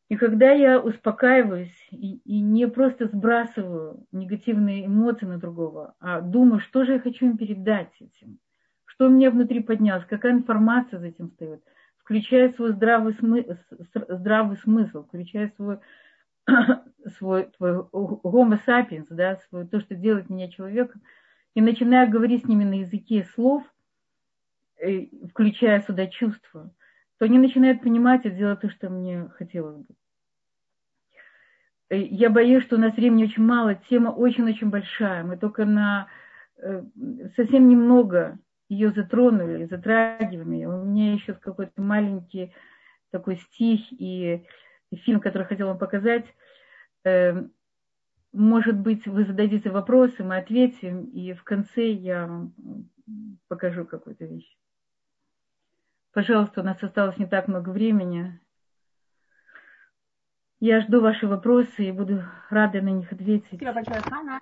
И 0.08 0.16
когда 0.16 0.50
я 0.50 0.80
успокаиваюсь 0.80 1.88
и, 1.92 2.16
и 2.24 2.40
не 2.40 2.66
просто 2.66 3.06
сбрасываю 3.06 4.04
негативные 4.10 4.86
эмоции 4.86 5.26
на 5.26 5.38
другого, 5.38 5.94
а 6.00 6.20
думаю, 6.20 6.60
что 6.60 6.84
же 6.84 6.94
я 6.94 6.98
хочу 6.98 7.26
им 7.26 7.36
передать 7.36 7.92
этим, 8.00 8.38
что 8.86 9.06
у 9.06 9.08
меня 9.08 9.30
внутри 9.30 9.60
поднялось, 9.60 10.04
какая 10.06 10.32
информация 10.32 10.98
за 10.98 11.06
этим 11.06 11.30
стоит, 11.30 11.62
включая 12.10 12.52
свой 12.52 12.72
здравый, 12.72 13.14
смы, 13.14 13.46
здравый 14.08 14.56
смысл, 14.56 15.04
включая 15.04 15.52
свой, 15.56 15.78
свой 17.18 17.44
твой 17.56 17.74
homo 17.92 18.58
sapiens, 18.66 19.06
да, 19.08 19.36
свой, 19.36 19.66
то, 19.66 19.80
что 19.80 19.94
делает 19.94 20.28
меня 20.28 20.48
человеком, 20.48 21.02
и 21.54 21.60
начинаю 21.60 22.10
говорить 22.10 22.44
с 22.44 22.48
ними 22.48 22.64
на 22.64 22.80
языке 22.80 23.24
слов– 23.34 23.64
Э, 24.80 25.06
включая 25.28 25.82
сюда 25.82 26.06
чувства, 26.06 26.72
то 27.18 27.26
они 27.26 27.38
начинают 27.38 27.82
понимать 27.82 28.24
и 28.24 28.30
делать 28.30 28.60
то, 28.60 28.70
что 28.70 28.88
мне 28.88 29.28
хотелось 29.36 29.76
бы. 29.76 29.94
Э, 31.90 31.98
я 31.98 32.30
боюсь, 32.30 32.64
что 32.64 32.76
у 32.76 32.78
нас 32.78 32.96
времени 32.96 33.24
очень 33.24 33.42
мало, 33.42 33.74
тема 33.74 34.08
очень-очень 34.08 34.70
большая. 34.70 35.22
Мы 35.22 35.36
только 35.36 35.66
на 35.66 36.08
э, 36.56 36.82
совсем 37.36 37.68
немного 37.68 38.38
ее 38.70 38.90
затронули, 38.92 39.66
затрагиваем 39.66 40.52
ее. 40.52 40.68
У 40.68 40.84
меня 40.84 41.12
еще 41.12 41.34
какой-то 41.34 41.82
маленький 41.82 42.54
такой 43.10 43.36
стих 43.36 43.80
и, 43.90 44.46
фильм, 45.04 45.20
который 45.20 45.46
хотел 45.46 45.66
вам 45.66 45.78
показать. 45.78 46.24
Может 48.32 48.78
быть, 48.78 49.06
вы 49.06 49.24
зададите 49.24 49.70
вопросы, 49.70 50.22
мы 50.22 50.36
ответим, 50.38 51.04
и 51.04 51.32
в 51.32 51.42
конце 51.42 51.90
я 51.90 52.26
вам 52.26 52.54
покажу 53.48 53.84
какую-то 53.84 54.24
вещь. 54.24 54.56
Пожалуйста, 56.12 56.60
у 56.60 56.64
нас 56.64 56.82
осталось 56.82 57.18
не 57.18 57.26
так 57.26 57.48
много 57.48 57.70
времени. 57.70 58.40
Я 60.60 60.80
жду 60.82 61.00
ваши 61.00 61.26
вопросы 61.26 61.86
и 61.86 61.92
буду 61.92 62.22
рада 62.50 62.80
на 62.82 62.90
них 62.90 63.10
ответить. 63.12 63.46
Спасибо 63.46 63.72
большое, 63.72 64.00
Хана. 64.02 64.40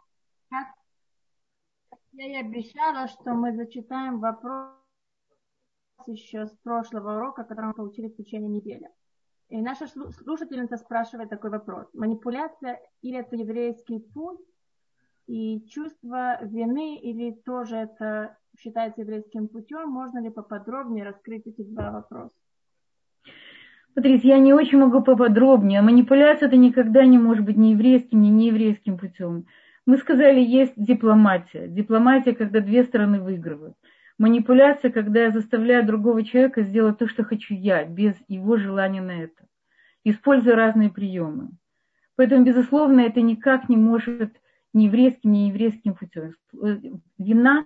Я 2.13 2.27
и 2.27 2.47
обещала, 2.47 3.09
что 3.09 3.35
мы 3.35 3.55
зачитаем 3.55 4.21
вопрос 4.21 4.73
еще 6.07 6.47
с 6.47 6.53
прошлого 6.63 7.17
урока, 7.17 7.45
который 7.45 7.67
мы 7.67 7.75
получили 7.75 8.09
в 8.09 8.17
течение 8.17 8.49
недели. 8.49 8.89
И 9.49 9.61
наша 9.61 9.87
слушательница 9.87 10.77
спрашивает 10.77 11.31
такой 11.31 11.51
вопрос. 11.51 11.87
Манипуляция 11.95 12.81
или 13.03 13.19
это 13.19 13.37
еврейский 13.37 13.99
путь, 13.99 14.41
и 15.27 15.67
чувство 15.69 16.43
вины, 16.43 16.97
или 16.97 17.33
тоже 17.33 17.77
это 17.77 18.37
считается 18.59 19.03
еврейским 19.03 19.49
путем? 19.49 19.91
Можно 19.91 20.21
ли 20.21 20.31
поподробнее 20.31 21.05
раскрыть 21.05 21.47
эти 21.47 21.63
два 21.63 21.91
вопроса? 21.91 22.35
Смотрите, 23.93 24.29
я 24.29 24.39
не 24.39 24.55
очень 24.55 24.79
могу 24.79 25.03
поподробнее. 25.03 25.83
Манипуляция 25.83 26.49
это 26.49 26.57
никогда 26.57 27.05
не 27.05 27.19
может 27.19 27.45
быть 27.45 27.57
ни 27.57 27.69
еврейским, 27.69 28.23
ни 28.23 28.29
нееврейским 28.29 28.97
путем. 28.97 29.47
Мы 29.89 29.97
сказали, 29.97 30.39
есть 30.39 30.75
дипломатия. 30.77 31.67
Дипломатия, 31.67 32.35
когда 32.35 32.61
две 32.61 32.85
стороны 32.85 33.23
выигрывают. 33.23 33.75
Манипуляция, 34.19 34.91
когда 34.91 35.23
я 35.23 35.31
заставляю 35.31 35.87
другого 35.87 36.23
человека 36.27 36.63
сделать 36.63 36.99
то, 36.99 37.09
что 37.09 37.25
хочу 37.25 37.55
я, 37.55 37.87
без 37.87 38.15
его 38.29 38.59
желания 38.59 39.01
на 39.01 39.23
это. 39.23 39.47
Используя 40.05 40.57
разные 40.57 40.91
приемы. 40.91 41.53
Поэтому, 42.17 42.45
безусловно, 42.45 43.01
это 43.01 43.23
никак 43.23 43.71
не 43.71 43.79
может 43.79 44.39
ни 44.75 44.83
еврейским, 44.83 45.33
ни 45.33 45.49
еврейским 45.49 45.95
путем. 45.95 46.35
Вина, 47.17 47.65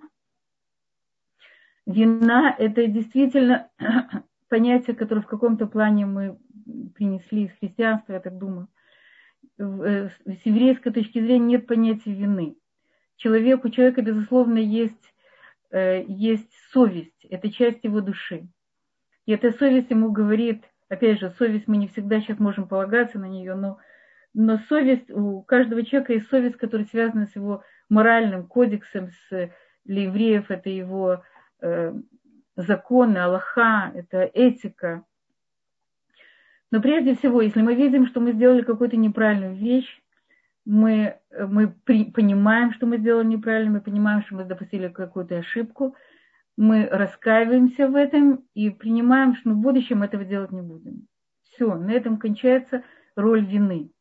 вина– 1.85 2.55
это 2.57 2.87
действительно 2.87 3.69
понятие, 4.47 4.95
которое 4.95 5.23
в 5.23 5.27
каком-то 5.27 5.67
плане 5.67 6.05
мы 6.05 6.39
принесли 6.95 7.47
из 7.47 7.51
христианства, 7.59 8.13
я 8.13 8.21
так 8.21 8.37
думаю. 8.37 8.69
Э, 9.59 10.09
с 10.09 10.45
еврейской 10.45 10.91
точки 10.91 11.19
зрения 11.19 11.57
нет 11.57 11.67
понятия 11.67 12.13
вины. 12.13 12.55
Человек, 13.17 13.63
у 13.63 13.69
человека, 13.69 14.01
безусловно, 14.01 14.57
есть, 14.57 15.13
э, 15.71 16.03
есть 16.07 16.51
совесть, 16.71 17.25
это 17.29 17.51
часть 17.51 17.83
его 17.83 18.01
души. 18.01 18.47
И 19.25 19.31
эта 19.31 19.51
совесть 19.51 19.91
ему 19.91 20.11
говорит, 20.11 20.63
опять 20.89 21.19
же, 21.19 21.29
совесть 21.37 21.67
мы 21.67 21.77
не 21.77 21.87
всегда 21.87 22.19
сейчас 22.19 22.39
можем 22.39 22.67
полагаться 22.67 23.19
на 23.19 23.25
нее, 23.25 23.55
но 23.55 23.79
но 24.35 24.57
совесть, 24.57 25.11
у 25.11 25.43
каждого 25.43 25.85
человека 25.85 26.13
есть 26.13 26.27
совесть, 26.27 26.57
которая 26.57 26.87
связана 26.87 27.27
с 27.27 27.35
его 27.35 27.63
моральным 27.87 28.47
кодексом, 28.47 29.09
с, 29.29 29.51
для 29.85 30.03
евреев 30.03 30.49
это 30.49 30.69
его 30.69 31.23
э, 31.61 31.93
законы, 32.55 33.19
Аллаха, 33.19 33.91
это 33.93 34.23
этика. 34.33 35.03
Но 36.73 36.81
прежде 36.81 37.15
всего, 37.15 37.41
если 37.41 37.61
мы 37.61 37.75
видим, 37.75 38.07
что 38.07 38.19
мы 38.19 38.31
сделали 38.31 38.63
какую-то 38.63 38.97
неправильную 38.97 39.55
вещь, 39.55 40.01
мы, 40.65 41.19
мы 41.31 41.67
при, 41.67 42.05
понимаем, 42.05 42.73
что 42.73 42.87
мы 42.87 42.97
сделали 42.97 43.27
неправильно, 43.27 43.73
мы 43.73 43.81
понимаем, 43.81 44.23
что 44.23 44.33
мы 44.33 44.43
допустили 44.43 44.87
какую-то 44.87 45.37
ошибку, 45.37 45.95
мы 46.57 46.89
раскаиваемся 46.91 47.87
в 47.87 47.95
этом 47.95 48.43
и 48.55 48.71
принимаем, 48.71 49.35
что 49.35 49.49
мы 49.49 49.55
в 49.55 49.59
будущем 49.59 50.01
этого 50.01 50.25
делать 50.25 50.51
не 50.51 50.63
будем. 50.63 51.07
Все, 51.43 51.75
на 51.75 51.91
этом 51.91 52.17
кончается 52.17 52.81
роль 53.15 53.45
вины 53.45 53.91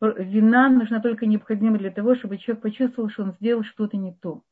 вина 0.00 0.68
нужна 0.68 1.00
только 1.00 1.26
необходима 1.26 1.78
для 1.78 1.90
того, 1.90 2.14
чтобы 2.14 2.38
человек 2.38 2.62
почувствовал, 2.62 3.08
что 3.08 3.24
он 3.24 3.32
сделал 3.32 3.64
что-то 3.64 3.96
не 3.96 4.12
то. 4.12 4.42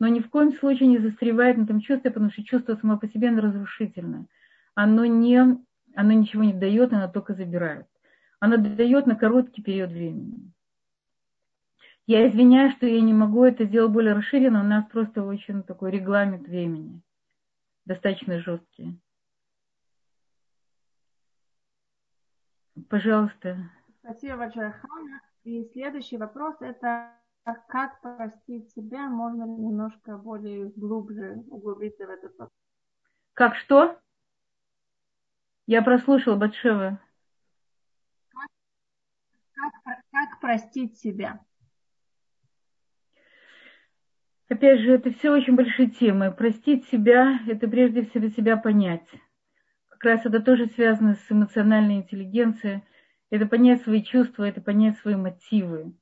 Но 0.00 0.08
ни 0.08 0.20
в 0.20 0.28
коем 0.28 0.52
случае 0.52 0.88
не 0.88 0.98
застревает 0.98 1.56
на 1.56 1.62
этом 1.62 1.80
чувстве, 1.80 2.10
потому 2.10 2.30
что 2.30 2.44
чувство 2.44 2.76
само 2.76 2.98
по 2.98 3.08
себе 3.08 3.30
разрушительное. 3.30 4.26
Оно, 4.74 5.06
не, 5.06 5.58
оно 5.94 6.12
ничего 6.12 6.44
не 6.44 6.52
дает, 6.52 6.92
оно 6.92 7.08
только 7.08 7.34
забирает. 7.34 7.86
Оно 8.40 8.56
дает 8.56 9.06
на 9.06 9.16
короткий 9.16 9.62
период 9.62 9.90
времени. 9.90 10.52
Я 12.06 12.26
извиняюсь, 12.28 12.74
что 12.76 12.86
я 12.86 13.00
не 13.00 13.12
могу 13.12 13.44
это 13.44 13.64
сделать 13.64 13.92
более 13.92 14.14
расширенно, 14.14 14.60
у 14.60 14.64
нас 14.64 14.86
просто 14.90 15.22
очень 15.22 15.62
такой 15.62 15.90
регламент 15.90 16.48
времени, 16.48 17.02
достаточно 17.84 18.40
жесткий. 18.40 18.98
Пожалуйста. 22.88 23.70
Спасибо 23.98 24.38
большое, 24.38 24.70
Хана. 24.70 25.20
И 25.44 25.68
следующий 25.72 26.16
вопрос– 26.16 26.56
это 26.60 27.12
как 27.68 28.00
простить 28.00 28.70
себя? 28.72 29.08
Можно 29.08 29.44
ли 29.44 29.62
немножко 29.62 30.16
более 30.16 30.70
глубже 30.70 31.44
углубиться 31.50 32.06
в 32.06 32.10
этот 32.10 32.32
вопрос? 32.38 32.50
Как 33.34 33.56
что? 33.56 33.98
Я 35.68 35.82
прослушала 35.82 36.34
Батшева. 36.34 36.98
Как, 39.52 39.72
как 40.10 40.40
простить 40.40 40.98
себя? 40.98 41.44
Опять 44.48 44.80
же, 44.80 44.92
это 44.92 45.12
все 45.12 45.30
очень 45.30 45.56
большие 45.56 45.90
темы. 45.90 46.32
Простить 46.32 46.88
себя– 46.88 47.38
это 47.46 47.68
прежде 47.68 48.06
всего 48.06 48.28
себя 48.28 48.56
понять. 48.56 49.06
Как 49.90 50.02
раз 50.04 50.24
это 50.24 50.40
тоже 50.40 50.68
связано 50.68 51.16
с 51.16 51.30
эмоциональной 51.30 51.96
интеллигенцией– 51.96 52.82
это 53.30 53.44
понять 53.44 53.82
свои 53.82 54.02
чувства, 54.02 54.44
это 54.44 54.62
понять 54.62 54.96
свои 55.00 55.16
мотивы, 55.16 55.92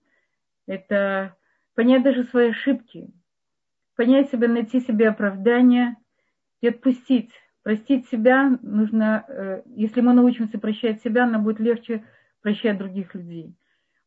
это 0.68 1.36
понять 1.74 2.04
даже 2.04 2.22
свои 2.22 2.50
ошибки, 2.50 3.12
понять 3.96 4.30
себя, 4.30 4.46
найти 4.46 4.78
себе 4.78 5.08
оправдание 5.08 5.96
и 6.60 6.68
отпустить. 6.68 7.32
Простить 7.66 8.06
себя 8.10 8.56
нужно, 8.62 9.24
э, 9.26 9.62
если 9.74 10.00
мы 10.00 10.12
научимся 10.12 10.56
прощать 10.56 11.02
себя, 11.02 11.26
нам 11.26 11.42
будет 11.42 11.58
легче 11.58 12.04
прощать 12.40 12.78
других 12.78 13.12
людей. 13.12 13.56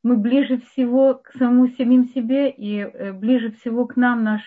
Мы 0.02 0.16
ближе 0.16 0.60
всего 0.60 1.16
к 1.16 1.34
самому 1.34 1.68
самим 1.68 2.06
себе 2.06 2.50
и 2.50 2.78
э, 2.78 3.12
ближе 3.12 3.52
всего 3.52 3.86
к 3.86 3.98
нам 3.98 4.24
наш 4.24 4.42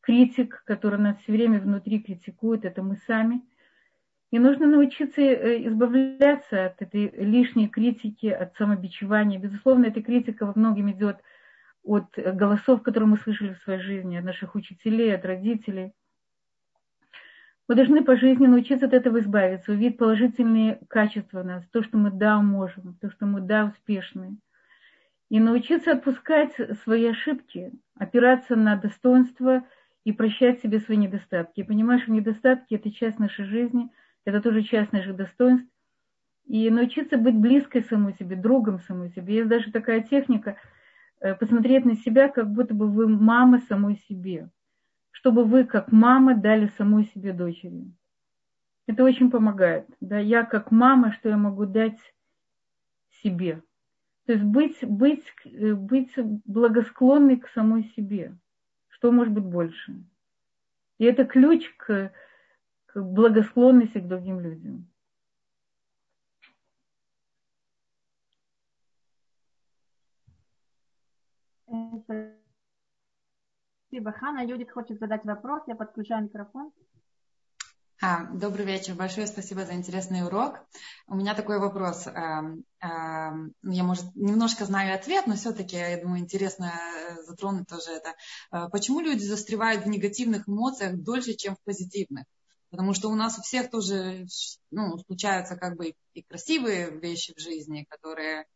критик, 0.00 0.64
который 0.66 0.98
нас 0.98 1.16
все 1.18 1.30
время 1.30 1.60
внутри 1.60 2.00
критикует, 2.00 2.64
это 2.64 2.82
мы 2.82 2.96
сами– 3.06 3.42
и 4.32 4.38
нужно 4.40 4.66
научиться 4.66 5.20
э, 5.20 5.68
избавляться 5.68 6.66
от 6.66 6.82
этой 6.82 7.08
лишней 7.10 7.68
критики, 7.68 8.26
от 8.26 8.56
самобичевания. 8.56 9.38
Безусловно, 9.38 9.86
эта 9.86 10.02
критика 10.02 10.44
во 10.44 10.54
многом 10.56 10.90
идет 10.90 11.18
от 11.84 12.10
голосов, 12.16 12.82
которые 12.82 13.10
мы 13.10 13.16
слышали 13.18 13.54
в 13.54 13.62
своей 13.62 13.80
жизни, 13.80 14.16
от 14.16 14.24
наших 14.24 14.56
учителей, 14.56 15.14
от 15.14 15.24
родителей. 15.24 15.92
Мы 17.70 17.76
должны 17.76 18.02
по 18.02 18.16
жизни 18.16 18.48
научиться 18.48 18.86
от 18.86 18.94
этого 18.94 19.20
избавиться, 19.20 19.70
увидеть 19.70 19.96
положительные 19.96 20.80
качества 20.88 21.44
нас, 21.44 21.64
то, 21.68 21.84
что 21.84 21.98
мы 21.98 22.10
да 22.10 22.42
можем, 22.42 22.98
то, 23.00 23.12
что 23.12 23.26
мы 23.26 23.40
да 23.40 23.66
успешны. 23.66 24.38
И 25.28 25.38
научиться 25.38 25.92
отпускать 25.92 26.52
свои 26.82 27.06
ошибки, 27.06 27.70
опираться 27.94 28.56
на 28.56 28.74
достоинство 28.74 29.62
и 30.02 30.10
прощать 30.10 30.60
себе 30.60 30.80
свои 30.80 30.96
недостатки. 30.96 31.60
И 31.60 31.62
понимаешь, 31.62 32.02
что 32.02 32.10
недостатки– 32.10 32.74
это 32.74 32.90
часть 32.90 33.20
нашей 33.20 33.44
жизни– 33.44 33.88
это 34.24 34.42
тоже 34.42 34.62
часть 34.62 34.92
наших 34.92 35.14
достоинств. 35.14 35.70
И 36.46 36.68
научиться 36.70 37.18
быть 37.18 37.36
близкой 37.36 37.82
самой 37.82 38.14
себе, 38.14 38.34
другом 38.34 38.80
самой 38.80 39.10
себе. 39.10 39.36
Есть 39.36 39.48
даже 39.48 39.70
такая 39.70 40.00
техника 40.00 40.56
э, 41.20 41.36
посмотреть 41.36 41.84
на 41.84 41.94
себя, 41.94 42.26
как 42.30 42.50
будто 42.50 42.74
бы 42.74 42.88
вы 42.88 43.06
мама 43.06 43.60
самой 43.60 43.94
себе. 44.08 44.50
Чтобы 45.20 45.44
вы, 45.44 45.64
как 45.64 45.92
мама, 45.92 46.34
дали 46.34 46.72
самой 46.78 47.04
себе 47.04 47.34
дочери. 47.34 47.92
Это 48.86 49.04
очень 49.04 49.30
помогает. 49.30 49.86
Да, 50.00 50.18
я 50.18 50.44
как 50.46 50.70
мама, 50.70 51.12
что 51.12 51.28
я 51.28 51.36
могу 51.36 51.66
дать 51.66 51.98
себе. 53.22 53.62
То 54.24 54.32
есть 54.32 54.44
быть, 54.44 54.78
быть, 54.82 55.26
э, 55.44 55.74
быть 55.74 56.10
благосклонной 56.46 57.36
к 57.38 57.48
самой 57.48 57.84
себе. 57.96 58.34
Что 58.88 59.12
может 59.12 59.34
быть 59.34 59.44
больше? 59.44 60.02
И 60.96 61.04
это 61.04 61.26
ключ 61.26 61.70
к 61.76 62.12
к 62.86 63.00
благосклонности 63.00 63.98
к 63.98 64.08
другим 64.08 64.40
людям. 64.40 64.90
Спасибо, 71.66 72.39
Хана. 73.98 74.44
Юдит 74.44 74.70
хочет 74.70 74.98
задать 74.98 75.24
вопрос. 75.24 75.62
Я 75.66 75.74
подключаю 75.74 76.24
микрофон. 76.24 76.72
А, 78.02 78.24
добрый 78.32 78.64
вечер. 78.64 78.94
Большое 78.94 79.26
спасибо 79.26 79.66
за 79.66 79.74
интересный 79.74 80.24
урок. 80.24 80.60
У 81.06 81.16
меня 81.16 81.34
такой 81.34 81.58
вопрос. 81.58 82.06
Эм, 82.06 82.64
эм, 82.80 83.52
я, 83.62 83.82
может, 83.82 84.06
немножко 84.14 84.64
знаю 84.64 84.94
ответ, 84.94 85.26
но 85.26 85.34
все-таки, 85.34 85.76
я 85.76 86.00
думаю, 86.00 86.20
интересно 86.20 86.72
э, 86.72 87.22
затронуть 87.24 87.68
тоже 87.68 87.90
это. 87.90 88.14
Э, 88.52 88.68
почему 88.72 89.00
люди 89.00 89.24
застревают 89.24 89.84
в 89.84 89.88
негативных 89.88 90.48
эмоциях 90.48 90.96
дольше, 90.96 91.34
чем 91.34 91.56
в 91.56 91.62
позитивных? 91.64 92.24
Потому 92.70 92.94
что 92.94 93.10
у 93.10 93.14
нас 93.14 93.38
у 93.38 93.42
всех 93.42 93.70
тоже 93.70 94.26
ну, 94.70 94.96
случаются 94.98 95.56
как 95.56 95.76
бы 95.76 95.94
и 96.14 96.22
красивые 96.22 96.90
вещи 96.90 97.34
в 97.36 97.40
жизни, 97.40 97.84
которые 97.90 98.42
э, 98.42 98.46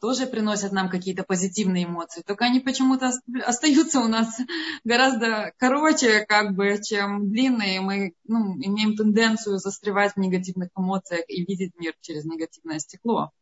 тоже 0.00 0.26
приносят 0.26 0.72
нам 0.72 0.88
какие-то 0.88 1.24
позитивные 1.24 1.84
эмоции. 1.84 2.22
Только 2.26 2.44
они 2.44 2.60
почему-то 2.60 3.12
остаются 3.46 4.00
у 4.00 4.08
нас 4.08 4.38
гораздо 4.84 5.52
короче, 5.56 6.26
как 6.26 6.54
бы, 6.54 6.78
чем 6.82 7.30
длинные. 7.30 7.80
Мы 7.80 8.12
ну, 8.24 8.54
имеем 8.56 8.96
тенденцию 8.96 9.58
застревать 9.58 10.14
в 10.14 10.18
негативных 10.18 10.70
эмоциях 10.76 11.24
и 11.28 11.44
видеть 11.44 11.72
мир 11.78 11.94
через 12.00 12.24
негативное 12.24 12.78
стекло. 12.78 13.32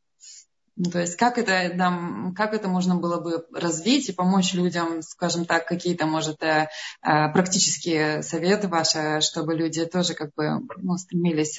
Ну, 0.76 0.90
то 0.90 1.00
есть 1.00 1.16
как 1.16 1.38
это, 1.38 1.72
да, 1.74 2.32
как 2.36 2.52
это 2.52 2.68
можно 2.68 2.96
было 2.96 3.18
бы 3.18 3.46
развить 3.50 4.10
и 4.10 4.12
помочь 4.12 4.52
людям, 4.52 5.00
скажем 5.00 5.46
так, 5.46 5.66
какие-то, 5.66 6.06
может, 6.06 6.42
э, 6.42 6.68
э, 7.02 7.32
практические 7.32 8.22
советы 8.22 8.68
ваши, 8.68 9.20
чтобы 9.22 9.54
люди 9.54 9.86
тоже 9.86 10.12
как 10.12 10.34
бы 10.34 10.60
ну, 10.76 10.98
стремились. 10.98 11.58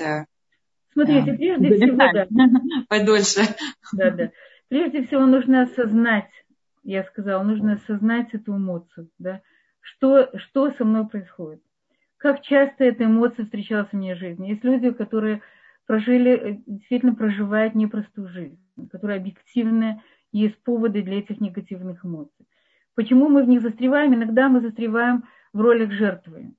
Э, 0.98 1.06
Смотрите, 1.06 1.34
прежде 1.34 1.76
всего, 1.76 1.98
да. 1.98 2.28
Подольше. 2.90 3.42
Да, 3.94 4.12
да. 4.12 4.32
Прежде 4.68 5.06
всего 5.06 5.26
нужно 5.26 5.64
осознать, 5.64 6.30
я 6.84 7.04
сказала, 7.04 7.44
нужно 7.44 7.74
осознать 7.74 8.34
эту 8.34 8.56
эмоцию, 8.56 9.10
да, 9.20 9.42
что, 9.80 10.30
что 10.38 10.72
со 10.72 10.84
мной 10.84 11.08
происходит. 11.08 11.62
Как 12.18 12.42
часто 12.42 12.84
эта 12.84 13.06
эмоция 13.06 13.46
встречалась 13.46 13.90
в 13.90 13.94
моей 13.94 14.16
жизни. 14.16 14.50
Есть 14.50 14.64
люди, 14.64 14.92
которые 14.92 15.42
прожили, 15.86 16.64
действительно 16.66 17.14
проживают 17.16 17.76
непростую 17.76 18.28
жизнь, 18.30 18.60
которые 18.92 19.20
объективно 19.20 20.02
есть 20.32 20.58
поводы 20.64 21.04
для 21.04 21.20
этих 21.20 21.40
негативных 21.40 22.04
эмоций. 22.04 22.48
Почему 22.96 23.30
мы 23.30 23.44
в 23.44 23.48
них 23.48 23.62
застреваем? 23.62 24.16
Иногда 24.16 24.50
мы 24.50 24.62
застреваем 24.62 25.24
в 25.54 25.62
ролях 25.62 25.92
жертвы. 25.92 26.54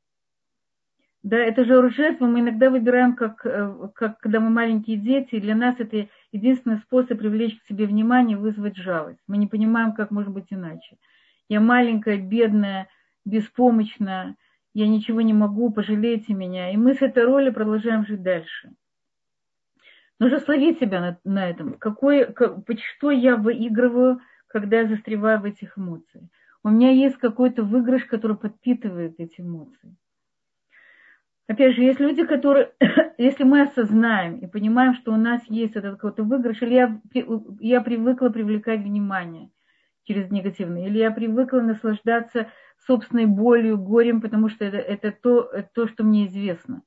Да, 1.29 1.37
это 1.37 1.67
же 1.67 1.79
роль 1.79 1.93
жертвы 1.93 2.27
мы 2.27 2.41
иногда 2.41 2.71
выбираем, 2.71 3.15
как, 3.15 3.45
э, 3.45 3.89
как 3.95 4.19
когда 4.19 4.41
мы 4.41 4.49
маленькие 4.49 4.97
дети, 4.97 5.35
и 5.35 5.41
для 5.41 5.55
нас 5.55 5.75
это 5.79 6.09
единственный 6.33 6.79
способ 6.79 7.19
привлечь 7.19 7.61
к 7.61 7.67
себе 7.67 7.85
внимание, 7.85 8.39
вызвать 8.39 8.79
жалость. 8.79 9.21
Мы 9.27 9.37
не 9.37 9.47
понимаем, 9.47 9.93
как 9.93 10.11
может 10.11 10.33
быть 10.33 10.47
иначе. 10.49 10.97
Я 11.51 11.61
маленькая, 11.61 12.17
бедная, 12.17 12.89
беспомощная, 13.27 14.37
я 14.73 14.89
ничего 14.89 15.21
не 15.21 15.35
могу, 15.35 15.71
пожалейте 15.71 16.33
меня. 16.33 16.73
И 16.73 16.79
мы 16.79 16.95
с 16.95 17.03
этой 17.03 17.25
роли 17.25 17.51
продолжаем 17.51 18.07
жить 18.07 18.23
дальше. 18.23 18.71
Нужно 20.19 20.41
словить 20.41 20.79
себя 20.79 21.03
на, 21.03 21.19
на 21.25 21.47
этом. 21.47 21.75
Какой, 21.75 22.33
как, 22.33 22.61
что 22.97 23.11
я 23.11 23.37
выигрываю, 23.37 24.23
когда 24.47 24.81
я 24.81 24.89
застреваю 24.89 25.41
в 25.41 25.45
этих 25.45 25.77
эмоциях. 25.77 26.25
У 26.65 26.71
меня 26.71 26.91
есть 26.91 27.19
какой-то 27.19 27.65
выигрыш, 27.65 28.07
который 28.07 28.39
подпитывает 28.39 29.17
эти 29.19 29.43
эмоции. 29.43 29.95
Опять 31.49 31.77
же, 31.77 31.83
есть 31.83 31.99
люди, 31.99 32.25
которые, 32.27 32.73
если 33.19 33.43
мы 33.43 33.63
осознаем 33.63 34.39
и 34.39 34.47
понимаем, 34.47 34.95
что 34.95 35.13
у 35.13 35.17
нас 35.17 35.43
есть 35.49 35.77
этот 35.77 35.95
какой-то 35.95 36.23
выигрыш, 36.23 36.61
или 36.61 36.75
я, 36.75 37.01
я 37.59 37.81
привыкла 37.81 38.29
привлекать 38.29 38.81
внимание 38.81 39.51
через 40.05 40.31
негативное, 40.31 40.87
или 40.87 40.99
я 40.99 41.11
привыкла 41.11 41.61
наслаждаться 41.61 42.49
собственной 42.87 43.25
болью, 43.25 43.79
горем, 43.79 44.21
потому 44.21 44.51
что 44.51 44.67
это, 44.67 44.77
это 44.77 45.11
то, 45.11 45.51
то, 45.75 45.89
что 45.89 46.05
мне 46.05 46.27
известно. 46.27 46.83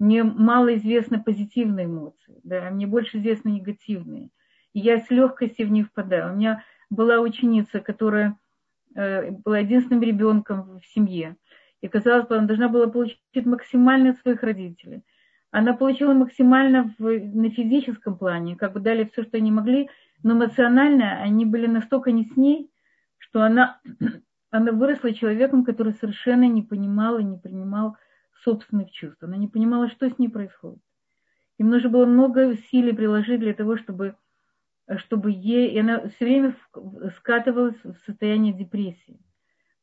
Мне 0.00 0.24
мало 0.24 0.74
известно 0.74 1.20
позитивные 1.20 1.86
эмоции, 1.86 2.40
да, 2.42 2.68
мне 2.70 2.86
больше 2.86 3.18
известны 3.18 3.50
негативные. 3.50 4.30
И 4.72 4.80
я 4.80 4.98
с 4.98 5.10
легкостью 5.10 5.68
в 5.68 5.70
них 5.70 5.88
впадаю. 5.88 6.32
У 6.32 6.36
меня 6.36 6.64
была 6.90 7.20
ученица, 7.20 7.80
которая 7.80 8.38
э, 8.96 9.30
была 9.30 9.58
единственным 9.58 10.02
ребенком 10.02 10.80
в 10.80 10.86
семье. 10.86 11.36
И 11.80 11.88
казалось 11.88 12.26
бы, 12.26 12.36
она 12.36 12.46
должна 12.46 12.68
была 12.68 12.86
получить 12.88 13.18
максимально 13.46 14.10
от 14.10 14.18
своих 14.18 14.42
родителей. 14.42 15.02
Она 15.50 15.74
получила 15.74 16.12
максимально 16.12 16.94
в, 16.98 17.02
на 17.02 17.50
физическом 17.50 18.16
плане, 18.16 18.56
как 18.56 18.72
бы 18.72 18.80
дали 18.80 19.04
все, 19.04 19.22
что 19.22 19.38
они 19.38 19.50
могли, 19.50 19.88
но 20.22 20.34
эмоционально 20.34 21.20
они 21.20 21.44
были 21.44 21.66
настолько 21.66 22.12
не 22.12 22.24
с 22.24 22.36
ней, 22.36 22.70
что 23.18 23.42
она, 23.42 23.80
она 24.50 24.72
выросла 24.72 25.12
человеком, 25.12 25.64
который 25.64 25.94
совершенно 25.94 26.46
не 26.46 26.62
понимал 26.62 27.18
и 27.18 27.24
не 27.24 27.36
принимал 27.38 27.96
собственных 28.44 28.90
чувств. 28.92 29.22
Она 29.22 29.36
не 29.36 29.48
понимала, 29.48 29.88
что 29.88 30.08
с 30.08 30.18
ней 30.18 30.28
происходит. 30.28 30.80
Им 31.58 31.68
нужно 31.68 31.90
было 31.90 32.06
много 32.06 32.48
усилий 32.48 32.92
приложить 32.92 33.40
для 33.40 33.52
того, 33.52 33.76
чтобы, 33.76 34.16
чтобы 34.96 35.30
ей... 35.30 35.70
И 35.70 35.78
она 35.78 36.08
все 36.08 36.24
время 36.24 36.56
скатывалась 37.16 37.76
в 37.84 37.96
состояние 38.06 38.54
депрессии. 38.54 39.20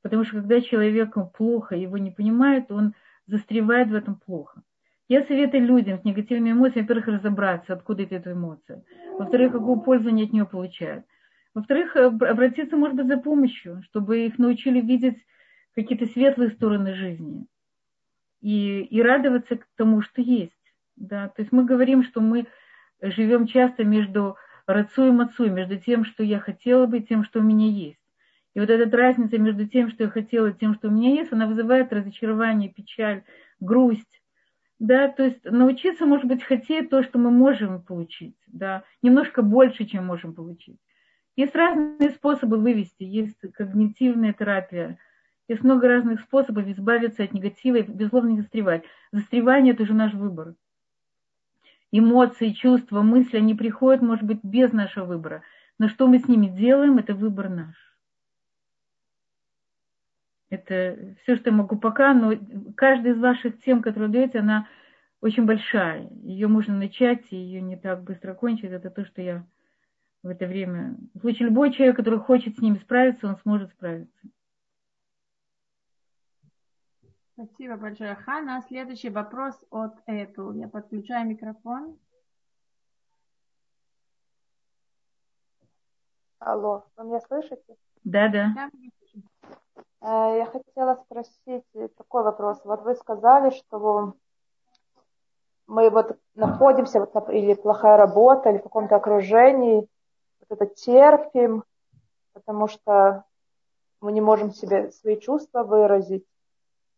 Потому 0.01 0.23
что 0.23 0.37
когда 0.37 0.61
человеку 0.61 1.31
плохо, 1.37 1.75
его 1.75 1.97
не 1.97 2.11
понимают, 2.11 2.71
он 2.71 2.93
застревает 3.25 3.89
в 3.89 3.95
этом 3.95 4.15
плохо. 4.15 4.61
Я 5.09 5.23
советую 5.23 5.65
людям 5.65 5.99
с 5.99 6.03
негативными 6.03 6.51
эмоциями, 6.51 6.83
во-первых, 6.83 7.07
разобраться, 7.07 7.73
откуда 7.73 8.03
эта 8.03 8.33
эмоция. 8.33 8.83
Во-вторых, 9.17 9.53
какую 9.53 9.79
пользу 9.79 10.09
они 10.09 10.23
от 10.23 10.33
нее 10.33 10.45
получают. 10.45 11.05
Во-вторых, 11.53 11.95
обратиться, 11.95 12.75
может 12.75 12.97
быть, 12.97 13.07
за 13.07 13.17
помощью, 13.17 13.81
чтобы 13.83 14.25
их 14.25 14.37
научили 14.37 14.81
видеть 14.81 15.17
какие-то 15.75 16.05
светлые 16.05 16.51
стороны 16.51 16.93
жизни 16.93 17.47
и, 18.41 18.81
и 18.81 19.01
радоваться 19.01 19.59
тому, 19.75 20.01
что 20.01 20.21
есть. 20.21 20.51
Да? 20.95 21.29
То 21.29 21.41
есть 21.41 21.51
мы 21.51 21.65
говорим, 21.65 22.03
что 22.03 22.21
мы 22.21 22.47
живем 23.01 23.47
часто 23.47 23.83
между 23.83 24.35
рацу 24.65 25.07
и 25.07 25.11
мацу, 25.11 25.49
между 25.49 25.77
тем, 25.77 26.03
что 26.03 26.23
я 26.23 26.39
хотела 26.39 26.85
бы, 26.85 26.99
и 26.99 27.03
тем, 27.03 27.23
что 27.23 27.39
у 27.39 27.43
меня 27.43 27.67
есть. 27.67 27.99
И 28.57 28.59
вот 28.59 28.71
эта 28.71 28.97
разница 28.97 29.37
между 29.37 29.67
тем, 29.67 29.91
что 29.91 30.05
я 30.05 30.09
хотела, 30.09 30.47
и 30.47 30.57
тем, 30.57 30.73
что 30.73 30.87
у 30.87 30.91
меня 30.91 31.11
есть, 31.11 31.31
она 31.31 31.45
вызывает 31.45 31.93
разочарование, 31.93 32.73
печаль, 32.73 33.21
грусть. 33.59 34.19
Да, 34.79 35.09
то 35.09 35.25
есть 35.25 35.45
научиться, 35.45 36.07
может 36.07 36.25
быть, 36.25 36.41
хотеть 36.41 36.89
то, 36.89 37.03
что 37.03 37.19
мы 37.19 37.29
можем 37.29 37.83
получить, 37.83 38.35
да, 38.47 38.83
немножко 39.03 39.43
больше, 39.43 39.85
чем 39.85 40.07
можем 40.07 40.33
получить. 40.33 40.79
Есть 41.35 41.53
разные 41.53 42.09
способы 42.09 42.57
вывести, 42.57 43.03
есть 43.03 43.39
когнитивная 43.53 44.33
терапия, 44.33 44.97
есть 45.47 45.63
много 45.63 45.87
разных 45.87 46.21
способов 46.21 46.67
избавиться 46.67 47.25
от 47.25 47.33
негатива 47.33 47.75
и, 47.75 47.83
безусловно, 47.83 48.29
не 48.29 48.41
застревать. 48.41 48.85
Застревание– 49.11 49.73
это 49.75 49.83
уже 49.83 49.93
наш 49.93 50.15
выбор. 50.15 50.55
Эмоции, 51.91 52.53
чувства, 52.53 53.03
мысли, 53.03 53.37
они 53.37 53.53
приходят, 53.53 54.01
может 54.01 54.23
быть, 54.23 54.39
без 54.41 54.73
нашего 54.73 55.05
выбора. 55.05 55.43
Но 55.77 55.89
что 55.89 56.07
мы 56.07 56.17
с 56.17 56.27
ними 56.27 56.47
делаем, 56.47 56.97
это 56.97 57.13
выбор 57.13 57.49
наш. 57.49 57.75
Это 60.49 61.15
все, 61.23 61.35
что 61.35 61.49
я 61.49 61.55
могу 61.55 61.77
пока, 61.77 62.13
но 62.13 62.33
каждая 62.75 63.13
из 63.13 63.19
ваших 63.19 63.61
тем, 63.63 63.81
которые 63.81 64.09
даете, 64.09 64.39
она 64.39 64.67
очень 65.19 65.45
большая. 65.45 66.09
Ее 66.23 66.47
можно 66.47 66.75
начать, 66.75 67.25
и 67.31 67.35
ее 67.35 67.61
не 67.61 67.75
так 67.75 68.03
быстро 68.03 68.33
кончить. 68.33 68.71
Это 68.71 68.89
то, 68.89 69.05
что 69.05 69.21
я 69.21 69.45
в 70.23 70.29
это 70.29 70.45
время... 70.45 70.95
В 71.13 71.19
случае 71.19 71.49
любой 71.49 71.73
человек, 71.73 71.97
который 71.97 72.19
хочет 72.19 72.55
с 72.55 72.61
ними 72.61 72.77
справиться, 72.77 73.27
он 73.27 73.37
сможет 73.37 73.71
справиться. 73.71 74.29
Спасибо 77.33 77.77
большое, 77.77 78.15
Хана. 78.15 78.63
Следующий 78.67 79.09
вопрос 79.09 79.55
от 79.69 79.93
Apple. 80.07 80.59
Я 80.59 80.67
подключаю 80.69 81.27
микрофон. 81.27 81.99
Алло, 86.39 86.85
вы 86.95 87.05
меня 87.05 87.19
слышите? 87.21 87.75
Да, 88.03 88.29
да. 88.29 88.53
Э, 88.57 88.96
я 90.07 90.45
хотела 90.45 90.95
спросить 90.95 91.65
такой 91.97 92.23
вопрос. 92.23 92.59
Вот 92.63 92.83
вы 92.83 92.95
сказали, 92.95 93.49
что 93.49 94.13
мы 95.67 95.89
вот 95.89 96.17
находимся, 96.35 96.99
вот, 96.99 97.29
или 97.29 97.53
плохая 97.53 97.97
работа, 97.97 98.49
или 98.49 98.57
в 98.59 98.63
каком-то 98.63 98.95
окружении, 98.95 99.87
вот 100.39 100.61
это 100.61 100.65
терпим, 100.65 101.63
потому 102.33 102.67
что 102.67 103.25
мы 103.99 104.11
не 104.11 104.21
можем 104.21 104.51
себе 104.51 104.91
свои 104.91 105.19
чувства 105.19 105.63
выразить 105.63 106.25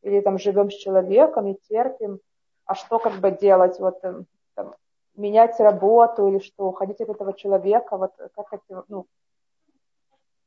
или 0.02 0.22
там 0.22 0.38
живем 0.38 0.70
с 0.70 0.76
человеком 0.76 1.48
и 1.48 1.58
терпим, 1.68 2.20
а 2.66 2.76
что 2.76 3.00
как 3.00 3.14
бы 3.14 3.32
делать, 3.32 3.80
вот 3.80 4.04
эм, 4.04 4.28
там, 4.54 4.76
менять 5.16 5.60
работу 5.60 6.28
или 6.28 6.40
что, 6.40 6.68
уходить 6.68 7.02
от 7.02 7.10
этого 7.10 7.34
человека, 7.34 7.98
вот 7.98 8.14
как 8.36 8.54
это, 8.54 8.84
ну, 8.88 9.08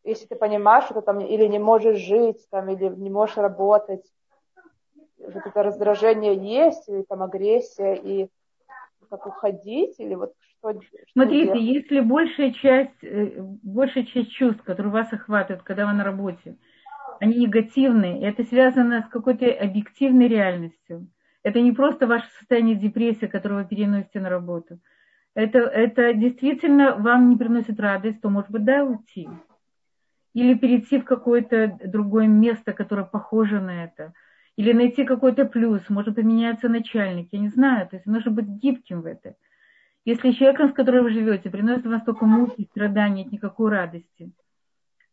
если 0.05 0.27
ты 0.27 0.37
понимаешь, 0.37 0.85
что 0.85 0.95
ты 0.95 1.03
там 1.03 1.21
или 1.21 1.47
не 1.47 1.59
можешь 1.59 1.99
жить, 1.99 2.47
там, 2.51 2.69
или 2.71 2.89
не 2.89 3.11
можешь 3.11 3.37
работать, 3.37 4.05
вот 5.19 5.47
это 5.47 5.63
раздражение 5.63 6.35
есть, 6.35 6.89
или 6.89 7.03
там 7.03 7.23
агрессия, 7.23 7.95
и 7.95 8.29
как 9.09 9.27
уходить, 9.27 9.97
или 9.99 10.15
вот 10.15 10.33
что, 10.59 10.75
Смотрите, 11.13 11.53
делать? 11.53 11.63
если 11.63 12.01
большая 12.01 12.53
часть, 12.53 13.03
э, 13.05 13.37
большая 13.63 14.05
часть 14.05 14.33
чувств, 14.33 14.63
которые 14.63 14.93
вас 14.93 15.13
охватывают, 15.13 15.63
когда 15.63 15.87
вы 15.87 15.93
на 15.93 16.05
работе, 16.05 16.57
они 17.21 17.37
негативные, 17.37 18.21
и 18.21 18.25
это 18.25 18.43
связано 18.45 19.03
с 19.03 19.09
какой-то 19.09 19.47
объективной 19.47 20.29
реальностью. 20.29 21.07
Это 21.43 21.61
не 21.61 21.73
просто 21.73 22.07
ваше 22.07 22.29
состояние 22.39 22.77
депрессии, 22.77 23.27
которое 23.27 23.63
вы 23.63 23.69
переносите 23.69 24.21
на 24.21 24.29
работу. 24.29 24.79
Это, 25.35 25.59
это 25.61 26.15
действительно 26.15 26.97
вам 26.97 27.31
не 27.31 27.37
приносит 27.37 27.79
радость, 27.81 28.21
то, 28.21 28.29
может 28.29 28.51
быть, 28.51 28.65
да, 28.65 28.85
уйти. 28.85 29.29
Или 30.35 30.55
перейти 30.55 30.99
в 30.99 31.05
какое-то 31.05 31.79
другое 31.85 32.27
место, 32.27 32.73
которое 32.73 33.05
похоже 33.05 33.61
на 33.61 33.85
это. 33.85 34.13
Или 34.57 34.73
найти 34.73 35.05
какой-то 35.05 35.45
плюс, 35.45 35.89
может 35.89 36.15
поменяться 36.15 36.69
начальник, 36.69 37.29
я 37.33 37.39
не 37.39 37.49
знаю. 37.49 37.89
То 37.89 37.97
есть 37.97 38.07
нужно 38.07 38.31
быть 38.31 38.47
гибким 38.47 39.03
в 39.03 39.07
это. 39.07 39.35
Если 40.05 40.33
человек, 40.33 40.61
с 40.71 40.75
которым 40.75 41.05
вы 41.05 41.11
живете, 41.11 41.51
приносит 41.51 41.87
вам 41.87 42.01
столько 42.01 42.27
муки, 42.27 42.69
страданий, 42.71 43.29
никакой 43.31 43.71
радости– 43.71 44.33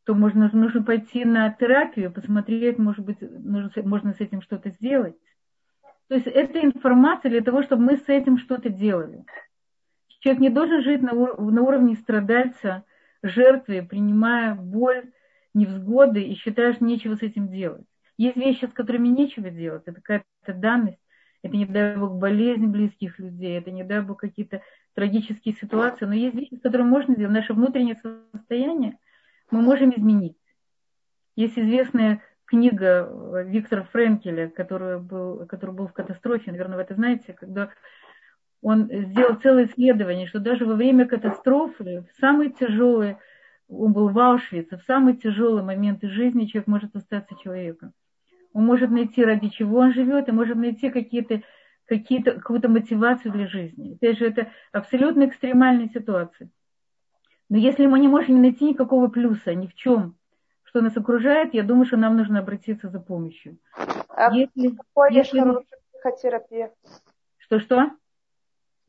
то 0.10 0.16
можно, 0.16 0.50
нужно 0.52 0.82
пойти 0.82 1.24
на 1.24 1.52
терапию, 1.52 2.12
посмотреть, 2.12 2.80
может 2.80 3.06
быть, 3.06 3.22
нужно, 3.22 3.72
можно 3.84 4.12
с 4.12 4.20
этим 4.20 4.42
что-то 4.42 4.72
сделать. 4.72 5.16
То 6.08 6.16
есть 6.16 6.26
это 6.26 6.60
информация 6.66 7.30
для 7.30 7.42
того, 7.42 7.62
чтобы 7.62 7.84
мы 7.84 7.98
с 7.98 8.10
этим 8.10 8.40
что-то 8.40 8.70
делали. 8.70 9.24
Человек 10.22 10.42
не 10.42 10.50
должен 10.50 10.82
жить 10.82 11.04
на, 11.04 11.14
на 11.14 11.62
уровне 11.62 11.96
страдальца, 11.96 12.86
жертвы, 13.24 13.82
принимая 13.82 14.56
боль, 14.56 15.12
невзгоды 15.54 16.22
и 16.24 16.36
считая, 16.36 16.74
что 16.74 16.86
нечего 16.86 17.16
с 17.16 17.22
этим 17.22 17.50
делать. 17.50 17.86
Есть 18.18 18.38
вещи, 18.38 18.66
с 18.66 18.74
которыми 18.74 19.08
нечего 19.08 19.50
делать, 19.50 19.84
это 19.86 20.02
какая-то 20.02 20.54
данность. 20.54 21.00
это 21.42 21.56
не 21.56 21.66
дай 21.66 21.96
бог 21.96 22.18
болезнь 22.18 22.66
близких 22.68 23.18
людей, 23.20 23.58
это 23.58 23.72
не 23.72 23.84
дай 23.84 24.02
бог 24.02 24.20
какие-то 24.20 24.62
трагические 24.94 25.56
ситуации, 25.56 26.06
но 26.06 26.14
есть 26.14 26.36
вещи, 26.36 26.56
с 26.56 26.62
которыми 26.62 26.90
можно 26.90 27.14
сделать. 27.14 27.34
Наше 27.34 27.54
внутреннее 27.54 27.96
состояние 28.34 28.98
мы 29.52 29.62
можем 29.62 29.92
изменить. 29.92 30.38
Есть 31.36 31.58
известная 31.58 32.22
книга 32.46 33.10
Виктора 33.46 33.84
Френкеля, 33.84 34.50
который 34.50 35.00
был, 35.00 35.46
который 35.46 35.74
был 35.74 35.88
в 35.88 35.94
катастрофе, 35.94 36.52
наверное, 36.52 36.78
вы 36.78 36.82
это 36.82 36.96
знаете, 36.96 37.34
когда 37.34 37.70
он 38.62 38.90
сделал 38.92 39.36
целое 39.36 39.66
исследование, 39.66 40.28
что 40.28 40.40
даже 40.40 40.66
во 40.66 40.76
время 40.76 41.08
катастрофы, 41.08 42.06
в 42.12 42.20
самые 42.20 42.50
тяжелые, 42.52 43.18
он 43.68 43.94
был 43.94 44.10
в 44.10 44.20
Аушвице, 44.20 44.78
в 44.78 44.84
самые 44.84 45.16
тяжелые 45.16 45.64
моменты 45.64 46.10
жизни 46.10 46.46
человек 46.46 46.68
может 46.68 46.96
остаться 46.96 47.36
человеком. 47.42 47.94
Он 48.52 48.66
может 48.66 48.90
найти, 48.90 49.24
ради 49.24 49.50
чего 49.50 49.78
он 49.78 49.94
живет, 49.94 50.28
и 50.28 50.34
может 50.34 50.58
найти 50.58 50.90
какие-то 50.90 51.42
какие-то, 51.90 52.34
какую-то 52.34 52.70
мотивацию 52.70 53.32
для 53.32 53.48
жизни. 53.48 53.96
Опять 53.96 54.20
же, 54.20 54.28
это 54.28 54.52
абсолютно 54.72 55.26
экстремальная 55.26 55.90
ситуация. 55.90 56.50
Но 57.50 57.58
если 57.58 57.88
мы 57.88 58.00
не 58.00 58.08
можем 58.08 58.42
найти 58.42 58.66
никакого 58.66 59.08
плюса 59.08 59.56
ни 59.56 59.66
в 59.66 59.74
чем, 59.74 60.16
что 60.64 60.82
нас 60.82 60.96
окружает, 60.96 61.56
я 61.56 61.64
думаю, 61.64 61.86
что 61.86 61.98
нам 61.98 62.16
нужно 62.16 62.40
обратиться 62.40 62.90
за 62.90 63.00
помощью. 63.00 63.58
А 64.10 64.32
если, 64.32 64.76
какой 64.76 65.14
если... 65.14 65.42
психотерапевт? 65.92 66.76
Что-что? 67.38 67.92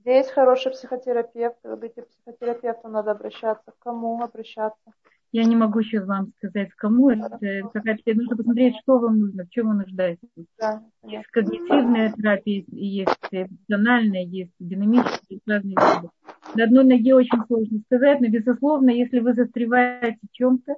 Где 0.00 0.18
есть 0.18 0.30
хороший 0.30 0.72
психотерапевт? 0.72 1.56
Говорите, 1.62 2.02
психотерапевту 2.02 2.88
надо 2.88 3.10
обращаться. 3.10 3.70
К 3.70 3.78
кому 3.82 4.22
обращаться? 4.22 4.92
Я 5.32 5.44
не 5.44 5.54
могу 5.54 5.82
сейчас 5.82 6.06
вам 6.06 6.32
сказать, 6.38 6.70
кому 6.74 7.10
это. 7.10 7.38
Какая-то, 7.72 8.14
нужно 8.14 8.36
посмотреть, 8.36 8.76
что 8.82 8.98
вам 8.98 9.18
нужно, 9.20 9.44
в 9.44 9.50
чем 9.50 9.68
вы 9.68 9.74
нуждаетесь. 9.74 10.28
Да. 10.58 10.82
Есть 11.04 11.26
когнитивная 11.28 12.12
терапия, 12.12 12.64
есть 12.66 13.16
эмоциональная, 13.30 14.24
есть 14.24 14.52
динамическая, 14.58 15.20
есть 15.28 15.46
разные 15.46 15.76
виды. 15.76 16.08
На 16.54 16.64
одной 16.64 16.84
ноге 16.84 17.14
очень 17.14 17.38
сложно 17.46 17.78
сказать, 17.86 18.20
но, 18.20 18.28
безусловно, 18.28 18.90
если 18.90 19.20
вы 19.20 19.34
застреваете 19.34 20.18
в 20.28 20.32
чем-то, 20.32 20.76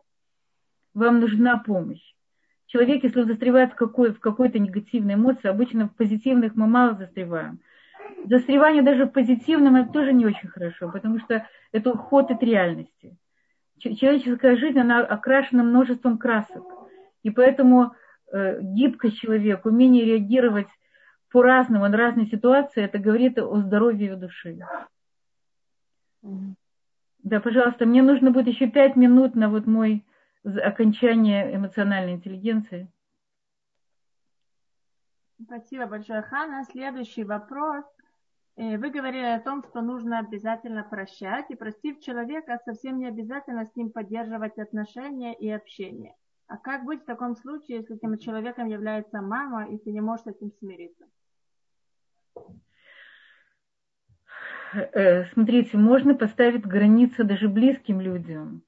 вам 0.94 1.20
нужна 1.20 1.58
помощь. 1.58 2.14
Человек, 2.66 3.04
если 3.04 3.20
он 3.20 3.28
застревает 3.28 3.72
в, 3.72 3.76
какой, 3.76 4.12
в 4.12 4.20
какой-то 4.20 4.58
негативной 4.58 5.14
эмоции, 5.14 5.48
обычно 5.48 5.88
в 5.88 5.94
позитивных 5.94 6.56
мы 6.56 6.66
мало 6.66 6.96
застреваем. 6.96 7.60
Застревание 8.24 8.82
даже 8.82 9.06
в 9.06 9.10
позитивном 9.10 9.76
это 9.76 9.92
тоже 9.92 10.12
не 10.12 10.26
очень 10.26 10.48
хорошо, 10.48 10.90
потому 10.90 11.18
что 11.18 11.46
это 11.72 11.90
уход 11.90 12.30
от 12.30 12.42
реальности 12.42 13.16
человеческая 13.90 14.56
жизнь, 14.56 14.78
она 14.78 15.00
окрашена 15.00 15.62
множеством 15.62 16.18
красок. 16.18 16.64
И 17.22 17.30
поэтому 17.30 17.94
э, 18.32 18.60
гибкость 18.60 19.18
человека, 19.18 19.68
умение 19.68 20.04
реагировать 20.04 20.68
по-разному 21.30 21.88
на 21.88 21.96
разные 21.96 22.26
ситуации, 22.26 22.82
это 22.82 22.98
говорит 22.98 23.38
о 23.38 23.60
здоровье 23.60 24.06
его 24.06 24.16
души. 24.16 24.58
Да, 27.18 27.40
пожалуйста, 27.40 27.86
мне 27.86 28.02
нужно 28.02 28.30
будет 28.30 28.48
еще 28.48 28.68
пять 28.68 28.96
минут 28.96 29.34
на 29.34 29.48
вот 29.48 29.66
мой 29.66 30.04
окончание 30.44 31.54
эмоциональной 31.54 32.14
интеллигенции. 32.14 32.88
Спасибо 35.44 35.86
большое, 35.86 36.22
Хана. 36.22 36.64
Следующий 36.64 37.24
вопрос. 37.24 37.84
Э, 38.56 38.76
вы 38.76 38.90
говорили 38.90 39.24
о 39.24 39.40
том, 39.40 39.62
что 39.64 39.80
нужно 39.80 40.18
обязательно 40.18 40.82
прощать, 40.84 41.46
и 41.50 41.54
простив 41.54 42.00
человека, 42.00 42.60
совсем 42.64 42.98
не 42.98 43.06
обязательно 43.06 43.66
с 43.66 43.74
ним 43.76 43.90
поддерживать 43.90 44.58
отношения 44.58 45.34
и 45.34 45.50
общение. 45.50 46.14
А 46.48 46.58
как 46.58 46.84
быть 46.84 47.02
в 47.02 47.06
таком 47.06 47.34
случае, 47.34 47.78
если 47.78 47.96
этим 47.96 48.18
человеком 48.18 48.66
является 48.66 49.22
мама, 49.22 49.66
и 49.68 49.78
ты 49.78 49.90
не 49.90 50.02
можешь 50.02 50.24
с 50.24 50.28
этим 50.28 50.52
смириться? 50.58 51.06
Э, 54.74 55.24
смотрите, 55.32 55.78
можно 55.78 56.14
поставить 56.14 56.66
границы 56.66 57.24
даже 57.24 57.48
близким 57.48 58.00
людям. 58.00 58.62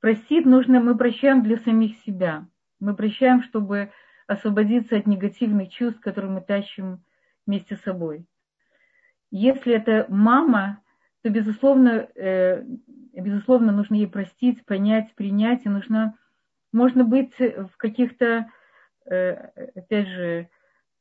Простить 0.00 0.46
нужно, 0.46 0.80
мы 0.80 0.96
прощаем 0.96 1.42
для 1.42 1.58
самих 1.58 1.96
себя. 1.98 2.46
Мы 2.80 2.94
прощаем, 2.94 3.42
чтобы 3.42 3.90
освободиться 4.26 4.96
от 4.96 5.06
негативных 5.06 5.70
чувств, 5.70 6.00
которые 6.00 6.30
мы 6.30 6.40
тащим 6.40 7.02
вместе 7.46 7.76
с 7.76 7.82
собой. 7.82 8.26
Если 9.30 9.74
это 9.74 10.06
мама, 10.08 10.80
то, 11.22 11.30
безусловно, 11.30 12.08
э, 12.14 12.64
безусловно, 13.12 13.72
нужно 13.72 13.96
ей 13.96 14.06
простить, 14.06 14.64
понять, 14.64 15.14
принять, 15.14 15.66
и 15.66 15.68
нужно, 15.68 16.16
можно 16.72 17.04
быть 17.04 17.38
в 17.38 17.76
каких-то, 17.76 18.50
э, 19.06 19.32
опять 19.74 20.08
же, 20.08 20.48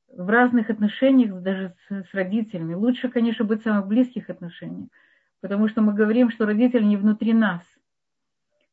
в 0.09 0.30
разных 0.30 0.69
отношениях, 0.69 1.41
даже 1.41 1.76
с, 1.88 2.03
с 2.09 2.13
родителями. 2.13 2.73
Лучше, 2.73 3.09
конечно, 3.09 3.45
быть 3.45 3.61
в 3.61 3.63
самых 3.63 3.88
близких 3.88 4.30
отношениях, 4.30 4.89
потому 5.41 5.67
что 5.67 5.82
мы 5.82 5.93
говорим, 5.93 6.30
что 6.30 6.45
родители 6.45 6.84
не 6.84 6.97
внутри 6.97 7.34
нас. 7.34 7.63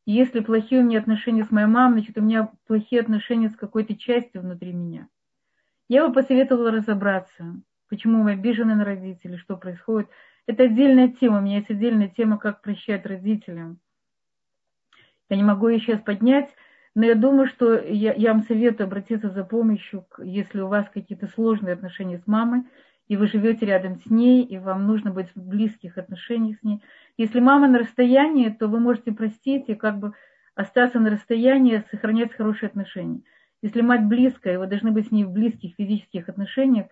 если 0.04 0.40
плохие 0.40 0.80
у 0.80 0.84
меня 0.84 0.98
отношения 0.98 1.44
с 1.44 1.50
моей 1.50 1.66
мамой, 1.66 2.00
значит, 2.00 2.18
у 2.18 2.22
меня 2.22 2.50
плохие 2.66 3.00
отношения 3.00 3.48
с 3.48 3.56
какой-то 3.56 3.96
частью 3.96 4.42
внутри 4.42 4.72
меня. 4.72 5.08
Я 5.88 6.06
бы 6.06 6.14
посоветовала 6.14 6.70
разобраться, 6.70 7.60
почему 7.92 8.22
мы 8.22 8.32
обижены 8.32 8.74
на 8.74 8.86
родителей, 8.86 9.36
что 9.36 9.54
происходит. 9.58 10.08
Это 10.46 10.62
отдельная 10.62 11.08
тема, 11.08 11.38
у 11.38 11.40
меня 11.42 11.56
есть 11.56 11.68
отдельная 11.68 12.08
тема, 12.08 12.38
как 12.38 12.62
прощать 12.62 13.04
родителям. 13.04 13.80
Я 15.28 15.36
не 15.36 15.42
могу 15.42 15.68
ее 15.68 15.78
сейчас 15.78 16.00
поднять, 16.00 16.48
но 16.94 17.04
я 17.04 17.14
думаю, 17.14 17.48
что 17.48 17.78
я, 17.78 18.14
я 18.14 18.32
вам 18.32 18.44
советую 18.44 18.86
обратиться 18.86 19.28
за 19.28 19.44
помощью, 19.44 20.06
если 20.22 20.62
у 20.62 20.68
вас 20.68 20.88
какие-то 20.88 21.26
сложные 21.26 21.74
отношения 21.74 22.16
с 22.16 22.26
мамой, 22.26 22.62
и 23.08 23.18
вы 23.18 23.26
живете 23.26 23.66
рядом 23.66 24.00
с 24.00 24.06
ней, 24.06 24.42
и 24.42 24.56
вам 24.56 24.86
нужно 24.86 25.10
быть 25.10 25.28
в 25.34 25.46
близких 25.46 25.98
отношениях 25.98 26.60
с 26.60 26.62
ней. 26.62 26.82
Если 27.18 27.40
мама 27.40 27.68
на 27.68 27.78
расстоянии, 27.78 28.48
то 28.48 28.68
вы 28.68 28.80
можете 28.80 29.12
простить 29.12 29.68
и 29.68 29.74
как 29.74 29.98
бы 29.98 30.14
остаться 30.54 30.98
на 30.98 31.10
расстоянии, 31.10 31.84
сохранять 31.90 32.32
хорошие 32.32 32.68
отношения. 32.68 33.20
Если 33.60 33.82
мать 33.82 34.06
близкая, 34.06 34.58
вы 34.58 34.66
должны 34.66 34.92
быть 34.92 35.08
с 35.08 35.10
ней 35.10 35.24
в 35.24 35.30
близких 35.30 35.74
физических 35.74 36.30
отношениях, 36.30 36.86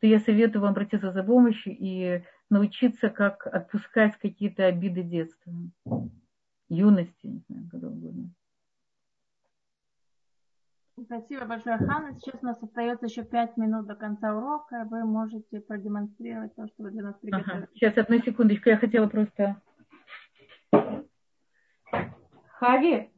то 0.00 0.06
я 0.06 0.20
советую 0.20 0.62
вам 0.62 0.72
обратиться 0.72 1.12
за 1.12 1.22
помощью 1.22 1.76
и 1.78 2.22
научиться, 2.50 3.10
как 3.10 3.46
отпускать 3.46 4.16
какие-то 4.18 4.66
обиды 4.66 5.02
детства, 5.02 5.52
юности, 6.68 7.26
не 7.26 7.42
знаю, 7.48 7.68
когда 7.70 7.88
угодно. 7.88 8.30
Спасибо 11.04 11.44
большое, 11.44 11.78
Ханна. 11.78 12.18
Сейчас 12.18 12.42
у 12.42 12.46
нас 12.46 12.60
остается 12.60 13.06
еще 13.06 13.24
пять 13.24 13.56
минут 13.56 13.86
до 13.86 13.94
конца 13.94 14.34
урока. 14.36 14.84
Вы 14.90 15.04
можете 15.04 15.60
продемонстрировать 15.60 16.54
то, 16.56 16.66
что 16.66 16.82
вы 16.82 16.90
для 16.90 17.02
нас 17.02 17.16
приготовили. 17.20 17.62
Ага. 17.62 17.68
Сейчас, 17.74 17.96
одну 17.96 18.18
секундочку. 18.18 18.68
Я 18.68 18.78
хотела 18.78 19.06
просто... 19.06 19.62
Хави? 22.50 23.12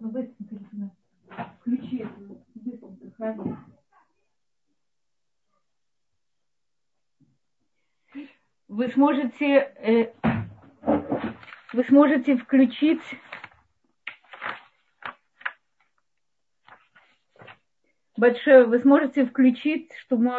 Ну, 0.00 0.10
быстренько, 0.10 0.90
включи 1.60 1.98
эту. 1.98 2.42
Вы 8.68 8.88
сможете, 8.90 9.72
э, 9.76 10.12
вы 11.72 11.84
сможете 11.84 12.36
включить 12.36 13.00
большое, 18.16 18.66
вы 18.66 18.78
сможете 18.80 19.26
включить, 19.26 19.90
чтобы 20.04 20.30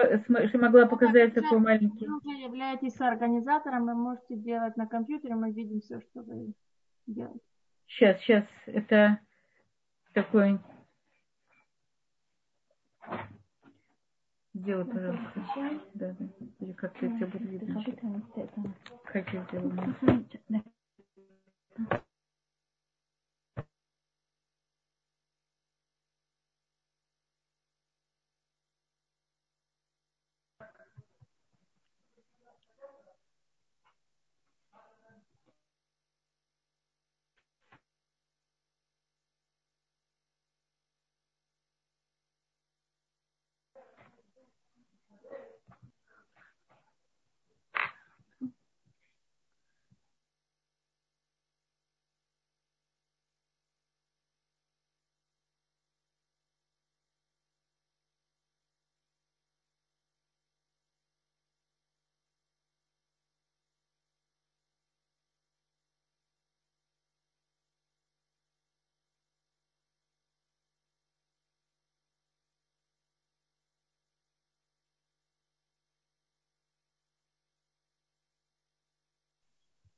что 0.48 0.58
могла 0.58 0.86
показать 0.86 1.34
да, 1.34 1.42
такой 1.42 1.60
маленький. 1.60 2.08
Вы 2.08 2.34
являетесь 2.34 3.02
организатором, 3.02 3.86
вы 3.86 3.96
можете 3.96 4.36
делать 4.36 4.78
на 4.78 4.88
компьютере, 4.88 5.36
мы 5.36 5.52
видим 5.52 5.82
все, 5.82 6.00
что 6.00 6.22
вы 6.22 6.54
делаете. 7.08 7.40
Сейчас, 7.88 8.22
сейчас, 8.22 8.46
это 8.68 9.20
такой 10.14 10.60
Сделай, 14.56 14.86
пожалуйста. 14.86 15.44
Да, 15.96 16.16
да. 16.20 16.26
Или 16.60 16.74
как-то 16.74 17.06
это 17.06 17.28
будет 17.28 17.44
видно. 17.44 17.86
Как 19.06 19.34
я 19.34 19.46
сделаю? 19.46 19.96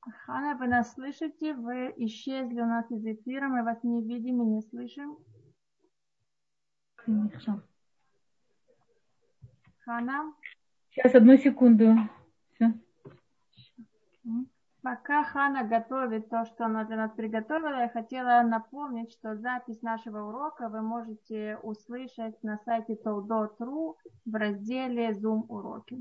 Хана, 0.02 0.56
вы 0.56 0.68
нас 0.68 0.94
слышите? 0.94 1.54
Вы 1.54 1.94
исчезли 1.98 2.60
у 2.60 2.66
нас 2.66 2.90
из 2.92 3.06
эфира, 3.06 3.48
мы 3.48 3.64
вас 3.64 3.84
не 3.84 4.02
видим 4.02 4.42
и 4.42 4.46
не 4.46 4.62
слышим. 4.62 5.18
Хана? 9.86 10.34
Сейчас, 10.90 11.16
одну 11.16 11.38
секунду. 11.38 11.96
Все. 12.54 12.74
Пока 14.82 15.24
Хана 15.24 15.64
готовит 15.64 16.30
то, 16.30 16.46
что 16.46 16.66
она 16.66 16.86
для 16.86 16.98
нас 16.98 17.12
приготовила, 17.12 17.82
я 17.82 17.90
хотела 17.90 18.42
напомнить, 18.42 19.12
что 19.12 19.38
запись 19.38 19.84
нашего 19.84 20.30
урока 20.30 20.70
вы 20.70 20.82
можете 20.82 21.58
услышать 21.62 22.42
на 22.42 22.58
сайте 22.66 22.96
Toldot.ru 22.96 23.96
в 24.26 24.36
разделе 24.36 25.12
Zoom 25.12 25.46
уроки. 25.48 26.00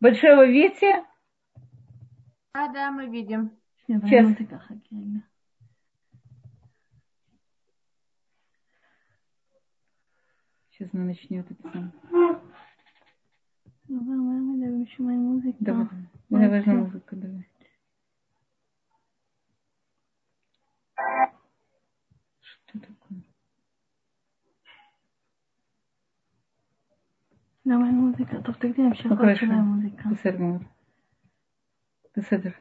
Большое 0.00 0.36
вы 0.36 0.52
видите? 0.52 1.04
А, 2.52 2.68
да, 2.72 2.90
мы 2.90 3.06
видим. 3.08 3.50
Сейчас. 3.86 4.26
Сейчас 10.70 10.94
она 10.94 11.04
начнет 11.04 11.50
это 11.50 11.70
сам. 11.72 11.92
Давай, 15.60 15.86
давай, 16.28 16.48
важна 16.50 16.74
музыка, 16.74 17.16
давай. 17.16 17.48
Что 22.40 22.78
такое? 22.80 23.22
давай 27.67 27.89
מוזיקה, 27.89 28.41
טוב 28.41 28.55
תגידי 28.55 28.81
להם 28.81 28.93
שיכול 28.93 29.25
להיות 29.25 29.39
שלהם 29.39 29.59
מוזיקה. 29.59 30.09
בסדר 30.09 30.37
גמור. 30.37 30.59
בסדר. 32.17 32.51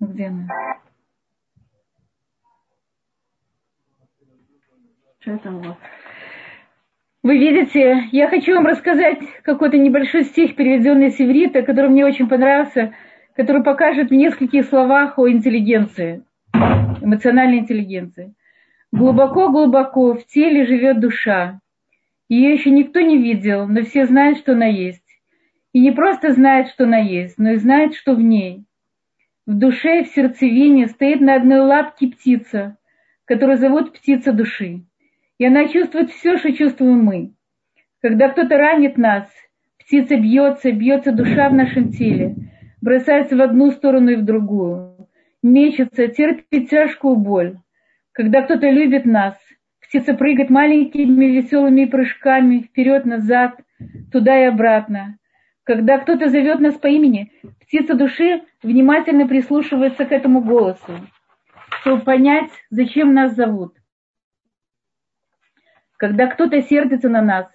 где 0.00 0.26
она? 0.26 0.46
Что 5.20 5.32
это 5.32 5.50
вот? 5.50 5.76
Вы 7.22 7.38
видите, 7.38 8.08
я 8.12 8.28
хочу 8.28 8.54
вам 8.54 8.66
рассказать 8.66 9.20
какой-то 9.42 9.78
небольшой 9.78 10.24
стих, 10.24 10.56
переведенный 10.56 11.10
с 11.10 11.18
иврита, 11.18 11.62
который 11.62 11.88
мне 11.88 12.04
очень 12.04 12.28
понравился, 12.28 12.92
который 13.34 13.62
покажет 13.62 14.10
в 14.10 14.14
нескольких 14.14 14.66
словах 14.66 15.18
о 15.18 15.30
интеллигенции, 15.30 16.22
эмоциональной 17.00 17.60
интеллигенции. 17.60 18.34
Глубоко-глубоко 18.92 20.12
в 20.12 20.26
теле 20.26 20.66
живет 20.66 21.00
душа. 21.00 21.60
ее 22.29 22.53
еще 22.53 22.69
никто 22.69 23.01
не 23.01 23.17
видел, 23.17 23.67
но 23.67 23.81
все 23.83 24.05
знают, 24.05 24.37
что 24.37 24.53
она 24.53 24.67
есть. 24.67 25.03
И 25.73 25.81
не 25.81 25.91
просто 25.91 26.31
знают, 26.31 26.69
что 26.69 26.85
она 26.85 26.99
есть, 26.99 27.37
но 27.37 27.51
и 27.51 27.57
знают, 27.57 27.95
что 27.95 28.15
в 28.15 28.21
ней. 28.21 28.63
В 29.45 29.53
душе, 29.53 30.03
в 30.03 30.07
сердцевине 30.07 30.87
стоит 30.87 31.19
на 31.19 31.35
одной 31.35 31.59
лапке 31.59 32.07
птица, 32.07 32.77
которую 33.25 33.57
зовут 33.57 33.93
птица 33.93 34.31
души 34.31 34.83
и 35.39 35.45
она 35.45 35.67
чувствует 35.67 36.11
все, 36.11 36.37
что 36.37 36.53
чувствуем 36.53 37.03
мы. 37.03 37.33
Когда 38.01 38.29
кто-то 38.29 38.57
ранит 38.57 38.97
нас, 38.97 39.27
птица 39.79 40.17
бьется, 40.17 40.71
бьется 40.71 41.11
душа 41.11 41.49
в 41.49 41.53
нашем 41.53 41.91
теле, 41.91 42.35
бросается 42.81 43.35
в 43.35 43.41
одну 43.41 43.71
сторону 43.71 44.11
и 44.11 44.15
в 44.17 44.23
другую, 44.23 45.07
мечется, 45.41 46.07
терпит 46.09 46.69
тяжкую 46.69 47.15
боль. 47.15 47.57
Когда 48.11 48.41
кто-то 48.41 48.69
любит 48.69 49.05
нас, 49.05 49.35
птица 49.89 50.13
прыгает 50.13 50.51
маленькими 50.51 51.25
веселыми 51.25 51.85
прыжками 51.85 52.59
вперед-назад, 52.59 53.59
туда 54.11 54.39
и 54.39 54.43
обратно. 54.45 55.17
Когда 55.63 55.97
кто-то 55.97 56.29
зовет 56.29 56.59
нас 56.59 56.75
по 56.75 56.87
имени, 56.87 57.31
птица 57.61 57.95
души 57.95 58.43
внимательно 58.61 59.27
прислушивается 59.27 60.05
к 60.05 60.11
этому 60.11 60.41
голосу, 60.41 60.93
чтобы 61.81 62.03
понять, 62.03 62.51
зачем 62.69 63.15
нас 63.15 63.35
зовут. 63.35 63.75
Когда 65.97 66.27
кто-то 66.27 66.61
сердится 66.61 67.09
на 67.09 67.23
нас, 67.23 67.47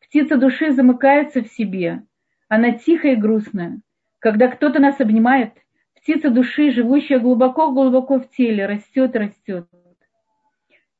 птица 0.00 0.36
души 0.36 0.70
замыкается 0.70 1.42
в 1.42 1.48
себе. 1.48 2.02
Она 2.48 2.72
тихая 2.72 3.12
и 3.12 3.16
грустная. 3.16 3.80
Когда 4.20 4.46
кто-то 4.46 4.78
нас 4.78 5.00
обнимает, 5.00 5.54
птица 5.96 6.30
души, 6.30 6.70
живущая 6.70 7.18
глубоко-глубоко 7.18 8.20
в 8.20 8.30
теле, 8.30 8.66
растет, 8.66 9.16
растет. 9.16 9.66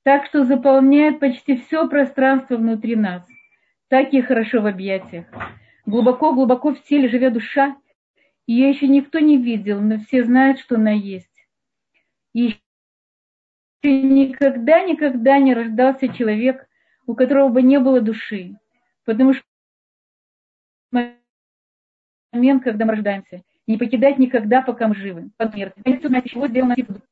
Так 0.02 0.26
что 0.26 0.44
заполняет 0.44 1.20
почти 1.20 1.56
все 1.56 1.86
пространство 1.88 2.56
внутри 2.56 2.96
нас. 2.96 3.22
Так 3.88 4.12
и 4.14 4.22
хорошо 4.22 4.62
в 4.62 4.66
объятиях. 4.66 5.26
Глубоко-глубоко 5.84 6.72
в 6.74 6.82
теле 6.82 7.08
живет 7.08 7.34
душа. 7.34 7.76
Ее 8.46 8.70
еще 8.70 8.88
никто 8.88 9.18
не 9.18 9.36
видел, 9.36 9.80
но 9.80 9.98
все 9.98 10.24
знают, 10.24 10.58
что 10.58 10.76
она 10.76 10.92
есть. 10.92 11.28
И 12.32 12.58
никогда-никогда 13.82 15.38
не 15.38 15.54
рождался 15.54 16.08
человек, 16.08 16.66
у 17.06 17.14
которого 17.14 17.48
бы 17.48 17.62
не 17.62 17.78
было 17.78 18.00
души. 18.00 18.56
Потому 19.04 19.34
что 19.34 19.44
момент, 22.32 22.62
когда 22.62 22.84
мы 22.84 22.92
рождаемся, 22.92 23.42
не 23.66 23.76
покидать 23.76 24.18
никогда, 24.18 24.62
пока 24.62 24.88
мы 24.88 24.94
живы. 24.94 25.30
Под 25.36 25.52
смерть. 25.52 25.74
Конец 25.84 26.04
узнать, 26.04 26.30
чего 26.30 26.48
сделана 26.48 26.74
птица 26.74 27.02